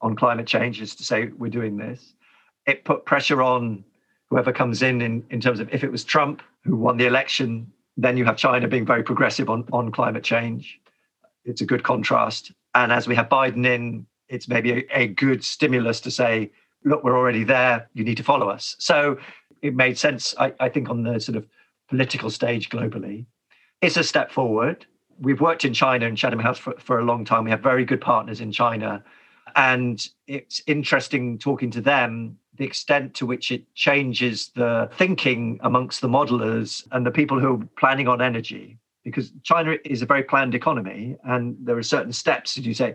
on 0.00 0.14
climate 0.14 0.46
change, 0.46 0.80
is 0.80 0.94
to 0.94 1.04
say 1.04 1.26
we're 1.36 1.50
doing 1.50 1.76
this. 1.76 2.14
It 2.64 2.84
put 2.84 3.04
pressure 3.04 3.42
on 3.42 3.82
whoever 4.30 4.52
comes 4.52 4.80
in, 4.82 5.02
in 5.02 5.24
in 5.30 5.40
terms 5.40 5.58
of 5.58 5.68
if 5.74 5.82
it 5.82 5.90
was 5.90 6.04
Trump 6.04 6.42
who 6.62 6.76
won 6.76 6.96
the 6.96 7.06
election, 7.06 7.72
then 7.96 8.16
you 8.16 8.24
have 8.24 8.36
China 8.36 8.68
being 8.68 8.86
very 8.86 9.02
progressive 9.02 9.50
on, 9.50 9.64
on 9.72 9.90
climate 9.90 10.22
change. 10.22 10.80
It's 11.44 11.60
a 11.60 11.66
good 11.66 11.82
contrast. 11.82 12.52
And 12.76 12.92
as 12.92 13.08
we 13.08 13.16
have 13.16 13.28
Biden 13.28 13.66
in, 13.66 14.06
it's 14.28 14.46
maybe 14.46 14.72
a, 14.72 14.84
a 14.92 15.06
good 15.08 15.42
stimulus 15.42 16.00
to 16.02 16.10
say, 16.12 16.52
look, 16.84 17.04
we're 17.04 17.16
already 17.16 17.44
there. 17.44 17.88
You 17.94 18.04
need 18.04 18.16
to 18.16 18.22
follow 18.22 18.48
us. 18.48 18.76
So 18.78 19.18
it 19.62 19.74
made 19.74 19.98
sense, 19.98 20.34
I, 20.38 20.52
I 20.60 20.68
think, 20.68 20.88
on 20.88 21.02
the 21.02 21.18
sort 21.20 21.36
of 21.36 21.46
political 21.88 22.30
stage 22.30 22.68
globally. 22.68 23.26
It's 23.80 23.96
a 23.96 24.04
step 24.04 24.30
forward. 24.30 24.86
We've 25.20 25.40
worked 25.40 25.64
in 25.64 25.74
China 25.74 26.06
and 26.06 26.16
Chatham 26.16 26.38
House 26.38 26.58
for, 26.58 26.74
for 26.78 26.98
a 26.98 27.04
long 27.04 27.24
time. 27.24 27.44
We 27.44 27.50
have 27.50 27.60
very 27.60 27.84
good 27.84 28.00
partners 28.00 28.40
in 28.40 28.52
China. 28.52 29.02
And 29.56 30.06
it's 30.26 30.62
interesting 30.66 31.38
talking 31.38 31.70
to 31.72 31.80
them 31.80 32.38
the 32.58 32.64
extent 32.64 33.14
to 33.14 33.26
which 33.26 33.50
it 33.50 33.62
changes 33.74 34.50
the 34.54 34.88
thinking 34.94 35.58
amongst 35.62 36.00
the 36.00 36.08
modelers 36.08 36.86
and 36.92 37.06
the 37.06 37.10
people 37.10 37.38
who 37.38 37.54
are 37.54 37.64
planning 37.78 38.08
on 38.08 38.20
energy 38.20 38.78
because 39.04 39.32
China 39.42 39.76
is 39.84 40.02
a 40.02 40.06
very 40.06 40.22
planned 40.22 40.54
economy 40.54 41.16
and 41.24 41.56
there 41.60 41.78
are 41.78 41.82
certain 41.82 42.12
steps 42.12 42.58
as 42.58 42.66
you 42.66 42.74
say 42.74 42.94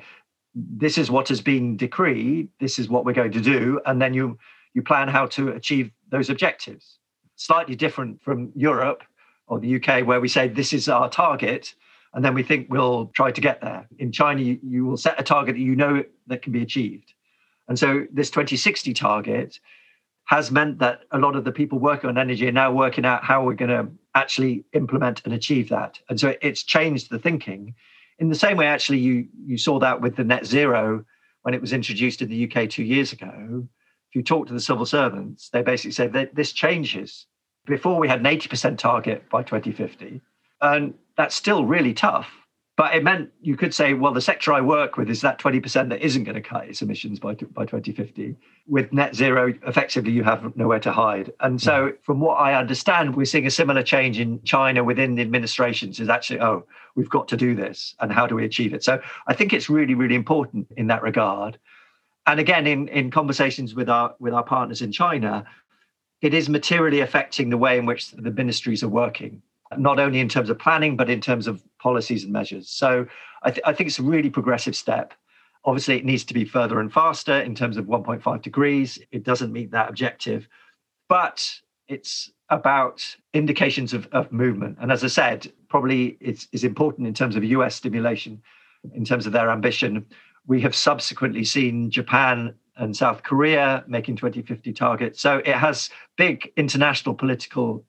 this 0.56 0.98
is 0.98 1.10
what 1.10 1.28
has 1.28 1.42
been 1.42 1.78
decreed 1.78 2.48
this 2.60 2.78
is 2.78 2.90
what 2.90 3.06
we're 3.06 3.14
going 3.14 3.32
to 3.32 3.42
do 3.42 3.80
and 3.86 4.02
then 4.02 4.14
you 4.14 4.38
you 4.74 4.82
plan 4.82 5.08
how 5.08 5.28
to 5.28 5.50
achieve 5.50 5.92
those 6.10 6.30
objectives. 6.32 6.98
Slightly 7.36 7.76
different 7.76 8.22
from 8.22 8.52
europe 8.56 9.04
or 9.48 9.60
the 9.60 9.76
uk 9.76 10.08
where 10.08 10.22
we 10.22 10.28
say 10.28 10.48
this 10.48 10.74
is 10.74 10.88
our 10.90 11.10
target 11.10 11.74
and 12.14 12.24
then 12.24 12.34
we 12.34 12.44
think 12.44 12.68
we'll 12.70 13.08
try 13.08 13.32
to 13.32 13.42
get 13.42 13.62
there. 13.62 13.88
In 13.98 14.12
china 14.12 14.42
you, 14.42 14.60
you 14.64 14.86
will 14.86 14.98
set 14.98 15.20
a 15.20 15.24
target 15.24 15.56
that 15.56 15.62
you 15.62 15.76
know 15.76 16.04
that 16.28 16.42
can 16.42 16.54
be 16.54 16.62
achieved. 16.62 17.14
And 17.68 17.80
so 17.80 18.06
this 18.12 18.30
2060 18.30 18.94
target 18.94 19.60
has 20.26 20.52
meant 20.52 20.80
that 20.80 21.02
a 21.12 21.18
lot 21.18 21.36
of 21.36 21.44
the 21.44 21.52
people 21.52 21.80
working 21.80 22.10
on 22.10 22.18
energy 22.18 22.48
are 22.48 22.52
now 22.52 22.72
working 22.72 23.06
out 23.06 23.24
how 23.24 23.44
we're 23.44 23.54
going 23.54 23.70
to 23.70 23.92
actually 24.16 24.64
implement 24.74 25.22
and 25.26 25.34
achieve 25.34 25.70
that. 25.70 26.00
And 26.10 26.20
so 26.20 26.36
it's 26.42 26.64
changed 26.64 27.10
the 27.10 27.20
thinking 27.20 27.76
in 28.20 28.30
the 28.30 28.36
same 28.36 28.58
way, 28.58 28.68
actually, 28.68 29.00
you 29.00 29.28
you 29.46 29.58
saw 29.58 29.80
that 29.80 30.02
with 30.02 30.16
the 30.16 30.24
net 30.24 30.46
zero 30.46 31.04
when 31.42 31.54
it 31.54 31.62
was 31.62 31.74
introduced 31.74 32.22
in 32.22 32.30
the 32.30 32.50
UK 32.52 32.70
two 32.70 32.84
years 32.84 33.12
ago. 33.12 33.68
If 34.10 34.16
you 34.16 34.24
talk 34.24 34.48
to 34.48 34.54
the 34.54 34.60
civil 34.60 34.86
servants, 34.86 35.50
they 35.50 35.62
basically 35.62 35.92
said 35.92 36.14
that 36.14 36.36
this 36.36 36.52
changes. 36.52 37.26
Before 37.66 37.98
we 37.98 38.10
had 38.10 38.20
an 38.20 38.26
80% 38.26 38.78
target 38.78 39.30
by 39.30 39.42
2050, 39.42 40.22
and 40.62 40.94
that's 41.16 41.34
still 41.34 41.66
really 41.66 41.94
tough. 41.94 42.30
But 42.76 42.96
it 42.96 43.04
meant 43.04 43.30
you 43.40 43.56
could 43.56 43.72
say, 43.72 43.94
well, 43.94 44.14
the 44.14 44.22
sector 44.22 44.52
I 44.52 44.60
work 44.60 44.98
with 44.98 45.08
is 45.08 45.22
that 45.22 45.38
20% 45.38 45.90
that 45.90 46.02
isn't 46.02 46.24
going 46.24 46.36
to 46.36 46.42
cut 46.42 46.68
its 46.68 46.82
emissions 46.82 47.20
by, 47.20 47.36
by 47.36 47.66
2050. 47.66 48.36
With 48.68 48.92
net 48.92 49.16
zero, 49.16 49.54
effectively, 49.68 50.12
you 50.12 50.24
have 50.24 50.56
nowhere 50.58 50.80
to 50.80 50.92
hide. 50.92 51.32
And 51.40 51.62
so, 51.62 51.90
mm. 51.90 51.98
from 52.02 52.20
what 52.20 52.36
I 52.36 52.56
understand, 52.56 53.16
we're 53.16 53.26
seeing 53.26 53.46
a 53.46 53.52
similar 53.52 53.84
change 53.84 54.20
in 54.20 54.42
China 54.42 54.84
within 54.84 55.14
the 55.14 55.22
administrations 55.22 56.00
is 56.00 56.10
actually, 56.10 56.42
oh, 56.42 56.66
we've 56.96 57.10
got 57.10 57.28
to 57.28 57.38
do 57.38 57.54
this. 57.54 57.94
And 58.00 58.12
how 58.12 58.26
do 58.26 58.34
we 58.34 58.44
achieve 58.44 58.74
it? 58.74 58.84
So, 58.84 59.00
I 59.28 59.36
think 59.36 59.54
it's 59.54 59.70
really, 59.70 59.94
really 59.94 60.16
important 60.16 60.68
in 60.76 60.88
that 60.88 61.04
regard. 61.04 61.60
And 62.26 62.40
again, 62.40 62.66
in, 62.66 62.88
in 62.88 63.12
conversations 63.12 63.76
with 63.76 63.90
our 63.90 64.16
with 64.20 64.34
our 64.34 64.44
partners 64.44 64.82
in 64.82 64.92
China, 64.92 65.46
it 66.22 66.34
is 66.34 66.50
materially 66.50 67.02
affecting 67.02 67.52
the 67.52 67.58
way 67.58 67.78
in 67.78 67.86
which 67.86 68.12
the 68.12 68.32
ministries 68.32 68.82
are 68.82 68.90
working 68.90 69.44
not 69.78 70.00
only 70.00 70.20
in 70.20 70.30
terms 70.30 70.50
of 70.50 70.60
planning, 70.60 70.96
but 70.96 71.10
in 71.10 71.22
terms 71.22 71.48
of 71.48 71.64
policies 71.84 72.24
and 72.24 72.32
measures. 72.32 72.70
So 72.70 73.06
I, 73.44 73.52
th- 73.52 73.62
I 73.66 73.74
think 73.74 73.90
it's 73.90 74.00
a 74.00 74.04
really 74.04 74.30
progressive 74.30 74.76
step. 74.76 75.14
Obviously, 75.66 75.98
it 75.98 76.06
needs 76.06 76.24
to 76.26 76.34
be 76.34 76.46
further 76.46 76.80
and 76.80 76.92
faster 76.92 77.40
in 77.42 77.54
terms 77.56 77.76
of 77.78 77.86
1.5 77.86 78.42
degrees. 78.42 78.98
It 79.12 79.24
doesn't 79.24 79.52
meet 79.52 79.72
that 79.72 79.90
objective, 79.90 80.48
but 81.10 81.60
it's 81.90 82.32
about 82.50 83.16
indications 83.34 83.94
of, 83.94 84.08
of 84.14 84.32
movement. 84.32 84.78
And 84.80 84.92
as 84.92 85.04
I 85.04 85.08
said, 85.08 85.52
probably 85.68 86.18
it's, 86.22 86.48
is 86.54 86.64
important 86.64 87.08
in 87.08 87.14
terms 87.14 87.36
of 87.36 87.44
US 87.44 87.76
stimulation, 87.76 88.42
in 88.94 89.04
terms 89.04 89.26
of 89.26 89.34
their 89.34 89.50
ambition. 89.50 90.06
We 90.48 90.62
have 90.62 90.76
subsequently 90.76 91.44
seen 91.44 91.92
Japan 91.92 92.54
and 92.78 92.96
South 92.96 93.24
Korea 93.24 93.84
making 93.88 94.16
2050 94.16 94.74
targets. 94.74 95.22
So 95.22 95.42
it 95.46 95.56
has 95.56 95.90
big 96.18 96.52
international 96.56 97.16
political 97.16 97.86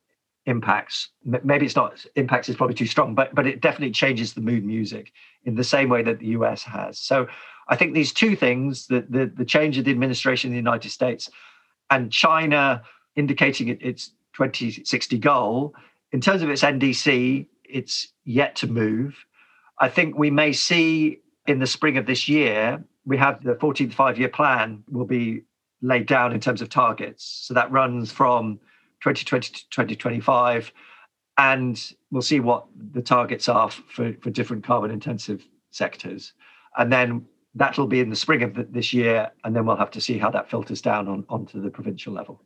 impacts. 0.47 1.09
Maybe 1.25 1.67
it's 1.67 1.77
not 1.77 2.05
impacts 2.17 2.49
is 2.49 2.57
probably 2.57 2.75
too 2.75 2.87
strong, 2.87 3.15
but 3.15 3.35
but 3.35 3.47
it 3.47 3.61
definitely 3.61 3.93
changes 3.93 4.35
the 4.35 4.41
mood 4.41 4.65
music 4.65 5.13
in 5.45 5.55
the 5.55 5.65
same 5.65 5.89
way 5.89 6.03
that 6.03 6.19
the 6.19 6.27
US 6.27 6.63
has. 6.65 6.99
So 6.99 7.27
I 7.69 7.77
think 7.77 7.95
these 7.95 8.13
two 8.13 8.37
things, 8.37 8.87
the 8.87 9.07
the, 9.09 9.27
the 9.27 9.45
change 9.45 9.79
of 9.79 9.85
the 9.85 9.91
administration 9.91 10.49
in 10.49 10.53
the 10.53 10.71
United 10.71 10.91
States 10.91 11.31
and 11.91 12.11
China 12.11 12.83
indicating 13.17 13.69
it, 13.69 13.79
its 13.81 14.11
2060 14.35 15.19
goal, 15.19 15.75
in 16.13 16.21
terms 16.21 16.43
of 16.43 16.51
its 16.51 16.63
NDC, 16.63 17.47
it's 17.65 18.09
yet 18.25 18.57
to 18.57 18.67
move. 18.67 19.17
I 19.79 19.89
think 19.89 20.19
we 20.19 20.31
may 20.31 20.53
see 20.53 21.21
in 21.47 21.59
the 21.59 21.67
spring 21.67 21.97
of 21.97 22.07
this 22.07 22.29
year, 22.29 22.83
we 23.05 23.17
have 23.19 23.43
the 23.43 23.55
14th 23.55 23.93
five 23.93 24.19
year 24.19 24.29
plan 24.29 24.83
will 24.91 25.05
be 25.05 25.43
laid 25.83 26.07
down 26.07 26.33
in 26.33 26.41
terms 26.41 26.63
of 26.63 26.69
targets. 26.69 27.25
So 27.47 27.55
that 27.55 27.71
runs 27.71 28.11
from 28.11 28.59
2020 29.05 29.49
to 29.49 29.69
2025. 29.71 30.73
And 31.37 31.93
we'll 32.11 32.23
see 32.23 32.41
what 32.41 32.67
the 32.93 33.03
targets 33.03 33.49
are 33.49 33.71
for, 33.71 34.15
for 34.21 34.31
different 34.31 34.65
carbon 34.65 34.91
intensive 34.91 35.45
sectors. 35.71 36.33
And 36.77 36.93
then 36.93 37.27
that'll 37.55 37.87
be 37.87 38.01
in 38.01 38.11
the 38.11 38.17
spring 38.17 38.43
of 38.43 38.73
this 38.73 38.93
year. 38.93 39.31
And 39.45 39.55
then 39.55 39.67
we'll 39.67 39.77
have 39.77 39.91
to 39.93 40.01
see 40.01 40.19
how 40.19 40.31
that 40.31 40.49
filters 40.49 40.81
down 40.81 41.09
on, 41.09 41.25
onto 41.29 41.61
the 41.61 41.71
provincial 41.71 42.13
level. 42.13 42.41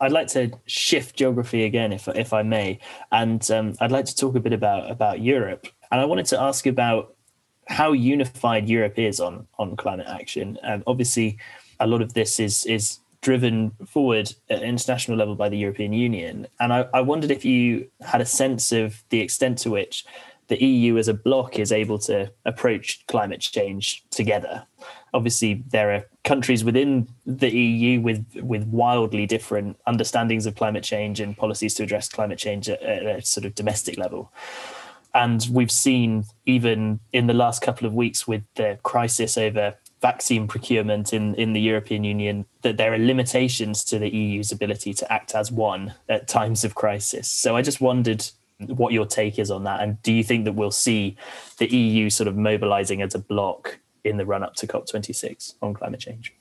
I'd 0.00 0.12
like 0.12 0.26
to 0.28 0.50
shift 0.66 1.16
geography 1.16 1.64
again, 1.64 1.92
if 1.92 2.08
if 2.08 2.32
I 2.32 2.42
may, 2.42 2.80
and 3.12 3.48
um, 3.52 3.74
I'd 3.80 3.92
like 3.92 4.04
to 4.06 4.16
talk 4.16 4.34
a 4.34 4.40
bit 4.40 4.52
about 4.52 4.90
about 4.90 5.20
Europe. 5.20 5.68
And 5.90 6.00
I 6.00 6.04
wanted 6.04 6.26
to 6.26 6.40
ask 6.40 6.66
about 6.66 7.14
how 7.68 7.92
unified 7.92 8.68
Europe 8.68 8.98
is 8.98 9.20
on 9.20 9.46
on 9.56 9.76
climate 9.76 10.08
action. 10.08 10.58
Um, 10.64 10.82
obviously, 10.86 11.38
a 11.78 11.86
lot 11.86 12.02
of 12.02 12.12
this 12.12 12.40
is 12.40 12.66
is 12.66 12.98
driven 13.24 13.72
forward 13.86 14.30
at 14.50 14.62
international 14.62 15.16
level 15.16 15.34
by 15.34 15.48
the 15.48 15.56
European 15.56 15.94
Union. 15.94 16.46
And 16.60 16.74
I, 16.74 16.86
I 16.92 17.00
wondered 17.00 17.30
if 17.30 17.42
you 17.42 17.88
had 18.02 18.20
a 18.20 18.26
sense 18.26 18.70
of 18.70 19.02
the 19.08 19.20
extent 19.20 19.56
to 19.60 19.70
which 19.70 20.04
the 20.48 20.62
EU 20.62 20.98
as 20.98 21.08
a 21.08 21.14
bloc 21.14 21.58
is 21.58 21.72
able 21.72 21.98
to 22.00 22.30
approach 22.44 23.02
climate 23.06 23.40
change 23.40 24.04
together. 24.10 24.66
Obviously, 25.14 25.64
there 25.70 25.94
are 25.94 26.04
countries 26.24 26.64
within 26.64 27.08
the 27.24 27.50
EU 27.50 28.02
with 28.02 28.26
with 28.42 28.66
wildly 28.66 29.24
different 29.24 29.78
understandings 29.86 30.44
of 30.44 30.54
climate 30.54 30.84
change 30.84 31.18
and 31.18 31.34
policies 31.34 31.72
to 31.74 31.82
address 31.82 32.10
climate 32.10 32.38
change 32.38 32.68
at, 32.68 32.82
at 32.82 33.06
a 33.06 33.24
sort 33.24 33.46
of 33.46 33.54
domestic 33.54 33.96
level. 33.96 34.30
And 35.14 35.46
we've 35.50 35.70
seen 35.70 36.24
even 36.44 37.00
in 37.12 37.26
the 37.26 37.34
last 37.34 37.62
couple 37.62 37.86
of 37.86 37.94
weeks 37.94 38.28
with 38.28 38.42
the 38.56 38.78
crisis 38.82 39.38
over 39.38 39.76
vaccine 40.04 40.46
procurement 40.46 41.14
in, 41.14 41.34
in 41.36 41.54
the 41.54 41.60
European 41.62 42.04
Union 42.04 42.44
that 42.60 42.76
there 42.76 42.92
are 42.92 42.98
limitations 42.98 43.82
to 43.82 43.98
the 43.98 44.14
EU's 44.14 44.52
ability 44.52 44.92
to 44.92 45.10
act 45.10 45.34
as 45.34 45.50
one 45.50 45.94
at 46.10 46.28
times 46.28 46.62
of 46.62 46.74
crisis. 46.74 47.26
So 47.26 47.56
I 47.56 47.62
just 47.62 47.80
wondered 47.80 48.22
what 48.66 48.92
your 48.92 49.06
take 49.06 49.38
is 49.38 49.50
on 49.50 49.64
that. 49.64 49.80
And 49.80 50.02
do 50.02 50.12
you 50.12 50.22
think 50.22 50.44
that 50.44 50.52
we'll 50.52 50.70
see 50.70 51.16
the 51.56 51.74
EU 51.74 52.10
sort 52.10 52.28
of 52.28 52.36
mobilizing 52.36 53.00
as 53.00 53.14
a 53.14 53.18
bloc 53.18 53.78
in 54.04 54.18
the 54.18 54.26
run 54.26 54.42
up 54.42 54.54
to 54.56 54.66
COP26 54.66 55.54
on 55.62 55.72
climate 55.72 56.00
change? 56.00 56.34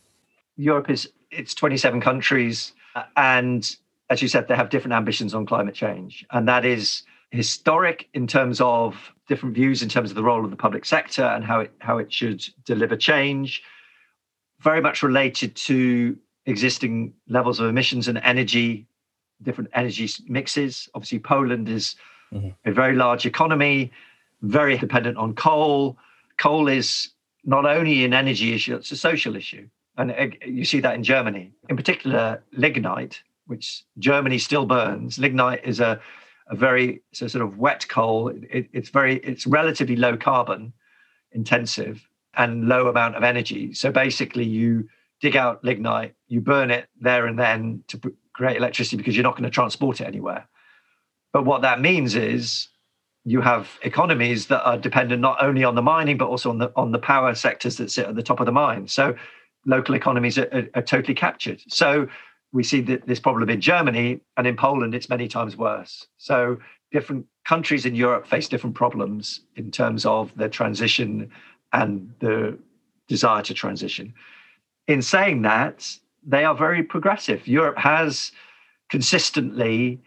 Europe 0.57 0.89
is 0.89 1.09
it's 1.31 1.53
27 1.53 2.01
countries 2.01 2.73
and 3.15 3.77
as 4.09 4.21
you 4.21 4.27
said 4.27 4.49
they 4.49 4.57
have 4.57 4.69
different 4.71 4.93
ambitions 4.93 5.33
on 5.33 5.45
climate 5.45 5.73
change 5.73 6.25
and 6.31 6.49
that 6.49 6.65
is 6.65 7.03
historic 7.31 8.09
in 8.13 8.27
terms 8.27 8.59
of 8.59 9.12
different 9.27 9.55
views 9.55 9.81
in 9.81 9.89
terms 9.89 10.09
of 10.09 10.15
the 10.15 10.23
role 10.23 10.43
of 10.43 10.51
the 10.51 10.57
public 10.57 10.85
sector 10.85 11.23
and 11.23 11.43
how 11.43 11.61
it 11.61 11.71
how 11.79 11.97
it 11.97 12.11
should 12.11 12.43
deliver 12.65 12.95
change 12.95 13.63
very 14.59 14.81
much 14.81 15.03
related 15.03 15.55
to 15.55 16.17
existing 16.45 17.13
levels 17.27 17.59
of 17.59 17.67
emissions 17.67 18.07
and 18.07 18.17
energy 18.19 18.85
different 19.41 19.69
energy 19.73 20.09
mixes. 20.27 20.89
Obviously 20.93 21.19
poland 21.19 21.69
is 21.69 21.95
mm-hmm. 22.33 22.49
a 22.65 22.71
very 22.71 22.95
large 22.95 23.25
economy 23.25 23.91
very 24.41 24.77
dependent 24.77 25.17
on 25.17 25.33
coal. 25.33 25.97
Coal 26.37 26.67
is 26.67 27.09
not 27.45 27.65
only 27.65 28.03
an 28.03 28.13
energy 28.13 28.53
issue 28.53 28.75
it's 28.75 28.91
a 28.91 28.97
social 28.97 29.35
issue. 29.35 29.67
And 29.95 30.11
uh, 30.11 30.27
you 30.45 30.65
see 30.65 30.79
that 30.81 30.95
in 30.95 31.03
germany. 31.03 31.51
In 31.69 31.77
particular 31.77 32.43
lignite 32.51 33.21
which 33.47 33.83
germany 33.99 34.37
still 34.37 34.65
burns. 34.65 35.17
Lignite 35.17 35.63
is 35.63 35.79
a 35.79 36.01
a 36.47 36.55
very 36.55 37.01
so 37.13 37.27
sort 37.27 37.43
of 37.43 37.57
wet 37.57 37.87
coal. 37.87 38.29
It, 38.29 38.69
it's 38.73 38.89
very 38.89 39.17
it's 39.17 39.47
relatively 39.47 39.95
low 39.95 40.17
carbon 40.17 40.73
intensive 41.31 42.07
and 42.35 42.67
low 42.67 42.87
amount 42.87 43.15
of 43.15 43.23
energy. 43.23 43.73
So 43.73 43.91
basically, 43.91 44.45
you 44.45 44.87
dig 45.21 45.35
out 45.35 45.63
lignite, 45.63 46.15
you 46.27 46.41
burn 46.41 46.71
it 46.71 46.87
there 46.99 47.27
and 47.27 47.39
then 47.39 47.83
to 47.87 47.99
create 48.33 48.57
electricity 48.57 48.97
because 48.97 49.15
you're 49.15 49.23
not 49.23 49.33
going 49.33 49.43
to 49.43 49.49
transport 49.49 50.01
it 50.01 50.07
anywhere. 50.07 50.47
But 51.31 51.45
what 51.45 51.61
that 51.61 51.79
means 51.79 52.15
is 52.15 52.67
you 53.23 53.41
have 53.41 53.79
economies 53.83 54.47
that 54.47 54.63
are 54.63 54.77
dependent 54.77 55.21
not 55.21 55.41
only 55.41 55.63
on 55.63 55.75
the 55.75 55.81
mining 55.81 56.17
but 56.17 56.27
also 56.27 56.49
on 56.49 56.57
the 56.57 56.71
on 56.75 56.91
the 56.91 56.99
power 56.99 57.33
sectors 57.35 57.77
that 57.77 57.89
sit 57.89 58.05
at 58.05 58.15
the 58.15 58.23
top 58.23 58.39
of 58.39 58.45
the 58.45 58.51
mine. 58.51 58.87
So 58.87 59.15
local 59.65 59.95
economies 59.95 60.37
are, 60.37 60.49
are, 60.51 60.67
are 60.75 60.81
totally 60.81 61.13
captured. 61.13 61.61
So 61.69 62.07
we 62.53 62.63
see 62.63 62.81
this 62.81 63.19
problem 63.19 63.49
in 63.49 63.59
Germany 63.59 64.21
and 64.37 64.47
in 64.47 64.55
Poland, 64.55 64.93
it's 64.93 65.09
many 65.09 65.27
times 65.27 65.57
worse. 65.57 66.07
So 66.17 66.57
different 66.91 67.25
countries 67.45 67.85
in 67.85 67.95
Europe 67.95 68.27
face 68.27 68.47
different 68.47 68.75
problems 68.75 69.41
in 69.55 69.71
terms 69.71 70.05
of 70.05 70.31
the 70.37 70.47
transition 70.47 71.31
and 71.73 72.13
the 72.19 72.57
desire 73.07 73.41
to 73.41 73.53
transition. 73.55 74.13
In 74.87 75.01
saying 75.01 75.41
that, 75.41 75.97
they 76.25 76.45
are 76.45 76.55
very 76.55 76.83
progressive. 76.83 77.47
Europe 77.47 77.77
has 77.79 78.31
consistently, 78.89 79.99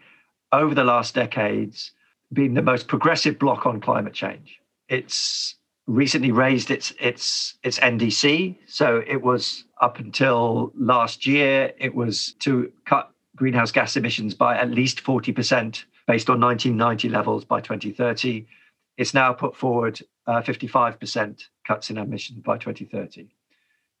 over 0.53 0.73
the 0.73 0.85
last 0.85 1.13
decades, 1.13 1.91
been 2.31 2.53
the 2.53 2.61
most 2.61 2.87
progressive 2.87 3.37
bloc 3.37 3.65
on 3.65 3.81
climate 3.81 4.13
change. 4.13 4.59
It's 4.87 5.55
recently 5.87 6.31
raised 6.31 6.69
its 6.69 6.93
its 6.99 7.55
its 7.63 7.79
NDC. 7.79 8.57
So 8.67 9.03
it 9.07 9.21
was 9.21 9.63
up 9.81 9.99
until 9.99 10.71
last 10.77 11.25
year, 11.25 11.73
it 11.79 11.95
was 11.95 12.33
to 12.39 12.71
cut 12.85 13.11
greenhouse 13.35 13.71
gas 13.71 13.95
emissions 13.95 14.33
by 14.33 14.57
at 14.57 14.71
least 14.71 15.03
40% 15.03 15.83
based 16.07 16.29
on 16.29 16.39
1990 16.39 17.09
levels 17.09 17.45
by 17.45 17.61
2030. 17.61 18.45
It's 18.97 19.13
now 19.13 19.31
put 19.31 19.55
forward 19.55 20.01
uh, 20.25 20.41
55% 20.41 21.43
cuts 21.65 21.89
in 21.89 21.97
emissions 21.97 22.39
by 22.39 22.57
2030. 22.57 23.27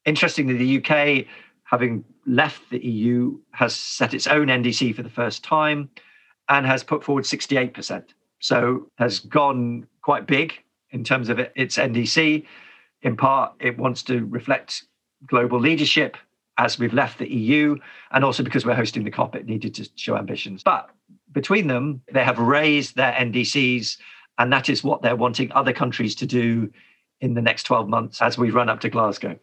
Interestingly, 0.05 0.57
the 0.57 0.83
UK, 0.83 1.25
having 1.63 2.03
left 2.25 2.67
the 2.71 2.79
EU, 2.79 3.37
has 3.51 3.75
set 3.75 4.13
its 4.13 4.25
own 4.25 4.47
NDC 4.47 4.95
for 4.95 5.03
the 5.03 5.09
first 5.09 5.43
time 5.43 5.89
and 6.49 6.65
has 6.65 6.83
put 6.83 7.03
forward 7.03 7.25
68%. 7.25 8.03
So 8.39 8.89
has 8.97 9.19
gone 9.19 9.85
quite 10.01 10.25
big 10.25 10.63
in 10.91 11.03
terms 11.03 11.29
of 11.29 11.39
its 11.39 11.77
NDC. 11.77 12.45
In 13.01 13.17
part, 13.17 13.53
it 13.59 13.77
wants 13.77 14.03
to 14.03 14.25
reflect 14.25 14.83
global 15.25 15.59
leadership 15.59 16.17
as 16.57 16.79
we've 16.79 16.93
left 16.93 17.19
the 17.19 17.31
EU, 17.31 17.77
and 18.11 18.23
also 18.23 18.43
because 18.43 18.65
we're 18.65 18.73
hosting 18.73 19.03
the 19.03 19.11
COP, 19.11 19.35
it 19.35 19.45
needed 19.45 19.75
to 19.75 19.87
show 19.95 20.17
ambitions. 20.17 20.63
But 20.63 20.89
between 21.31 21.67
them, 21.67 22.01
they 22.11 22.23
have 22.23 22.39
raised 22.39 22.95
their 22.95 23.13
NDCs, 23.13 23.97
and 24.39 24.51
that 24.51 24.69
is 24.69 24.83
what 24.83 25.01
they're 25.01 25.15
wanting 25.15 25.51
other 25.51 25.73
countries 25.73 26.15
to 26.15 26.25
do 26.25 26.71
in 27.21 27.35
the 27.35 27.41
next 27.41 27.63
12 27.63 27.87
months 27.87 28.21
as 28.21 28.37
we 28.37 28.49
run 28.49 28.69
up 28.69 28.79
to 28.81 28.89
Glasgow. 28.89 29.37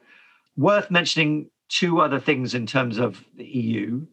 Worth 0.57 0.91
mentioning 0.91 1.51
two 1.69 2.01
other 2.01 2.21
things 2.21 2.55
in 2.55 2.67
terms 2.67 2.99
of 2.99 3.25
the 3.37 3.45
EU. 3.45 4.07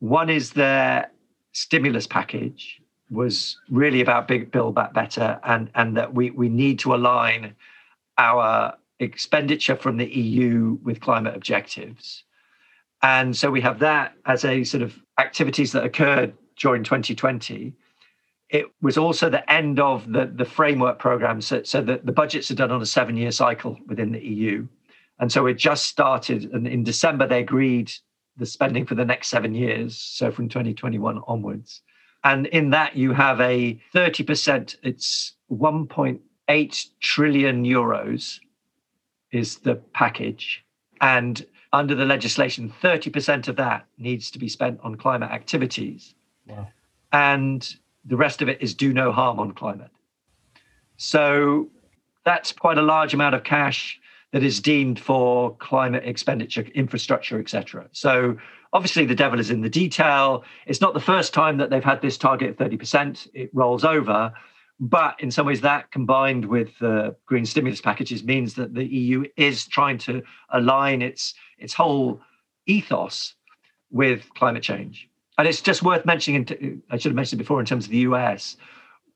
One 0.00 0.30
is 0.30 0.52
their 0.52 1.10
stimulus 1.52 2.06
package, 2.06 2.80
was 3.10 3.56
really 3.70 4.00
about 4.00 4.28
big 4.28 4.50
build 4.50 4.74
back 4.74 4.92
better 4.92 5.40
and 5.44 5.70
and 5.74 5.96
that 5.96 6.14
we 6.14 6.30
we 6.30 6.48
need 6.48 6.78
to 6.80 6.94
align 6.94 7.54
our 8.18 8.74
expenditure 9.00 9.76
from 9.76 9.96
the 9.96 10.06
EU 10.06 10.78
with 10.82 11.00
climate 11.00 11.34
objectives. 11.34 12.24
And 13.02 13.36
so 13.36 13.50
we 13.50 13.60
have 13.60 13.78
that 13.78 14.14
as 14.26 14.44
a 14.44 14.64
sort 14.64 14.82
of 14.82 14.98
activities 15.18 15.72
that 15.72 15.84
occurred 15.84 16.34
during 16.56 16.82
2020. 16.82 17.72
It 18.50 18.66
was 18.82 18.98
also 18.98 19.30
the 19.30 19.48
end 19.50 19.78
of 19.78 20.10
the, 20.10 20.26
the 20.26 20.44
framework 20.44 20.98
program. 20.98 21.40
So, 21.40 21.62
so 21.62 21.80
that 21.82 22.06
the 22.06 22.12
budgets 22.12 22.50
are 22.50 22.56
done 22.56 22.72
on 22.72 22.82
a 22.82 22.86
seven 22.86 23.16
year 23.16 23.30
cycle 23.30 23.78
within 23.86 24.10
the 24.10 24.20
EU. 24.20 24.66
And 25.20 25.30
so 25.30 25.46
it 25.46 25.54
just 25.54 25.86
started. 25.86 26.50
And 26.52 26.66
in 26.66 26.82
December, 26.82 27.26
they 27.26 27.40
agreed 27.40 27.92
the 28.36 28.46
spending 28.46 28.86
for 28.86 28.94
the 28.94 29.04
next 29.04 29.28
seven 29.28 29.54
years. 29.54 29.96
So 29.96 30.30
from 30.32 30.48
2021 30.48 31.20
onwards. 31.26 31.82
And 32.28 32.46
in 32.48 32.68
that, 32.70 32.94
you 32.94 33.14
have 33.14 33.40
a 33.40 33.80
30%, 33.94 34.76
it's 34.82 35.32
1.8 35.50 36.86
trillion 37.00 37.64
euros 37.64 38.38
is 39.32 39.56
the 39.60 39.76
package. 39.94 40.62
And 41.00 41.46
under 41.72 41.94
the 41.94 42.04
legislation, 42.04 42.70
30% 42.82 43.48
of 43.48 43.56
that 43.56 43.86
needs 43.96 44.30
to 44.32 44.38
be 44.38 44.46
spent 44.46 44.78
on 44.82 44.96
climate 44.96 45.30
activities. 45.30 46.14
Wow. 46.46 46.68
And 47.12 47.66
the 48.04 48.16
rest 48.16 48.42
of 48.42 48.50
it 48.50 48.60
is 48.60 48.74
do 48.74 48.92
no 48.92 49.10
harm 49.10 49.40
on 49.40 49.52
climate. 49.52 49.90
So 50.98 51.68
that's 52.26 52.52
quite 52.52 52.76
a 52.76 52.82
large 52.82 53.14
amount 53.14 53.36
of 53.36 53.42
cash 53.42 53.98
that 54.32 54.42
is 54.42 54.60
deemed 54.60 55.00
for 55.00 55.56
climate 55.56 56.02
expenditure, 56.04 56.62
infrastructure, 56.74 57.38
etc. 57.40 57.88
So 57.92 58.36
obviously 58.72 59.06
the 59.06 59.14
devil 59.14 59.40
is 59.40 59.50
in 59.50 59.62
the 59.62 59.70
detail. 59.70 60.44
It's 60.66 60.80
not 60.80 60.94
the 60.94 61.00
first 61.00 61.32
time 61.32 61.56
that 61.58 61.70
they've 61.70 61.82
had 61.82 62.02
this 62.02 62.18
target 62.18 62.50
of 62.50 62.56
30%. 62.56 63.28
It 63.32 63.50
rolls 63.54 63.84
over. 63.84 64.32
But 64.80 65.18
in 65.18 65.30
some 65.30 65.46
ways, 65.46 65.60
that 65.62 65.90
combined 65.90 66.44
with 66.44 66.78
the 66.78 67.16
green 67.26 67.44
stimulus 67.44 67.80
packages 67.80 68.22
means 68.22 68.54
that 68.54 68.74
the 68.74 68.84
EU 68.84 69.24
is 69.36 69.66
trying 69.66 69.98
to 69.98 70.22
align 70.50 71.02
its 71.02 71.34
its 71.58 71.74
whole 71.74 72.20
ethos 72.66 73.34
with 73.90 74.32
climate 74.34 74.62
change. 74.62 75.08
And 75.36 75.48
it's 75.48 75.60
just 75.60 75.82
worth 75.82 76.04
mentioning, 76.04 76.82
I 76.90 76.98
should 76.98 77.10
have 77.10 77.16
mentioned 77.16 77.38
before, 77.38 77.58
in 77.58 77.66
terms 77.66 77.86
of 77.86 77.90
the 77.90 77.98
US, 77.98 78.56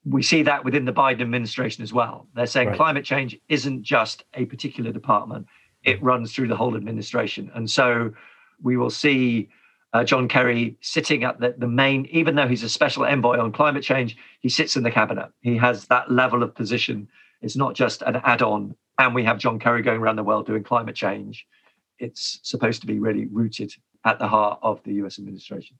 we 0.04 0.22
see 0.22 0.42
that 0.42 0.64
within 0.64 0.84
the 0.84 0.92
Biden 0.92 1.20
administration 1.20 1.82
as 1.82 1.92
well. 1.92 2.26
They're 2.34 2.46
saying 2.46 2.68
right. 2.68 2.76
climate 2.76 3.04
change 3.04 3.38
isn't 3.48 3.82
just 3.82 4.24
a 4.34 4.46
particular 4.46 4.92
department, 4.92 5.46
it 5.84 6.02
runs 6.02 6.32
through 6.32 6.48
the 6.48 6.56
whole 6.56 6.76
administration. 6.76 7.50
And 7.54 7.70
so 7.70 8.12
we 8.62 8.76
will 8.76 8.90
see 8.90 9.48
uh, 9.92 10.04
John 10.04 10.28
Kerry 10.28 10.76
sitting 10.80 11.24
at 11.24 11.40
the, 11.40 11.54
the 11.56 11.68
main, 11.68 12.06
even 12.06 12.34
though 12.34 12.48
he's 12.48 12.62
a 12.62 12.68
special 12.68 13.04
envoy 13.04 13.38
on 13.38 13.52
climate 13.52 13.82
change, 13.82 14.16
he 14.40 14.48
sits 14.48 14.76
in 14.76 14.82
the 14.82 14.90
cabinet. 14.90 15.30
He 15.40 15.56
has 15.56 15.86
that 15.86 16.10
level 16.10 16.42
of 16.42 16.54
position. 16.54 17.08
It's 17.40 17.56
not 17.56 17.74
just 17.74 18.02
an 18.02 18.16
add 18.24 18.42
on. 18.42 18.74
And 18.98 19.14
we 19.14 19.24
have 19.24 19.38
John 19.38 19.58
Kerry 19.58 19.82
going 19.82 20.00
around 20.00 20.16
the 20.16 20.22
world 20.22 20.46
doing 20.46 20.64
climate 20.64 20.94
change. 20.94 21.46
It's 21.98 22.40
supposed 22.42 22.80
to 22.80 22.86
be 22.86 22.98
really 22.98 23.26
rooted 23.26 23.72
at 24.04 24.18
the 24.18 24.28
heart 24.28 24.58
of 24.62 24.82
the 24.84 24.94
US 25.04 25.18
administration. 25.18 25.76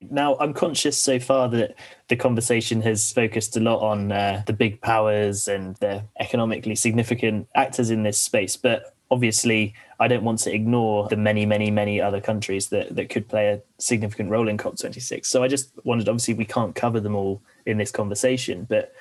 Now, 0.00 0.36
I'm 0.38 0.54
conscious 0.54 0.96
so 0.96 1.18
far 1.18 1.48
that 1.48 1.74
the 2.08 2.16
conversation 2.16 2.80
has 2.82 3.12
focused 3.12 3.56
a 3.56 3.60
lot 3.60 3.80
on 3.80 4.12
uh, 4.12 4.42
the 4.46 4.52
big 4.52 4.80
powers 4.80 5.48
and 5.48 5.74
the 5.76 6.04
economically 6.20 6.76
significant 6.76 7.48
actors 7.54 7.90
in 7.90 8.04
this 8.04 8.18
space, 8.18 8.56
but 8.56 8.94
obviously, 9.10 9.74
I 9.98 10.06
don't 10.06 10.22
want 10.22 10.38
to 10.40 10.54
ignore 10.54 11.08
the 11.08 11.16
many, 11.16 11.44
many, 11.46 11.70
many 11.70 12.00
other 12.00 12.20
countries 12.20 12.68
that, 12.68 12.94
that 12.94 13.08
could 13.08 13.28
play 13.28 13.48
a 13.48 13.60
significant 13.78 14.30
role 14.30 14.48
in 14.48 14.56
COP26. 14.56 15.26
So 15.26 15.42
I 15.42 15.48
just 15.48 15.72
wondered 15.84 16.08
obviously, 16.08 16.34
we 16.34 16.44
can't 16.44 16.74
cover 16.74 17.00
them 17.00 17.16
all 17.16 17.42
in 17.66 17.78
this 17.78 17.90
conversation, 17.90 18.66
but 18.68 18.92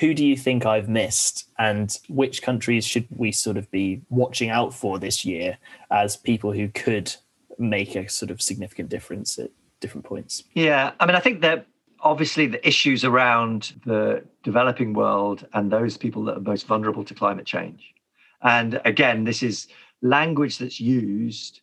who 0.00 0.14
do 0.14 0.24
you 0.24 0.36
think 0.36 0.66
I've 0.66 0.88
missed, 0.88 1.48
and 1.58 1.96
which 2.08 2.42
countries 2.42 2.84
should 2.84 3.06
we 3.10 3.30
sort 3.30 3.56
of 3.56 3.70
be 3.70 4.02
watching 4.08 4.50
out 4.50 4.74
for 4.74 4.98
this 4.98 5.24
year 5.24 5.58
as 5.90 6.16
people 6.16 6.52
who 6.52 6.68
could 6.68 7.14
make 7.58 7.94
a 7.94 8.08
sort 8.08 8.30
of 8.30 8.40
significant 8.40 8.88
difference 8.88 9.38
different 9.80 10.04
points? 10.04 10.44
Yeah, 10.54 10.92
I 11.00 11.06
mean, 11.06 11.16
I 11.16 11.20
think 11.20 11.40
that 11.42 11.66
obviously 12.00 12.46
the 12.46 12.66
issues 12.66 13.04
around 13.04 13.74
the 13.84 14.24
developing 14.42 14.94
world 14.94 15.46
and 15.52 15.70
those 15.70 15.96
people 15.96 16.24
that 16.24 16.36
are 16.36 16.40
most 16.40 16.66
vulnerable 16.66 17.04
to 17.04 17.14
climate 17.14 17.46
change. 17.46 17.94
And 18.42 18.80
again, 18.84 19.24
this 19.24 19.42
is 19.42 19.68
language 20.02 20.58
that's 20.58 20.80
used, 20.80 21.60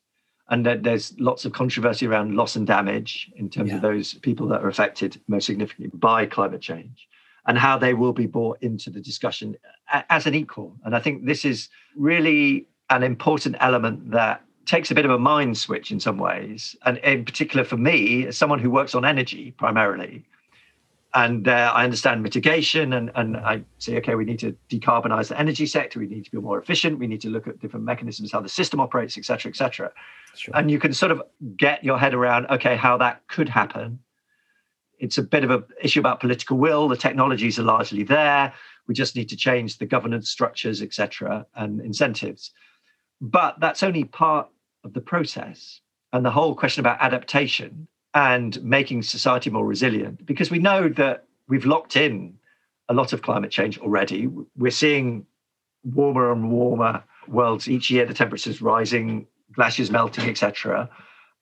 and 0.49 0.65
there's 0.65 1.13
lots 1.19 1.43
of 1.45 1.53
controversy 1.53 2.05
around 2.05 2.35
loss 2.35 2.55
and 2.55 2.67
damage 2.67 3.31
in 3.35 3.49
terms 3.49 3.69
yeah. 3.69 3.77
of 3.77 3.81
those 3.81 4.13
people 4.15 4.47
that 4.49 4.61
are 4.61 4.67
affected 4.67 5.19
most 5.27 5.45
significantly 5.45 5.91
by 5.97 6.25
climate 6.25 6.61
change 6.61 7.07
and 7.47 7.57
how 7.57 7.77
they 7.77 7.93
will 7.93 8.13
be 8.13 8.27
brought 8.27 8.61
into 8.61 8.89
the 8.89 8.99
discussion 8.99 9.55
as 10.09 10.27
an 10.27 10.35
equal. 10.35 10.75
And 10.83 10.95
I 10.95 10.99
think 10.99 11.25
this 11.25 11.45
is 11.45 11.69
really 11.95 12.67
an 12.89 13.03
important 13.03 13.55
element 13.59 14.11
that 14.11 14.43
takes 14.67 14.91
a 14.91 14.95
bit 14.95 15.05
of 15.05 15.11
a 15.11 15.17
mind 15.17 15.57
switch 15.57 15.91
in 15.91 15.99
some 15.99 16.17
ways. 16.17 16.75
And 16.85 16.97
in 16.99 17.25
particular 17.25 17.63
for 17.63 17.77
me, 17.77 18.27
as 18.27 18.37
someone 18.37 18.59
who 18.59 18.69
works 18.69 18.93
on 18.93 19.03
energy 19.05 19.51
primarily, 19.51 20.25
and 21.13 21.47
uh, 21.47 21.71
I 21.73 21.83
understand 21.85 22.21
mitigation, 22.21 22.93
and, 22.93 23.09
and 23.15 23.37
I 23.37 23.63
say, 23.79 23.97
okay, 23.97 24.15
we 24.15 24.25
need 24.25 24.39
to 24.39 24.55
decarbonize 24.69 25.29
the 25.29 25.39
energy 25.39 25.65
sector. 25.65 25.99
We 25.99 26.05
need 26.05 26.25
to 26.25 26.31
be 26.31 26.37
more 26.37 26.59
efficient. 26.59 26.99
We 26.99 27.07
need 27.07 27.21
to 27.21 27.29
look 27.29 27.47
at 27.47 27.59
different 27.59 27.85
mechanisms, 27.85 28.31
how 28.31 28.41
the 28.41 28.49
system 28.49 28.79
operates, 28.79 29.17
et 29.17 29.25
cetera, 29.25 29.49
et 29.49 29.55
cetera. 29.55 29.91
Sure. 30.35 30.55
And 30.55 30.69
you 30.69 30.77
can 30.77 30.93
sort 30.93 31.11
of 31.11 31.23
get 31.55 31.83
your 31.83 31.97
head 31.97 32.13
around, 32.13 32.45
okay, 32.47 32.75
how 32.75 32.97
that 32.97 33.25
could 33.29 33.49
happen. 33.49 33.99
It's 34.99 35.17
a 35.17 35.23
bit 35.23 35.43
of 35.43 35.49
an 35.49 35.63
issue 35.81 36.01
about 36.01 36.19
political 36.19 36.57
will. 36.57 36.87
The 36.87 36.97
technologies 36.97 37.57
are 37.57 37.63
largely 37.63 38.03
there. 38.03 38.53
We 38.87 38.93
just 38.93 39.15
need 39.15 39.29
to 39.29 39.37
change 39.37 39.77
the 39.77 39.85
governance 39.85 40.29
structures, 40.29 40.81
et 40.81 40.93
cetera, 40.93 41.45
and 41.55 41.81
incentives. 41.81 42.51
But 43.21 43.59
that's 43.59 43.81
only 43.81 44.03
part 44.03 44.49
of 44.87 44.93
the 44.93 45.01
process. 45.01 45.81
And 46.13 46.25
the 46.25 46.31
whole 46.31 46.55
question 46.55 46.79
about 46.79 46.97
adaptation 47.01 47.87
and 48.13 48.63
making 48.63 49.03
society 49.03 49.49
more 49.51 49.65
resilient, 49.65 50.25
because 50.25 50.49
we 50.49 50.57
know 50.57 50.89
that 50.89 51.25
we've 51.47 51.65
locked 51.65 51.95
in 51.95 52.33
a 52.89 52.93
lot 52.93 53.13
of 53.13 53.21
climate 53.21 53.51
change 53.51 53.77
already. 53.77 54.27
We're 54.55 54.71
seeing 54.71 55.25
warmer 55.83 56.31
and 56.31 56.49
warmer 56.49 57.03
worlds 57.27 57.67
each 57.67 57.91
year, 57.91 58.05
the 58.05 58.13
temperatures 58.13 58.61
rising, 58.61 59.27
glaciers 59.53 59.91
melting, 59.91 60.29
etc. 60.29 60.89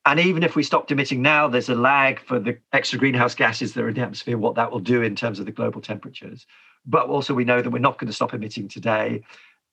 And 0.06 0.20
even 0.20 0.44
if 0.44 0.56
we 0.56 0.64
stopped 0.64 0.92
emitting 0.92 1.22
now, 1.22 1.48
there's 1.48 1.70
a 1.70 1.76
lag 1.76 2.20
for 2.20 2.40
the 2.40 2.58
extra 2.74 3.00
greenhouse 3.00 3.36
gases 3.36 3.74
that 3.74 3.84
are 3.84 3.90
in 3.90 3.96
the 3.96 4.02
atmosphere, 4.02 4.38
what 4.38 4.56
that 4.56 4.72
will 4.72 4.80
do 4.80 5.02
in 5.02 5.16
terms 5.16 5.40
of 5.40 5.46
the 5.46 5.52
global 5.52 5.82
temperatures. 5.82 6.46
But 6.86 7.08
also, 7.08 7.34
we 7.34 7.46
know 7.46 7.62
that 7.62 7.70
we're 7.70 7.80
not 7.80 7.98
going 8.00 8.08
to 8.08 8.14
stop 8.14 8.34
emitting 8.34 8.68
today. 8.68 9.24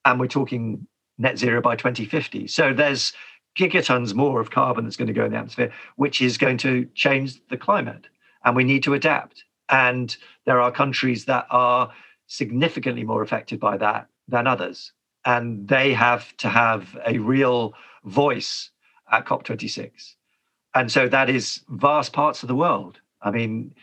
And 0.05 0.19
we're 0.19 0.27
talking 0.27 0.87
net 1.17 1.37
zero 1.37 1.61
by 1.61 1.75
2050. 1.75 2.47
So 2.47 2.73
there's 2.73 3.13
gigatons 3.57 4.13
more 4.13 4.39
of 4.41 4.51
carbon 4.51 4.83
that's 4.83 4.97
going 4.97 5.07
to 5.07 5.13
go 5.13 5.25
in 5.25 5.31
the 5.31 5.37
atmosphere, 5.37 5.71
which 5.95 6.21
is 6.21 6.37
going 6.37 6.57
to 6.59 6.85
change 6.95 7.39
the 7.49 7.57
climate. 7.57 8.07
And 8.45 8.55
we 8.55 8.63
need 8.63 8.83
to 8.83 8.93
adapt. 8.93 9.43
And 9.69 10.15
there 10.45 10.59
are 10.59 10.71
countries 10.71 11.25
that 11.25 11.45
are 11.49 11.91
significantly 12.27 13.03
more 13.03 13.21
affected 13.21 13.59
by 13.59 13.77
that 13.77 14.07
than 14.27 14.47
others. 14.47 14.91
And 15.25 15.67
they 15.67 15.93
have 15.93 16.35
to 16.37 16.49
have 16.49 16.97
a 17.05 17.17
real 17.19 17.73
voice 18.03 18.69
at 19.11 19.25
COP26. 19.25 20.15
And 20.75 20.91
so 20.91 21.07
that 21.07 21.29
is 21.29 21.61
vast 21.69 22.13
parts 22.13 22.43
of 22.43 22.47
the 22.47 22.55
world. 22.55 22.99
I 23.21 23.31
mean, 23.31 23.73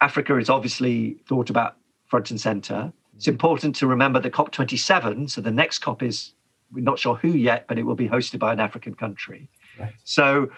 Africa 0.00 0.38
is 0.38 0.48
obviously 0.48 1.18
thought 1.28 1.50
about 1.50 1.76
front 2.06 2.30
and 2.30 2.40
center. 2.40 2.92
It's 3.16 3.28
important 3.28 3.76
to 3.76 3.86
remember 3.86 4.20
that 4.20 4.32
COP27, 4.32 5.28
so 5.28 5.40
the 5.40 5.50
next 5.50 5.80
COP 5.80 6.02
is 6.02 6.32
we're 6.72 6.84
not 6.84 6.98
sure 6.98 7.16
who 7.16 7.28
yet, 7.28 7.66
but 7.68 7.78
it 7.78 7.84
will 7.84 7.94
be 7.94 8.08
hosted 8.08 8.38
by 8.38 8.52
an 8.52 8.60
African 8.60 8.94
country. 8.94 9.48
Right. 9.78 9.92
So, 10.04 10.50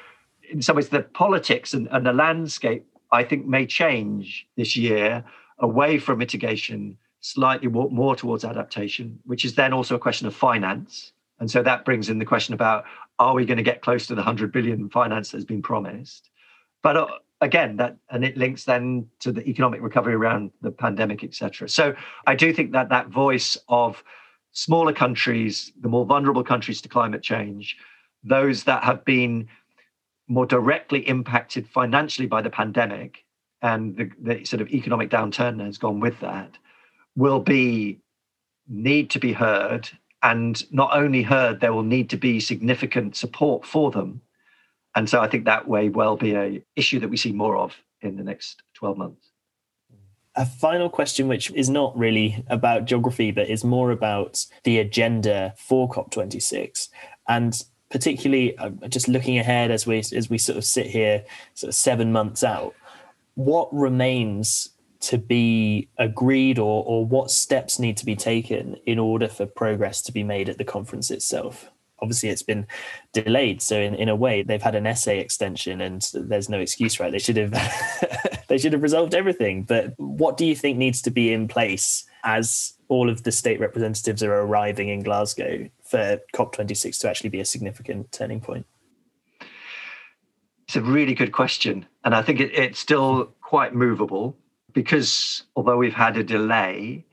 in 0.50 0.60
some 0.60 0.76
ways, 0.76 0.88
the 0.88 1.02
politics 1.02 1.72
and, 1.72 1.88
and 1.92 2.04
the 2.04 2.12
landscape, 2.12 2.86
I 3.10 3.24
think, 3.24 3.46
may 3.46 3.66
change 3.66 4.46
this 4.56 4.76
year 4.76 5.24
away 5.58 5.98
from 5.98 6.18
mitigation, 6.18 6.98
slightly 7.20 7.68
more, 7.68 8.16
towards 8.16 8.44
adaptation, 8.44 9.18
which 9.24 9.44
is 9.44 9.54
then 9.54 9.72
also 9.72 9.94
a 9.94 9.98
question 9.98 10.26
of 10.26 10.34
finance. 10.34 11.12
And 11.38 11.50
so 11.50 11.62
that 11.62 11.84
brings 11.84 12.08
in 12.08 12.18
the 12.18 12.24
question 12.24 12.54
about 12.54 12.84
are 13.18 13.34
we 13.34 13.44
going 13.44 13.56
to 13.56 13.62
get 13.62 13.82
close 13.82 14.06
to 14.06 14.14
the 14.14 14.20
100 14.20 14.52
billion 14.52 14.88
finance 14.90 15.30
that's 15.30 15.44
been 15.44 15.62
promised? 15.62 16.30
But 16.82 16.96
uh, 16.96 17.06
again, 17.40 17.76
that 17.76 17.96
and 18.10 18.24
it 18.24 18.36
links 18.36 18.64
then 18.64 19.08
to 19.20 19.32
the 19.32 19.46
economic 19.48 19.80
recovery 19.82 20.14
around 20.14 20.50
the 20.60 20.70
pandemic, 20.70 21.22
etc. 21.22 21.68
So 21.68 21.94
I 22.26 22.34
do 22.34 22.52
think 22.52 22.72
that 22.72 22.88
that 22.88 23.08
voice 23.08 23.56
of 23.68 24.02
smaller 24.52 24.92
countries, 24.92 25.72
the 25.80 25.88
more 25.88 26.06
vulnerable 26.06 26.44
countries 26.44 26.80
to 26.82 26.88
climate 26.88 27.22
change, 27.22 27.76
those 28.22 28.64
that 28.64 28.84
have 28.84 29.04
been 29.04 29.48
more 30.28 30.46
directly 30.46 31.00
impacted 31.08 31.66
financially 31.68 32.26
by 32.26 32.40
the 32.40 32.50
pandemic 32.50 33.24
and 33.60 33.96
the, 33.96 34.10
the 34.20 34.44
sort 34.44 34.60
of 34.60 34.68
economic 34.68 35.10
downturn 35.10 35.58
that 35.58 35.64
has 35.64 35.78
gone 35.78 36.00
with 36.00 36.18
that, 36.20 36.56
will 37.16 37.40
be 37.40 37.98
need 38.68 39.10
to 39.10 39.18
be 39.18 39.32
heard. 39.32 39.88
And 40.22 40.62
not 40.72 40.96
only 40.96 41.22
heard, 41.22 41.60
there 41.60 41.72
will 41.72 41.82
need 41.82 42.10
to 42.10 42.16
be 42.16 42.38
significant 42.38 43.16
support 43.16 43.66
for 43.66 43.90
them. 43.90 44.20
And 44.94 45.08
so 45.08 45.20
I 45.20 45.28
think 45.28 45.44
that 45.44 45.68
may 45.68 45.88
well 45.88 46.16
be 46.16 46.34
a 46.34 46.62
issue 46.76 47.00
that 47.00 47.08
we 47.08 47.16
see 47.16 47.32
more 47.32 47.56
of 47.56 47.74
in 48.02 48.16
the 48.16 48.24
next 48.24 48.62
12 48.74 48.98
months 48.98 49.31
a 50.34 50.46
final 50.46 50.88
question, 50.88 51.28
which 51.28 51.50
is 51.52 51.68
not 51.68 51.96
really 51.96 52.44
about 52.48 52.86
geography, 52.86 53.30
but 53.30 53.50
is 53.50 53.64
more 53.64 53.90
about 53.90 54.44
the 54.64 54.78
agenda 54.78 55.54
for 55.58 55.88
COP26. 55.88 56.88
And 57.28 57.62
particularly 57.90 58.56
uh, 58.56 58.70
just 58.88 59.06
looking 59.06 59.38
ahead 59.38 59.70
as 59.70 59.86
we 59.86 59.98
as 59.98 60.30
we 60.30 60.38
sort 60.38 60.56
of 60.56 60.64
sit 60.64 60.86
here 60.86 61.24
sort 61.54 61.68
of 61.68 61.74
seven 61.74 62.10
months 62.10 62.42
out 62.42 62.74
what 63.34 63.72
remains 63.72 64.70
to 65.00 65.18
be 65.18 65.88
agreed 65.98 66.58
or 66.58 66.84
or 66.84 67.04
what 67.04 67.30
steps 67.30 67.78
need 67.78 67.96
to 67.98 68.06
be 68.06 68.16
taken 68.16 68.76
in 68.86 68.98
order 68.98 69.28
for 69.28 69.44
progress 69.44 70.00
to 70.00 70.10
be 70.10 70.22
made 70.22 70.48
at 70.48 70.58
the 70.58 70.64
conference 70.64 71.10
itself 71.10 71.70
obviously 72.02 72.28
it's 72.28 72.42
been 72.42 72.66
delayed. 73.12 73.62
So 73.62 73.78
in, 73.78 73.94
in 73.94 74.08
a 74.08 74.16
way 74.16 74.42
they've 74.42 74.60
had 74.60 74.74
an 74.74 74.86
essay 74.86 75.20
extension 75.20 75.80
and 75.80 76.06
there's 76.12 76.48
no 76.48 76.58
excuse 76.58 77.00
right? 77.00 77.12
They 77.12 77.18
should 77.18 77.36
have 77.36 77.52
they 78.48 78.58
should 78.58 78.72
have 78.72 78.82
resolved 78.82 79.14
everything. 79.14 79.62
But 79.62 79.94
what 79.96 80.36
do 80.36 80.44
you 80.44 80.56
think 80.56 80.76
needs 80.76 81.00
to 81.02 81.10
be 81.10 81.32
in 81.32 81.48
place 81.48 82.04
as 82.24 82.74
all 82.88 83.08
of 83.08 83.22
the 83.22 83.32
state 83.32 83.60
representatives 83.60 84.22
are 84.22 84.34
arriving 84.34 84.88
in 84.88 85.02
glasgow 85.02 85.68
for 85.82 86.20
cop26 86.34 87.00
to 87.00 87.08
actually 87.08 87.30
be 87.30 87.40
a 87.40 87.44
significant 87.44 88.12
turning 88.12 88.40
point? 88.40 88.66
It's 90.66 90.76
a 90.76 90.82
really 90.82 91.14
good 91.14 91.32
question. 91.32 91.86
And 92.04 92.14
i 92.14 92.22
think 92.22 92.40
it, 92.40 92.52
it's 92.54 92.78
still 92.78 93.32
quite 93.40 93.74
movable 93.74 94.36
because 94.72 95.44
although 95.56 95.76
we've 95.76 95.94
had 95.94 96.16
a 96.16 96.24
delay, 96.24 97.04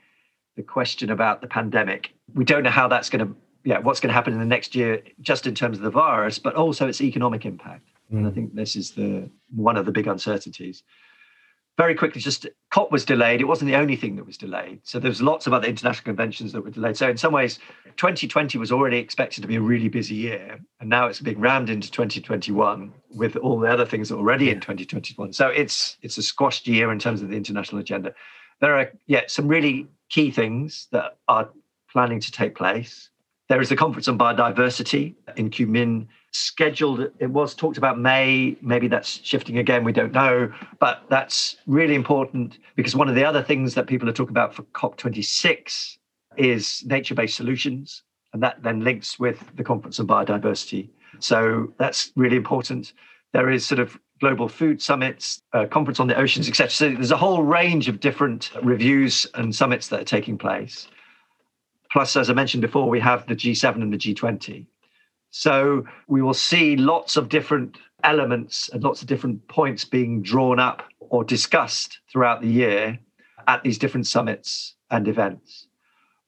the 0.56 0.64
question 0.64 1.10
about 1.10 1.42
the 1.42 1.48
pandemic, 1.48 2.14
we 2.34 2.46
don't 2.46 2.64
know 2.64 2.70
how 2.70 2.88
that's 2.88 3.10
going 3.10 3.26
to, 3.26 3.36
yeah, 3.64 3.80
what's 3.80 4.00
going 4.00 4.10
to 4.10 4.14
happen 4.14 4.34
in 4.34 4.40
the 4.40 4.46
next 4.46 4.76
year, 4.76 5.02
just 5.22 5.46
in 5.48 5.56
terms 5.56 5.78
of 5.78 5.84
the 5.84 5.90
virus, 5.90 6.40
but 6.40 6.56
also 6.56 6.88
its 6.88 7.02
economic 7.02 7.46
impact. 7.46 7.88
Mm. 8.12 8.18
And 8.18 8.28
I 8.28 8.30
mm. 8.30 8.36
think 8.36 8.56
this 8.56 8.76
is 8.76 8.92
the 8.92 9.30
one 9.54 9.78
of 9.78 9.86
the 9.86 9.92
big 9.92 10.08
uncertainties 10.08 10.84
very 11.80 11.96
quickly, 11.96 12.20
just 12.20 12.46
COP 12.72 12.92
was 12.92 13.06
delayed. 13.06 13.40
It 13.40 13.46
wasn't 13.46 13.72
the 13.72 13.78
only 13.78 13.96
thing 13.96 14.18
that 14.18 14.26
was 14.26 14.36
delayed. 14.36 14.82
So 14.84 15.00
there's 15.00 15.22
lots 15.22 15.48
of 15.48 15.54
other 15.54 15.66
international 15.66 16.04
conventions 16.04 16.52
that 16.52 16.62
were 16.62 16.72
delayed. 16.72 16.98
So 16.98 17.10
in 17.10 17.16
some 17.16 17.32
ways, 17.32 17.58
2020 17.96 18.58
was 18.58 18.70
already 18.70 18.98
expected 18.98 19.40
to 19.44 19.48
be 19.48 19.56
a 19.56 19.62
really 19.62 19.88
busy 19.88 20.16
year, 20.16 20.60
and 20.82 20.90
now 20.90 21.08
it's 21.08 21.22
being 21.22 21.40
rammed 21.40 21.70
into 21.70 21.90
2021 21.90 22.92
with 23.12 23.38
all 23.38 23.60
the 23.60 23.70
other 23.70 23.86
things 23.86 24.10
that 24.10 24.16
are 24.16 24.18
already 24.18 24.50
in 24.50 24.60
2021. 24.60 25.32
So 25.32 25.48
it's 25.48 25.98
it's 26.02 26.18
a 26.18 26.22
squashed 26.22 26.68
year 26.68 26.92
in 26.92 27.00
terms 27.00 27.22
of 27.22 27.30
the 27.30 27.38
international 27.38 27.80
agenda. 27.80 28.14
There 28.60 28.78
are 28.78 28.92
yeah 29.08 29.22
some 29.28 29.48
really 29.48 29.88
key 30.10 30.32
things 30.32 30.90
that 30.92 31.18
are 31.30 31.50
planning 31.90 32.20
to 32.20 32.30
take 32.30 32.56
place. 32.56 33.09
There 33.50 33.60
is 33.60 33.70
the 33.70 33.76
conference 33.76 34.08
on 34.08 34.18
biodiversity 34.18 35.16
in 35.36 35.50
Kunming 35.50 36.08
scheduled 36.32 37.10
it 37.18 37.32
was 37.32 37.56
talked 37.56 37.80
about 37.80 38.00
may 38.00 38.56
maybe 38.62 38.88
that's 38.88 39.20
shifting 39.24 39.58
again 39.58 39.84
we 39.84 39.92
don't 39.92 40.12
know 40.12 40.52
but 40.78 41.02
that's 41.10 41.58
really 41.66 41.96
important 41.96 42.60
because 42.76 42.96
one 42.96 43.10
of 43.10 43.16
the 43.16 43.26
other 43.26 43.42
things 43.42 43.74
that 43.74 43.88
people 43.88 44.08
are 44.08 44.14
talking 44.14 44.34
about 44.34 44.54
for 44.54 44.62
cop26 44.62 45.98
is 46.38 46.84
nature-based 46.86 47.36
solutions 47.36 48.04
and 48.34 48.44
that 48.44 48.62
then 48.62 48.82
links 48.82 49.18
with 49.18 49.44
the 49.56 49.64
conference 49.64 50.00
on 50.00 50.06
biodiversity. 50.06 50.88
So 51.18 51.74
that's 51.80 52.12
really 52.16 52.38
important. 52.38 52.94
There 53.34 53.50
is 53.50 53.66
sort 53.66 53.80
of 53.80 54.00
global 54.22 54.48
food 54.48 54.80
summits 54.80 55.42
uh, 55.54 55.66
conference 55.66 56.00
on 56.00 56.08
the 56.08 56.16
oceans 56.16 56.50
etc 56.50 56.70
so 56.70 56.90
there's 56.90 57.10
a 57.10 57.18
whole 57.18 57.42
range 57.42 57.88
of 57.88 58.02
different 58.02 58.52
reviews 58.62 59.26
and 59.36 59.56
summits 59.56 59.88
that 59.88 60.02
are 60.02 60.06
taking 60.06 60.38
place 60.38 60.90
plus 61.92 62.16
as 62.16 62.30
i 62.30 62.34
mentioned 62.34 62.62
before 62.62 62.90
we 62.90 63.00
have 63.00 63.26
the 63.28 63.36
g7 63.36 63.76
and 63.76 63.94
the 63.94 63.98
g20 63.98 64.66
so 65.32 65.86
we 66.08 66.22
will 66.22 66.34
see 66.34 66.76
lots 66.76 67.18
of 67.18 67.30
different 67.30 67.78
elements 68.04 68.70
and 68.70 68.84
lots 68.84 69.02
of 69.02 69.08
different 69.08 69.48
points 69.48 69.86
being 69.86 70.22
drawn 70.22 70.60
up 70.60 70.84
or 71.00 71.24
discussed 71.24 72.00
throughout 72.12 72.42
the 72.42 72.48
year 72.48 73.00
at 73.48 73.64
these 73.64 73.78
different 73.78 74.08
summits 74.08 74.76
and 74.92 75.08
events. 75.08 75.68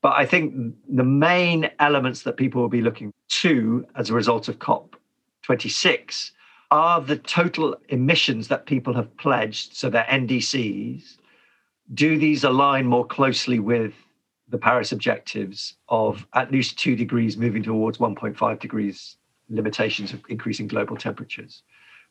But 0.01 0.13
I 0.13 0.25
think 0.25 0.75
the 0.89 1.03
main 1.03 1.69
elements 1.79 2.23
that 2.23 2.37
people 2.37 2.61
will 2.61 2.69
be 2.69 2.81
looking 2.81 3.13
to 3.41 3.85
as 3.95 4.09
a 4.09 4.13
result 4.13 4.47
of 4.47 4.59
COP26 4.59 6.31
are 6.71 7.01
the 7.01 7.17
total 7.17 7.75
emissions 7.89 8.47
that 8.47 8.65
people 8.65 8.93
have 8.93 9.15
pledged, 9.17 9.75
so 9.75 9.89
their 9.89 10.05
NDCs. 10.05 11.17
Do 11.93 12.17
these 12.17 12.43
align 12.43 12.85
more 12.85 13.05
closely 13.05 13.59
with 13.59 13.93
the 14.51 14.57
Paris 14.57 14.91
objectives 14.91 15.75
of 15.89 16.27
at 16.33 16.51
least 16.51 16.77
two 16.77 16.95
degrees 16.95 17.37
moving 17.37 17.63
towards 17.63 17.97
1.5 17.97 18.59
degrees 18.59 19.17
limitations 19.49 20.13
of 20.13 20.21
increasing 20.29 20.67
global 20.67 20.97
temperatures. 20.97 21.63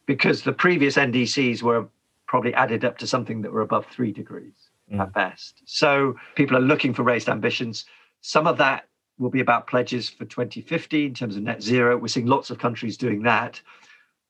Because 0.07 0.43
the 0.43 0.53
previous 0.53 0.97
NDCs 0.97 1.63
were 1.63 1.87
probably 2.27 2.55
added 2.55 2.85
up 2.85 2.97
to 2.99 3.07
something 3.07 3.43
that 3.43 3.53
were 3.53 3.61
above 3.61 3.87
three 3.87 4.11
degrees 4.11 4.55
mm. 4.91 4.99
at 4.99 5.13
best. 5.13 5.63
So 5.67 6.17
people 6.35 6.57
are 6.57 6.63
looking 6.63 6.95
for 6.95 7.03
raised 7.03 7.29
ambitions. 7.29 7.85
Some 8.23 8.47
of 8.47 8.57
that 8.59 8.89
will 9.19 9.31
be 9.31 9.41
about 9.41 9.67
pledges 9.67 10.09
for 10.09 10.25
2050 10.25 11.07
in 11.07 11.15
terms 11.15 11.37
of 11.37 11.43
net 11.43 11.63
zero. 11.63 11.99
We're 11.99 12.09
seeing 12.09 12.27
lots 12.27 12.49
of 12.51 12.59
countries 12.59 12.97
doing 12.97 13.23
that. 13.25 13.61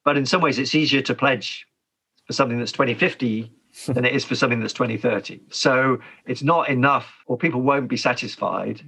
But 0.05 0.17
in 0.17 0.27
some 0.27 0.41
ways, 0.41 0.59
it's 0.59 0.75
easier 0.75 1.03
to 1.03 1.15
pledge 1.15 1.67
for 2.27 2.33
something 2.33 2.59
that's 2.59 2.73
2050 2.73 3.53
than 3.87 4.05
it 4.05 4.15
is 4.15 4.25
for 4.25 4.35
something 4.35 4.61
that's 4.61 4.73
2030. 4.73 5.41
So 5.51 5.99
it's 6.27 6.43
not 6.43 6.69
enough, 6.69 7.13
or 7.27 7.37
people 7.37 7.63
won't 7.63 7.89
be 7.89 7.97
satisfied 7.97 8.83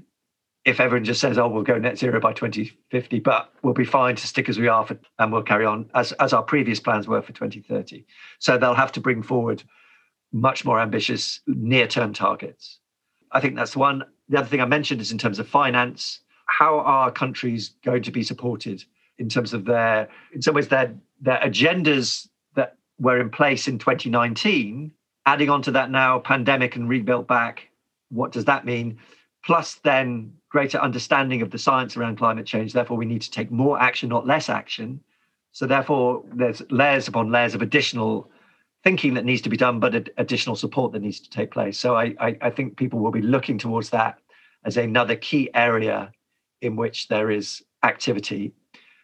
if 0.64 0.78
everyone 0.78 1.04
just 1.04 1.20
says, 1.20 1.38
oh, 1.38 1.48
we'll 1.48 1.64
go 1.64 1.76
net 1.76 1.98
zero 1.98 2.20
by 2.20 2.32
2050, 2.32 3.18
but 3.20 3.52
we'll 3.62 3.74
be 3.74 3.84
fine 3.84 4.14
to 4.14 4.26
stick 4.26 4.48
as 4.48 4.58
we 4.58 4.68
are 4.68 4.86
for, 4.86 4.96
and 5.18 5.32
we'll 5.32 5.42
carry 5.42 5.66
on 5.66 5.90
as, 5.94 6.12
as 6.12 6.32
our 6.32 6.42
previous 6.42 6.78
plans 6.78 7.08
were 7.08 7.20
for 7.20 7.32
2030. 7.32 8.04
So 8.38 8.56
they'll 8.56 8.74
have 8.74 8.92
to 8.92 9.00
bring 9.00 9.22
forward 9.22 9.62
much 10.32 10.64
more 10.64 10.80
ambitious 10.80 11.40
near 11.46 11.86
term 11.86 12.12
targets. 12.12 12.78
I 13.32 13.40
think 13.40 13.56
that's 13.56 13.76
one. 13.76 14.04
The 14.28 14.38
other 14.38 14.48
thing 14.48 14.60
I 14.60 14.66
mentioned 14.66 15.00
is 15.00 15.10
in 15.10 15.18
terms 15.18 15.38
of 15.38 15.48
finance, 15.48 16.20
how 16.46 16.78
are 16.80 17.10
countries 17.10 17.74
going 17.84 18.02
to 18.04 18.12
be 18.12 18.22
supported 18.22 18.84
in 19.18 19.28
terms 19.28 19.52
of 19.52 19.64
their, 19.64 20.08
in 20.32 20.42
some 20.42 20.54
ways, 20.54 20.68
their, 20.68 20.94
their 21.20 21.38
agendas 21.38 22.28
were 23.02 23.20
in 23.20 23.30
place 23.30 23.66
in 23.66 23.78
2019, 23.78 24.92
adding 25.26 25.50
on 25.50 25.60
to 25.62 25.72
that 25.72 25.90
now 25.90 26.20
pandemic 26.20 26.76
and 26.76 26.88
rebuilt 26.88 27.26
back, 27.26 27.68
what 28.10 28.30
does 28.30 28.44
that 28.44 28.64
mean? 28.64 28.98
Plus, 29.44 29.74
then 29.82 30.32
greater 30.48 30.78
understanding 30.78 31.42
of 31.42 31.50
the 31.50 31.58
science 31.58 31.96
around 31.96 32.16
climate 32.16 32.46
change. 32.46 32.72
Therefore, 32.72 32.96
we 32.96 33.04
need 33.04 33.22
to 33.22 33.30
take 33.30 33.50
more 33.50 33.80
action, 33.80 34.08
not 34.08 34.26
less 34.26 34.48
action. 34.48 35.00
So, 35.50 35.66
therefore, 35.66 36.22
there's 36.32 36.62
layers 36.70 37.08
upon 37.08 37.32
layers 37.32 37.54
of 37.54 37.60
additional 37.60 38.30
thinking 38.84 39.14
that 39.14 39.24
needs 39.24 39.42
to 39.42 39.48
be 39.48 39.56
done, 39.56 39.80
but 39.80 40.10
additional 40.16 40.54
support 40.54 40.92
that 40.92 41.02
needs 41.02 41.18
to 41.20 41.30
take 41.30 41.50
place. 41.50 41.78
So, 41.78 41.96
I, 41.96 42.14
I, 42.20 42.36
I 42.40 42.50
think 42.50 42.76
people 42.76 43.00
will 43.00 43.10
be 43.10 43.20
looking 43.20 43.58
towards 43.58 43.90
that 43.90 44.18
as 44.64 44.76
another 44.76 45.16
key 45.16 45.50
area 45.54 46.12
in 46.60 46.76
which 46.76 47.08
there 47.08 47.32
is 47.32 47.62
activity 47.82 48.52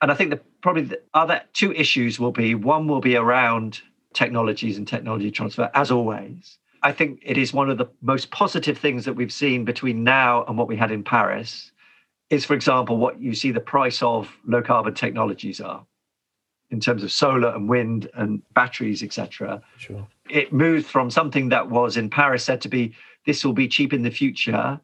and 0.00 0.10
I 0.10 0.14
think 0.14 0.30
the 0.30 0.40
probably 0.62 0.82
the 0.82 1.00
other 1.14 1.42
two 1.52 1.72
issues 1.72 2.18
will 2.18 2.32
be 2.32 2.54
one 2.54 2.86
will 2.88 3.00
be 3.00 3.16
around 3.16 3.80
technologies 4.14 4.78
and 4.78 4.86
technology 4.86 5.30
transfer, 5.30 5.70
as 5.74 5.90
always. 5.90 6.58
I 6.82 6.92
think 6.92 7.20
it 7.22 7.36
is 7.36 7.52
one 7.52 7.70
of 7.70 7.78
the 7.78 7.86
most 8.02 8.30
positive 8.30 8.78
things 8.78 9.04
that 9.04 9.14
we've 9.14 9.32
seen 9.32 9.64
between 9.64 10.04
now 10.04 10.44
and 10.44 10.56
what 10.56 10.68
we 10.68 10.76
had 10.76 10.92
in 10.92 11.02
Paris 11.02 11.72
is, 12.30 12.44
for 12.44 12.54
example, 12.54 12.96
what 12.96 13.20
you 13.20 13.34
see 13.34 13.50
the 13.50 13.60
price 13.60 14.02
of 14.02 14.30
low 14.46 14.62
carbon 14.62 14.94
technologies 14.94 15.60
are 15.60 15.84
in 16.70 16.80
terms 16.80 17.02
of 17.02 17.10
solar 17.10 17.48
and 17.54 17.68
wind 17.68 18.10
and 18.14 18.42
batteries, 18.54 19.02
etc. 19.02 19.62
Sure. 19.78 20.06
It 20.28 20.52
moved 20.52 20.86
from 20.86 21.10
something 21.10 21.48
that 21.48 21.70
was 21.70 21.96
in 21.96 22.10
Paris 22.10 22.44
said 22.44 22.60
to 22.60 22.68
be 22.68 22.94
this 23.26 23.44
will 23.44 23.54
be 23.54 23.68
cheap 23.68 23.92
in 23.92 24.02
the 24.02 24.10
future 24.10 24.80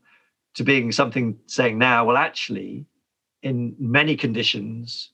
to 0.54 0.64
being 0.64 0.92
something 0.92 1.38
saying 1.46 1.78
now, 1.78 2.04
well, 2.04 2.16
actually, 2.16 2.86
in 3.44 3.76
many 3.78 4.16
conditions, 4.16 5.10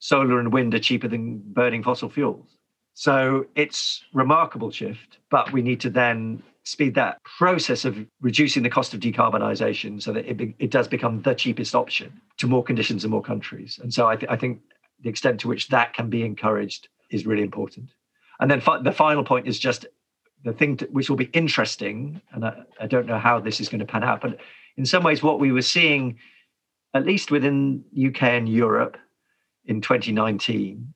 solar 0.00 0.40
and 0.40 0.52
wind 0.52 0.74
are 0.74 0.78
cheaper 0.78 1.08
than 1.08 1.38
burning 1.38 1.82
fossil 1.82 2.10
fuels. 2.10 2.58
So 2.94 3.46
it's 3.54 4.02
remarkable 4.12 4.70
shift, 4.70 5.18
but 5.30 5.52
we 5.52 5.62
need 5.62 5.80
to 5.80 5.90
then 5.90 6.42
speed 6.64 6.94
that 6.96 7.22
process 7.22 7.84
of 7.84 7.96
reducing 8.20 8.62
the 8.62 8.68
cost 8.68 8.92
of 8.92 9.00
decarbonisation 9.00 10.02
so 10.02 10.12
that 10.12 10.26
it, 10.26 10.36
be, 10.36 10.54
it 10.58 10.70
does 10.70 10.88
become 10.88 11.22
the 11.22 11.32
cheapest 11.32 11.74
option 11.74 12.20
to 12.38 12.46
more 12.46 12.62
conditions 12.62 13.04
and 13.04 13.10
more 13.10 13.22
countries. 13.22 13.78
And 13.82 13.94
so 13.94 14.08
I, 14.08 14.16
th- 14.16 14.30
I 14.30 14.36
think 14.36 14.60
the 15.02 15.08
extent 15.08 15.40
to 15.40 15.48
which 15.48 15.68
that 15.68 15.94
can 15.94 16.10
be 16.10 16.22
encouraged 16.22 16.88
is 17.10 17.24
really 17.24 17.42
important. 17.42 17.88
And 18.40 18.50
then 18.50 18.60
fi- 18.60 18.82
the 18.82 18.92
final 18.92 19.24
point 19.24 19.46
is 19.46 19.58
just 19.58 19.86
the 20.44 20.52
thing 20.52 20.76
to, 20.78 20.86
which 20.86 21.08
will 21.08 21.16
be 21.16 21.30
interesting, 21.32 22.20
and 22.32 22.44
I, 22.44 22.62
I 22.80 22.86
don't 22.86 23.06
know 23.06 23.18
how 23.18 23.40
this 23.40 23.60
is 23.60 23.68
going 23.68 23.80
to 23.80 23.86
pan 23.86 24.04
out, 24.04 24.20
but 24.20 24.38
in 24.76 24.84
some 24.84 25.02
ways, 25.02 25.22
what 25.22 25.40
we 25.40 25.52
were 25.52 25.62
seeing 25.62 26.18
at 26.94 27.06
least 27.06 27.30
within 27.30 27.84
UK 27.96 28.22
and 28.22 28.48
Europe 28.48 28.96
in 29.64 29.80
2019, 29.80 30.92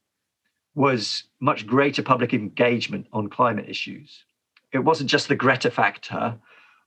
was 0.74 1.24
much 1.40 1.66
greater 1.66 2.02
public 2.02 2.34
engagement 2.34 3.06
on 3.12 3.28
climate 3.28 3.68
issues. 3.68 4.24
It 4.72 4.80
wasn't 4.80 5.08
just 5.10 5.28
the 5.28 5.36
Greta 5.36 5.70
factor, 5.70 6.36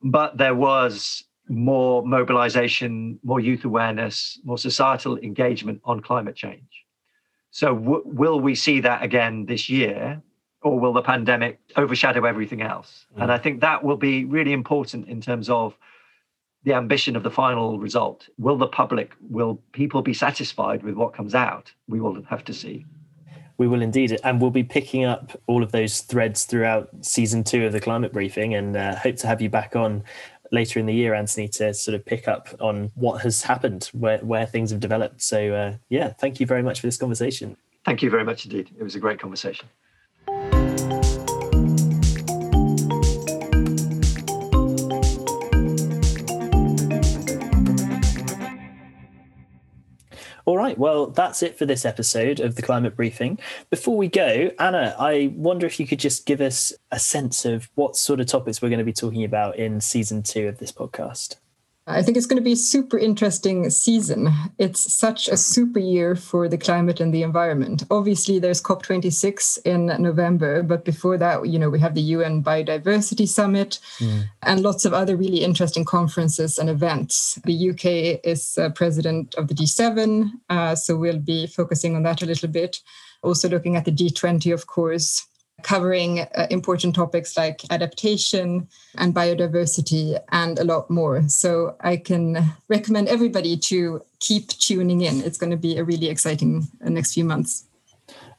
but 0.04 0.38
there 0.38 0.56
was 0.56 1.24
more 1.48 2.06
mobilization, 2.06 3.20
more 3.24 3.40
youth 3.40 3.64
awareness, 3.64 4.40
more 4.44 4.58
societal 4.58 5.18
engagement 5.20 5.80
on 5.86 6.02
climate 6.02 6.36
change. 6.36 6.86
So, 7.52 7.76
w- 7.76 8.04
will 8.06 8.42
we 8.42 8.56
see 8.56 8.82
that 8.82 9.04
again 9.04 9.46
this 9.46 9.70
year, 9.70 10.22
or 10.62 10.80
will 10.80 10.92
the 10.92 11.02
pandemic 11.02 11.60
overshadow 11.78 12.26
everything 12.26 12.62
else? 12.62 13.06
Mm. 13.16 13.24
And 13.24 13.32
I 13.32 13.38
think 13.38 13.62
that 13.62 13.84
will 13.84 13.98
be 13.98 14.26
really 14.26 14.52
important 14.52 15.08
in 15.08 15.22
terms 15.22 15.50
of 15.50 15.78
the 16.64 16.74
ambition 16.74 17.16
of 17.16 17.24
the 17.24 17.32
final 17.32 17.80
result. 17.80 18.28
Will 18.38 18.58
the 18.58 18.68
public, 18.68 19.14
will 19.30 19.62
people 19.72 20.02
be 20.02 20.14
satisfied 20.14 20.84
with 20.84 20.96
what 20.96 21.14
comes 21.14 21.36
out? 21.36 21.72
We 21.88 22.00
will 22.00 22.22
have 22.24 22.44
to 22.46 22.54
see. 22.54 22.86
We 23.58 23.68
will 23.68 23.82
indeed. 23.82 24.20
And 24.24 24.42
we'll 24.42 24.52
be 24.52 24.64
picking 24.64 25.06
up 25.06 25.40
all 25.48 25.64
of 25.64 25.72
those 25.72 26.02
threads 26.02 26.46
throughout 26.46 26.90
season 27.02 27.44
two 27.44 27.66
of 27.66 27.74
the 27.74 27.80
climate 27.80 28.14
briefing 28.14 28.54
and 28.54 28.76
uh, 28.76 28.96
hope 28.96 29.16
to 29.18 29.28
have 29.28 29.42
you 29.42 29.50
back 29.50 29.76
on 29.76 30.04
later 30.52 30.80
in 30.80 30.86
the 30.86 30.94
year, 30.94 31.14
Antony, 31.14 31.48
to 31.48 31.74
sort 31.74 31.96
of 31.96 32.06
pick 32.06 32.28
up 32.28 32.50
on 32.60 32.92
what 32.96 33.22
has 33.22 33.42
happened, 33.42 33.90
where, 33.94 34.20
where 34.20 34.46
things 34.46 34.72
have 34.72 34.80
developed. 34.80 35.22
So, 35.22 35.54
uh, 35.54 35.74
yeah, 35.90 36.14
thank 36.14 36.40
you 36.40 36.46
very 36.46 36.64
much 36.64 36.80
for 36.80 36.88
this 36.88 36.98
conversation. 36.98 37.58
Thank 37.86 38.02
you 38.02 38.10
very 38.10 38.24
much 38.24 38.46
indeed. 38.46 38.70
It 38.78 38.84
was 38.84 38.96
a 38.96 39.00
great 39.00 39.20
conversation. 39.20 39.68
All 50.48 50.56
right. 50.56 50.78
Well, 50.78 51.08
that's 51.08 51.44
it 51.44 51.58
for 51.58 51.66
this 51.66 51.84
episode 51.84 52.40
of 52.40 52.56
the 52.56 52.62
Climate 52.62 52.96
Briefing. 52.96 53.38
Before 53.70 53.98
we 53.98 54.08
go, 54.08 54.50
Anna, 54.60 54.96
I 54.98 55.34
wonder 55.36 55.66
if 55.66 55.78
you 55.78 55.86
could 55.86 56.00
just 56.00 56.26
give 56.26 56.40
us 56.40 56.72
a 56.90 57.00
sense 57.00 57.44
of 57.44 57.70
what 57.76 57.98
sort 57.98 58.22
of 58.22 58.28
topics 58.28 58.62
we're 58.62 58.70
going 58.70 58.80
to 58.80 58.86
be 58.86 58.94
talking 58.94 59.26
about 59.26 59.58
in 59.58 59.82
season 59.82 60.24
two 60.24 60.48
of 60.48 60.60
this 60.60 60.72
podcast. 60.72 61.36
I 61.90 62.02
think 62.02 62.18
it's 62.18 62.26
going 62.26 62.38
to 62.38 62.44
be 62.44 62.52
a 62.52 62.58
super 62.58 62.98
interesting 62.98 63.70
season. 63.70 64.30
It's 64.58 64.94
such 64.94 65.30
a 65.30 65.38
super 65.38 65.80
year 65.80 66.18
for 66.18 66.50
the 66.50 66.58
climate 66.58 67.00
and 67.00 67.14
the 67.14 67.24
environment. 67.24 67.84
Obviously, 67.90 68.40
there's 68.40 68.62
COP26 68.62 69.60
in 69.64 69.86
November, 70.02 70.64
but 70.64 70.84
before 70.84 71.18
that, 71.18 71.48
you 71.48 71.58
know, 71.58 71.70
we 71.70 71.80
have 71.80 71.96
the 71.96 72.02
UN 72.02 72.44
Biodiversity 72.44 73.26
Summit 73.26 73.80
mm. 74.00 74.26
and 74.44 74.62
lots 74.62 74.84
of 74.84 74.94
other 74.94 75.16
really 75.16 75.46
interesting 75.46 75.86
conferences 75.86 76.60
and 76.60 76.70
events. 76.70 77.40
The 77.46 77.70
UK 77.70 78.20
is 78.26 78.58
uh, 78.58 78.70
president 78.72 79.34
of 79.36 79.48
the 79.48 79.54
G7, 79.54 80.32
uh, 80.50 80.76
so 80.76 80.98
we'll 80.98 81.20
be 81.20 81.48
focusing 81.48 81.96
on 81.96 82.04
that 82.04 82.22
a 82.22 82.26
little 82.26 82.50
bit. 82.50 82.82
Also, 83.24 83.48
looking 83.48 83.78
at 83.78 83.86
the 83.86 83.92
G20, 83.92 84.54
of 84.54 84.68
course, 84.68 85.26
covering 85.64 86.20
uh, 86.20 86.48
important 86.50 86.96
topics 86.96 87.36
like 87.36 87.62
adaptation 87.72 88.68
and 88.98 89.14
biodiversity 89.14 90.20
and 90.32 90.60
a 90.60 90.64
lot 90.64 90.90
more. 90.90 91.28
So 91.28 91.76
I 91.82 91.98
can 91.98 92.38
recommend 92.68 93.08
everybody 93.08 93.58
to 93.58 94.02
keep 94.20 94.50
tuning 94.50 95.02
in. 95.02 95.22
It's 95.22 95.38
going 95.38 95.52
to 95.52 95.58
be 95.58 95.78
a 95.78 95.84
really 95.84 96.10
exciting 96.10 96.68
uh, 96.86 96.90
next 96.90 97.14
few 97.14 97.26
months. 97.26 97.66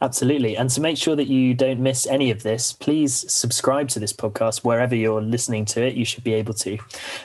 Absolutely. 0.00 0.56
And 0.56 0.70
to 0.70 0.80
make 0.80 0.96
sure 0.96 1.16
that 1.16 1.26
you 1.26 1.54
don't 1.54 1.80
miss 1.80 2.06
any 2.06 2.30
of 2.30 2.44
this, 2.44 2.72
please 2.72 3.30
subscribe 3.32 3.88
to 3.88 3.98
this 3.98 4.12
podcast 4.12 4.62
wherever 4.62 4.94
you're 4.94 5.20
listening 5.20 5.64
to 5.66 5.84
it. 5.84 5.94
You 5.94 6.04
should 6.04 6.22
be 6.22 6.34
able 6.34 6.54
to. 6.54 6.78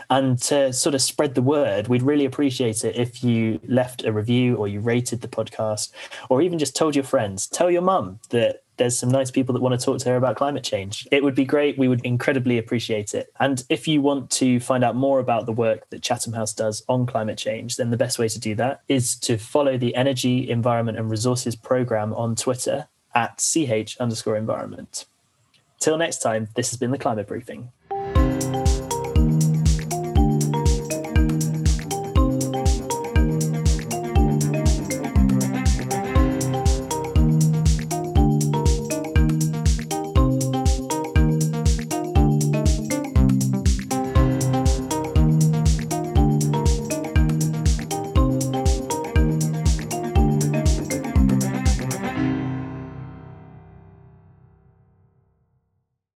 And 0.10 0.40
to 0.44 0.74
sort 0.74 0.96
of 0.96 1.02
spread 1.04 1.36
the 1.36 1.44
word, 1.44 1.88
we'd 1.88 2.02
really 2.02 2.26
appreciate 2.26 2.84
it 2.84 2.96
if 2.96 3.24
you 3.24 3.60
left 3.68 4.04
a 4.06 4.12
review 4.12 4.56
or 4.56 4.68
you 4.68 4.80
rated 4.80 5.22
the 5.22 5.28
podcast 5.28 5.92
or 6.30 6.42
even 6.42 6.58
just 6.58 6.76
told 6.76 6.96
your 6.96 7.06
friends. 7.06 7.46
Tell 7.46 7.70
your 7.70 7.84
mum 7.84 8.20
that 8.30 8.63
there's 8.78 8.98
some 8.98 9.10
nice 9.10 9.32
people 9.32 9.54
that 9.54 9.62
want 9.62 9.80
to 9.80 9.84
talk 9.84 10.00
to 10.00 10.10
her 10.10 10.16
about 10.16 10.36
climate 10.36 10.64
change. 10.64 11.08
It 11.12 11.24
would 11.24 11.36
be 11.36 11.46
great. 11.46 11.78
We 11.78 11.88
would 11.88 12.04
incredibly 12.06 12.58
appreciate 12.58 13.14
it. 13.14 13.32
And 13.40 13.64
if 13.70 13.88
you 13.88 14.02
want 14.02 14.32
to 14.32 14.60
find 14.60 14.84
out 14.84 14.96
more 14.96 15.20
about 15.20 15.46
the 15.46 15.52
work 15.52 15.90
that 15.90 16.02
Chatham 16.02 16.34
House 16.34 16.54
does 16.54 16.84
on 16.90 17.06
climate 17.06 17.38
change, 17.38 17.76
then 17.78 17.92
the 17.92 17.98
best 17.98 18.20
way 18.20 18.28
to 18.28 18.40
do 18.40 18.56
that 18.56 18.82
is 18.88 19.16
to 19.20 19.38
follow 19.38 19.78
the 19.78 19.96
Energy, 19.96 20.50
Environment 20.50 20.98
and 20.98 21.10
Resources 21.10 21.56
program 21.56 22.14
on 22.14 22.36
Twitter 22.36 22.88
at 23.16 23.38
ch 23.38 23.98
underscore 24.00 24.36
environment. 24.36 25.06
Till 25.80 25.98
next 25.98 26.20
time, 26.20 26.48
this 26.56 26.72
has 26.72 26.80
been 26.80 26.92
the 26.92 26.98
Climate 26.98 27.28
Briefing. 27.28 27.72